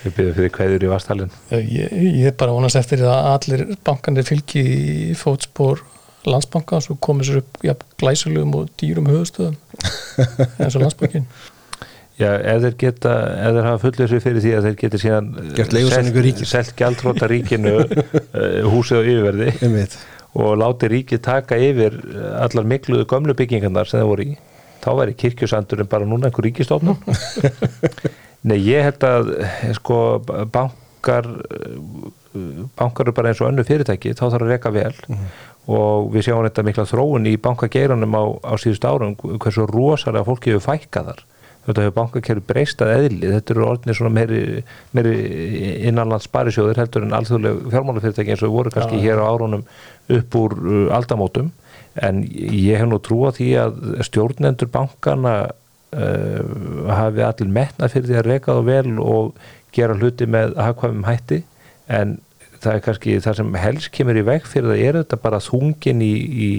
[0.03, 4.25] Við byrðum fyrir kveður í vastalinn ég, ég er bara vonast eftir að allir bankanir
[4.27, 4.63] fylgi
[5.13, 5.79] í fótspor
[6.29, 9.57] landsbanka og svo komið sér upp ja, glæsulegum og dýrum höfustöðum
[10.61, 11.27] eins og landsbankin
[12.13, 15.29] Já, ef þeir geta, ef þeir hafa fullir sér fyrir því að þeir geta síðan
[15.41, 16.43] eh, ríkið.
[16.45, 19.87] selt gjaldróta ríkinu eh, húsið á yfirverði
[20.37, 24.35] og láti ríkið taka yfir eh, allar mikluðu gömlu byggingarnar sem það voru í
[24.83, 27.01] þá væri kirkjusandurinn bara núna einhver ríkistofnum
[28.47, 29.29] Nei, ég held að
[29.79, 29.97] sko
[30.53, 31.29] bankar
[32.77, 34.93] bankar eru bara eins og önnu fyrirtæki þá þarf að reka vel
[35.71, 40.51] og við sjáum þetta mikla þróun í bankageiranum á, á síðust árum hversu rosalega fólki
[40.51, 41.23] hefur fækkað þar.
[41.63, 43.29] Þetta hefur bankakerfi breyst að eðli.
[43.31, 44.39] Þetta eru orðinir svona meiri,
[44.91, 45.13] meiri
[45.87, 49.03] innanlands sparisjóðir heldur en alþjóðleg fjármálafyrirtæki eins og voru kannski Já.
[49.05, 49.63] hér á árunum
[50.17, 51.53] upp úr uh, aldamótum.
[52.03, 53.79] En ég hef nú trú á því að
[54.09, 56.43] stjórnendur bankana uh,
[56.91, 61.43] hafi allir metnað fyrir því að reka það vel og gera hluti með hagkvæmum hætti.
[61.87, 62.17] En
[62.63, 66.03] það er kannski það sem helst kemur í veg fyrir það er þetta bara þungin
[66.05, 66.13] í,
[66.47, 66.49] í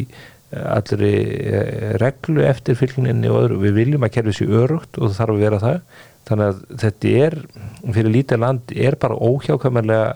[0.55, 1.13] allri
[1.51, 5.35] eh, reglu eftir fylgninni og öðru, við viljum að kerfið sér örugt og það þarf
[5.35, 5.81] að vera það.
[6.29, 7.37] Þannig að þetta er,
[7.85, 10.07] fyrir lítið land er bara óhjákvæmlega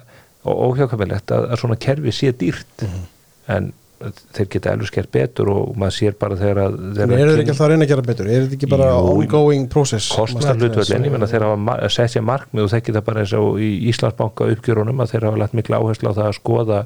[0.48, 2.86] og óhjákvæmilegt að, að svona kerfi sé dýrt.
[3.51, 3.73] En
[4.36, 7.52] þeir geta alveg skert betur og maður sér bara þegar að eru þeir kyn- ekki
[7.54, 8.28] alltaf að reyna að gera betur?
[8.30, 10.08] Er þetta ekki bara Jú, ongoing process?
[10.14, 13.58] kostnar hlutvöldin, ég menna þeir hafa sett sér markmið og þeir geta bara eins og
[13.58, 16.80] í Íslandsbanka uppgjörunum að þeir hafa lagt mikla áherslu á það að skoða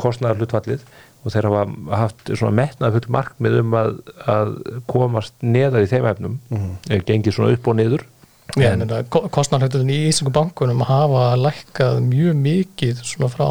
[0.00, 0.82] kostnar hlutvallið
[1.26, 1.62] og þeir hafa
[2.00, 3.94] haft svona metnað full markmið um að,
[4.30, 4.52] að
[4.90, 6.76] komast neðar í þeim efnum mm.
[7.08, 8.04] gengið svona upp og niður
[8.56, 13.42] Já, En- en kostnarhættuðin í Íslandsku bankunum hafa lækkað mjög mikið svona frá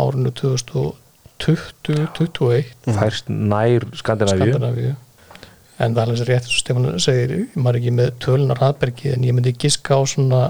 [1.35, 4.53] árinu 2020-2021 færst nær Skandinavíu.
[4.53, 4.95] Skandinavíu.
[5.75, 9.11] En það er alveg svo rétt sem Stefán segir, maður er ekki með tölunar hraðbergi
[9.11, 10.43] en ég myndi giska á svona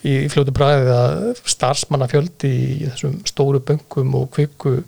[0.00, 4.78] í fljótu bræði að starfsmannafjöldi í þessum stóru böngum og kvikku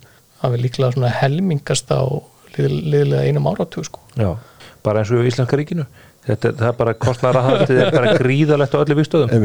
[0.41, 2.01] hafi líklega svona helmingast á
[2.57, 4.01] lið, liðlega einum áratug sko.
[4.17, 4.33] Já,
[4.83, 5.85] bara eins og í Íslenska ríkinu
[6.23, 9.33] þetta það er bara kostnaraðhaldið er bara gríðalegt á öllu vikstöðum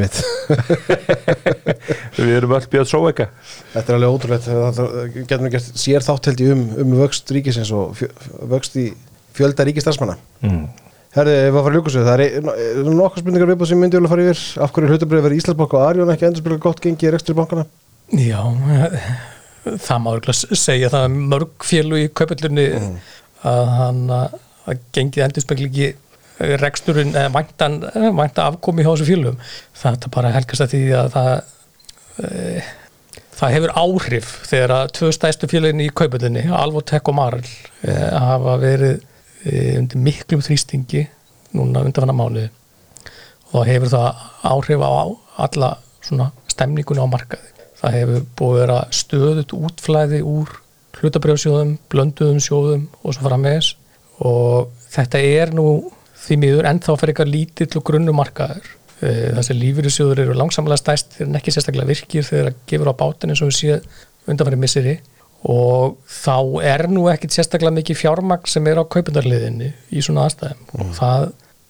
[2.18, 3.26] við erum öll bjöð svo ekki
[3.72, 4.48] Þetta er alveg ótrúlegt.
[4.48, 4.76] Það
[5.16, 8.09] getur mér gert sér þátt held ég um, um vöxt ríkisins og fjö,
[8.52, 8.86] vöxt í
[9.36, 10.62] fjölda ríkistarsmanna mm.
[11.16, 12.30] Herði, ef við að fara að ljúka sér, það er,
[12.62, 14.40] er nokkuð spurningar viðbúð sem myndi vilja fara yfir.
[14.62, 17.64] Af hverju hlutabrið verið Íslandsbank og Arjón ekki endur spila gott gengi í rekstri bankana
[18.18, 18.40] Já,
[19.64, 22.66] það má örgulega segja það er mörg fjölu í kaupallunni
[23.48, 24.36] að hann að
[24.96, 25.88] gengið endur spekla ekki
[26.39, 27.81] reksturinn væntan,
[28.16, 29.35] vænta afkomi hjá þessu
[29.74, 31.32] það er bara helgast að því að það
[32.23, 32.62] e,
[33.39, 38.56] það hefur áhrif þegar að tvö stæstu fjölinn í kaupallunni, Alvotek og Marl e, hafa
[38.62, 38.97] verið
[39.44, 41.05] e, undir miklum þrýstingi
[41.56, 42.48] núna undanfanna mánuði.
[43.48, 44.93] Og það hefur það áhrif á
[45.47, 45.70] alla
[46.05, 47.55] svona stemningun á markaði.
[47.78, 50.56] Það hefur búið að vera stöðut útflæði úr
[50.98, 53.70] hlutabrjóðsjóðum, blönduðum sjóðum og svo framvegis.
[54.27, 55.69] Og þetta er nú
[56.24, 61.39] því miður ennþá fyrir eitthvað lítill og grunnumarkaður þessi lífyrirsjóður eru langsamlega stæst þeir eru
[61.39, 64.95] ekki sérstaklega virkir þegar það gefur á bátin eins og við séum undanfæri misseri.
[65.49, 70.65] Og þá er nú ekkit sérstaklega mikið fjármagn sem er á kaupundarliðinni í svona aðstæðum.
[70.73, 70.81] Mm.
[70.82, 71.28] og það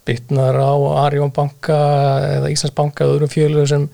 [0.09, 0.73] bytnar á
[1.05, 1.81] Arjón banka
[2.39, 3.89] eða Íslandsbanka eða öðrum fjölur sem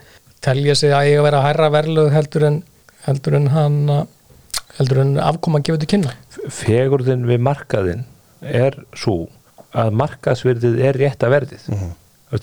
[0.44, 2.60] telja sig að eiga að vera að hærra verluð heldur en,
[3.08, 3.80] heldur en hann
[4.78, 6.14] heldur en afkoman gefur til kynna.
[6.54, 8.06] Fegurðin við markaðin
[8.46, 9.24] er svo
[9.74, 11.92] að markaðsverðið er rétt að verðið mm -hmm.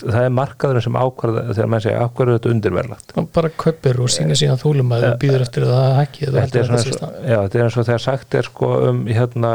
[0.02, 4.36] það er markaðurinn sem ákvarða þegar mann segja ákvarða þetta undirverlagt bara kaupir og sína
[4.36, 7.60] sína þúlum að það býður eftir að það hækki þetta er, eins og, já, þetta
[7.60, 9.54] er eins og þegar sagt er sko um hérna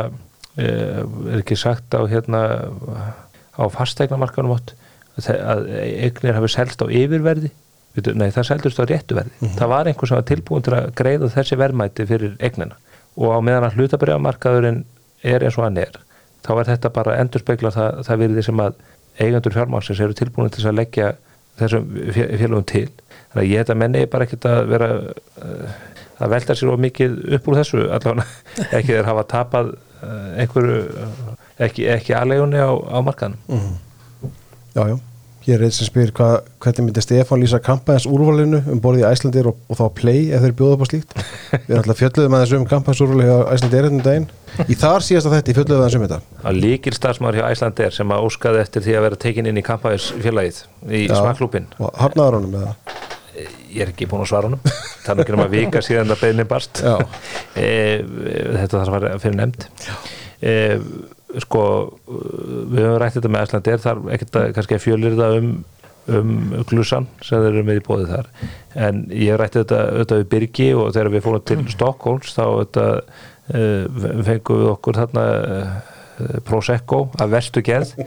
[0.57, 2.43] er ekki sagt á hérna
[3.57, 4.75] á fastegnamarkanum átt
[5.25, 7.51] að eignir hafi selst á yfirverði.
[8.13, 9.57] Nei það seldust á réttuverði mm -hmm.
[9.57, 12.77] það var einhver sem var tilbúin til að greiða þessi verðmæti fyrir eignina.
[13.17, 14.85] Og á meðan að hlutabriðamarkaðurinn
[15.25, 15.97] er eins og hann er
[16.47, 18.79] þá er þetta bara endur spekla það, það virði sem að
[19.23, 21.13] eigendur fjármánsins eru tilbúin til að leggja
[21.57, 22.89] þessum félagum til.
[23.33, 25.77] Þannig að ég held að menni bara ekkert að vera uh,
[26.21, 28.27] að velta sér of mikið upp úr þessu allavega
[28.79, 30.79] ekki þeir hafa tapað uh, einhverju
[31.67, 34.33] ekki, ekki aðlegunni á, á markanum mm -hmm.
[34.77, 34.99] Jájá
[35.47, 39.07] Hér er einn sem spyr hva, hvernig myndi Stefán lýsa kampæðins úrvalinu um borðið í
[39.07, 41.15] Æslandir og, og þá play ef þeir bjóða upp á slíkt.
[41.53, 44.27] Við erum alltaf fjöldluðum að þessu um kampæðins úrvalinu á Æslandir hérna um daginn.
[44.67, 46.19] Í þar síðast að þetta, í fjöldluðum að þessu um þetta.
[46.43, 49.67] Það líkil starfsmár hjá Æslandir sem að óskaði eftir því að vera tekin inn í
[49.71, 51.71] kampæðins félagið í smakklúpin.
[51.79, 52.97] Og hafnaður honum með það?
[53.71, 54.67] Ég er ekki búin að svara honum.
[55.07, 56.83] Það er að vika síðan það beðni barst.
[57.55, 57.71] e,
[58.03, 59.69] þetta þarf að vera fyrir nefnd
[61.45, 61.63] sko
[62.07, 65.51] við höfum rætt þetta með Æslandir þar ekkert að kannski að fjölir það um
[66.07, 68.31] um glussan sem þeir eru með í bóðið þar.
[68.87, 72.95] En ég rætti þetta auðvitað við Birgi og þegar við fórum til Stokkólms þá auðvitað
[73.01, 75.77] uh, fengum við okkur þarna uh,
[76.47, 77.95] Prosecco af verstu gerð.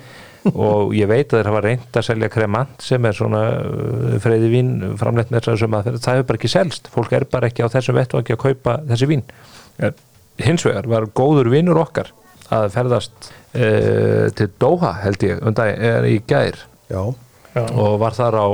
[0.49, 4.51] Og ég veit að þeir hafa reynd að selja kremant sem er svona uh, freyði
[4.53, 4.69] vín
[4.99, 6.87] framleitt með þessum að það hefur bara ekki selst.
[6.93, 9.25] Fólk er bara ekki á þessum vettu ekki að kaupa þessi vín.
[10.39, 12.13] Hins vegar var góður vinnur okkar
[12.55, 15.75] að ferðast uh, til Doha held ég um dag,
[16.09, 16.57] í gær
[16.89, 17.01] Já.
[17.53, 17.65] Já.
[17.73, 18.47] og var þar á,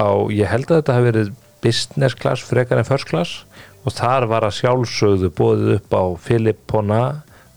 [0.00, 1.34] á ég held að þetta hef verið
[1.64, 3.42] business class frekar en first class
[3.86, 7.02] og þar var að sjálfsögðu bóðið upp á Filippona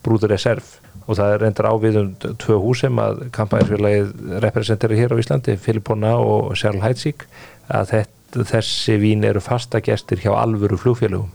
[0.06, 0.76] Brúður Reserv
[1.10, 2.10] og það er reyndar áviðum
[2.41, 4.11] tvö hús sem að kampæðisfélagið
[4.45, 7.26] representeri hér á Íslandi Filippona og Sjálf Hætsík
[7.73, 11.31] að þetta, þessi vín eru fasta gestir hjá alvöru flugfélagum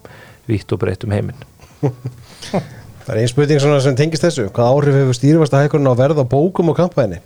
[0.47, 1.43] vitt og breytt um heiminn
[3.05, 4.47] Það er einn spurning sem tengist þessu.
[4.55, 7.19] Hvað áhrif hefur stýrifasta hækurinn á verð á bókum og kampæðinni?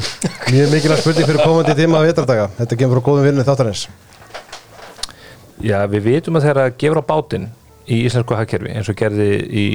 [0.52, 2.46] Mjög mikilvægt spurning fyrir komandi tíma að vetardaga.
[2.56, 3.82] Þetta kemur frá góðum vinnu þáttarins.
[5.60, 7.46] Já, við vitum að þegar að gefur á bátinn
[7.86, 9.66] í íslensku hagkerfi eins og gerði í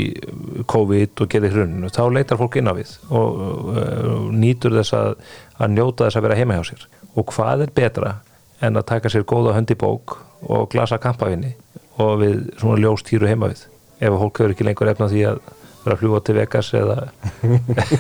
[0.69, 3.69] COVID og gerði hruninu, þá leitar fólk inn á við og, og,
[4.11, 5.13] og nýtur þess að,
[5.61, 6.88] að njóta þess að vera heima hjá sér.
[7.15, 8.15] Og hvað er betra
[8.65, 11.53] en að taka sér góða höndi bók og glasa kampavinni
[12.01, 13.67] og við svona ljóst hýru heima við
[14.02, 15.41] ef fólk hefur ekki lengur efna því að
[15.82, 16.98] vera að fljúa til Vegas eða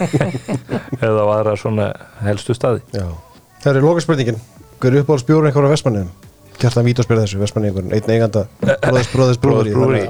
[1.05, 1.91] eða á aðra svona
[2.25, 2.83] helstu staði.
[2.93, 3.07] Já.
[3.61, 4.43] Það er lokaspurningin.
[4.81, 6.29] Hver er uppáhalds bjórn einhverja vestmanniðum?
[6.61, 8.45] Kjartan Vít að spyrja þessu, vestmanniðingur einn eiganda.
[8.61, 10.07] Bróðis bróðis bróðis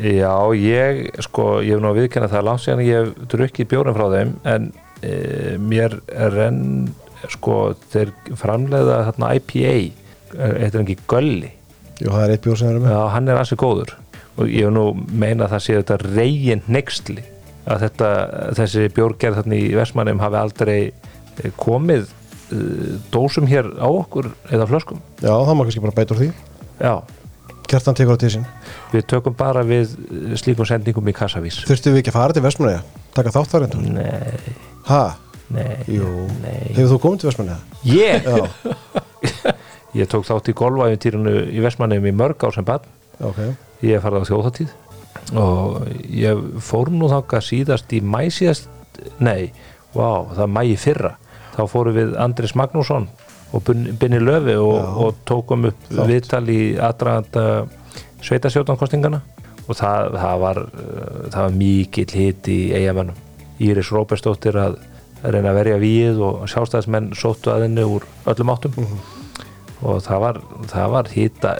[0.00, 3.96] Já, ég sko, ég hef nú að viðkenna það langt síðan ég hef drukkið bjórn
[3.96, 4.68] frá þeim en
[5.04, 5.12] e,
[5.60, 6.62] mér er enn
[7.28, 7.56] sko,
[7.92, 9.74] þeir framleiða þarna IPA
[10.30, 11.50] eitthvað ekki Gölli
[12.00, 13.92] Jú, það er eitt bjórn sem er með Já, hann er ansið góður
[14.40, 17.22] og ég nú meina að það sé þetta reygin nextli
[17.70, 18.10] að þetta,
[18.58, 24.68] þessi bjórgerð þarna í Vestmannum hafi aldrei eh, komið uh, dósum hér á okkur eða
[24.70, 25.02] flöskum.
[25.20, 26.30] Já, það má kannski bara bæta úr því.
[26.80, 26.94] Já.
[27.70, 28.46] Kjartan tekur á tísin
[28.90, 29.92] Við tökum bara við
[30.40, 31.60] slíkum sendingum í kassavís.
[31.68, 32.80] Þurftum við ekki að fara til Vestmannu?
[33.14, 33.84] Taka þátt þar endur?
[33.94, 34.56] Nei.
[34.88, 35.02] Hæ?
[35.54, 36.08] Nei, Jú,
[36.40, 36.72] nei.
[36.74, 37.58] Hefur þú komið til Vestmanni?
[37.86, 38.26] Ég?
[38.26, 38.48] Já,
[40.00, 42.86] Ég tók þátt í golfæfintýrinu í Vestmannum í mörg ár sem bann
[43.26, 43.40] ok
[43.82, 44.76] Ég er farið á þjóðháttíð
[45.40, 48.68] og ég fór nú þangað síðast í mæ síðast
[49.22, 49.50] nei,
[49.94, 51.14] vá, það er mæ í fyrra.
[51.56, 53.08] Þá fórum við Andris Magnússon
[53.52, 57.44] og Bin- Binni Löfi og, og tókum upp viðtal í aðdraganda
[58.24, 59.20] sveitasjótankostingana
[59.66, 60.60] og það, það var
[61.32, 63.18] það var mikill hit í eigamennum
[63.60, 64.78] Íris Róbersdóttir að
[65.24, 68.76] reyna að verja víið og sjálfstæðismenn sóttu að henni úr öllum áttum.
[68.80, 69.00] Mhm.
[69.80, 70.38] og það var,
[70.92, 71.54] var hita,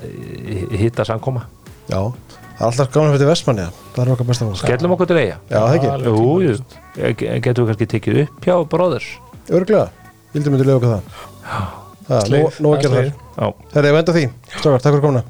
[0.77, 1.47] hita samkoma
[1.91, 2.01] Já,
[2.59, 5.39] það er alltaf gaman fyrir Vestmanni Það er okkar besta fólk skellum okkur til eiga
[5.51, 6.79] Já, það ekki, Jú, just,
[7.47, 9.11] getur við kannski tekið upp hjá bróðurs
[9.51, 9.89] örglega
[10.31, 11.21] Vildi myndi lögja okkur það.
[12.07, 13.13] Það, nú, Sleif, nú að gera það það er.
[13.41, 13.71] Já.
[13.75, 14.23] Herri, ég venda því.
[14.53, 15.23] Strákar, takk fyrir komuna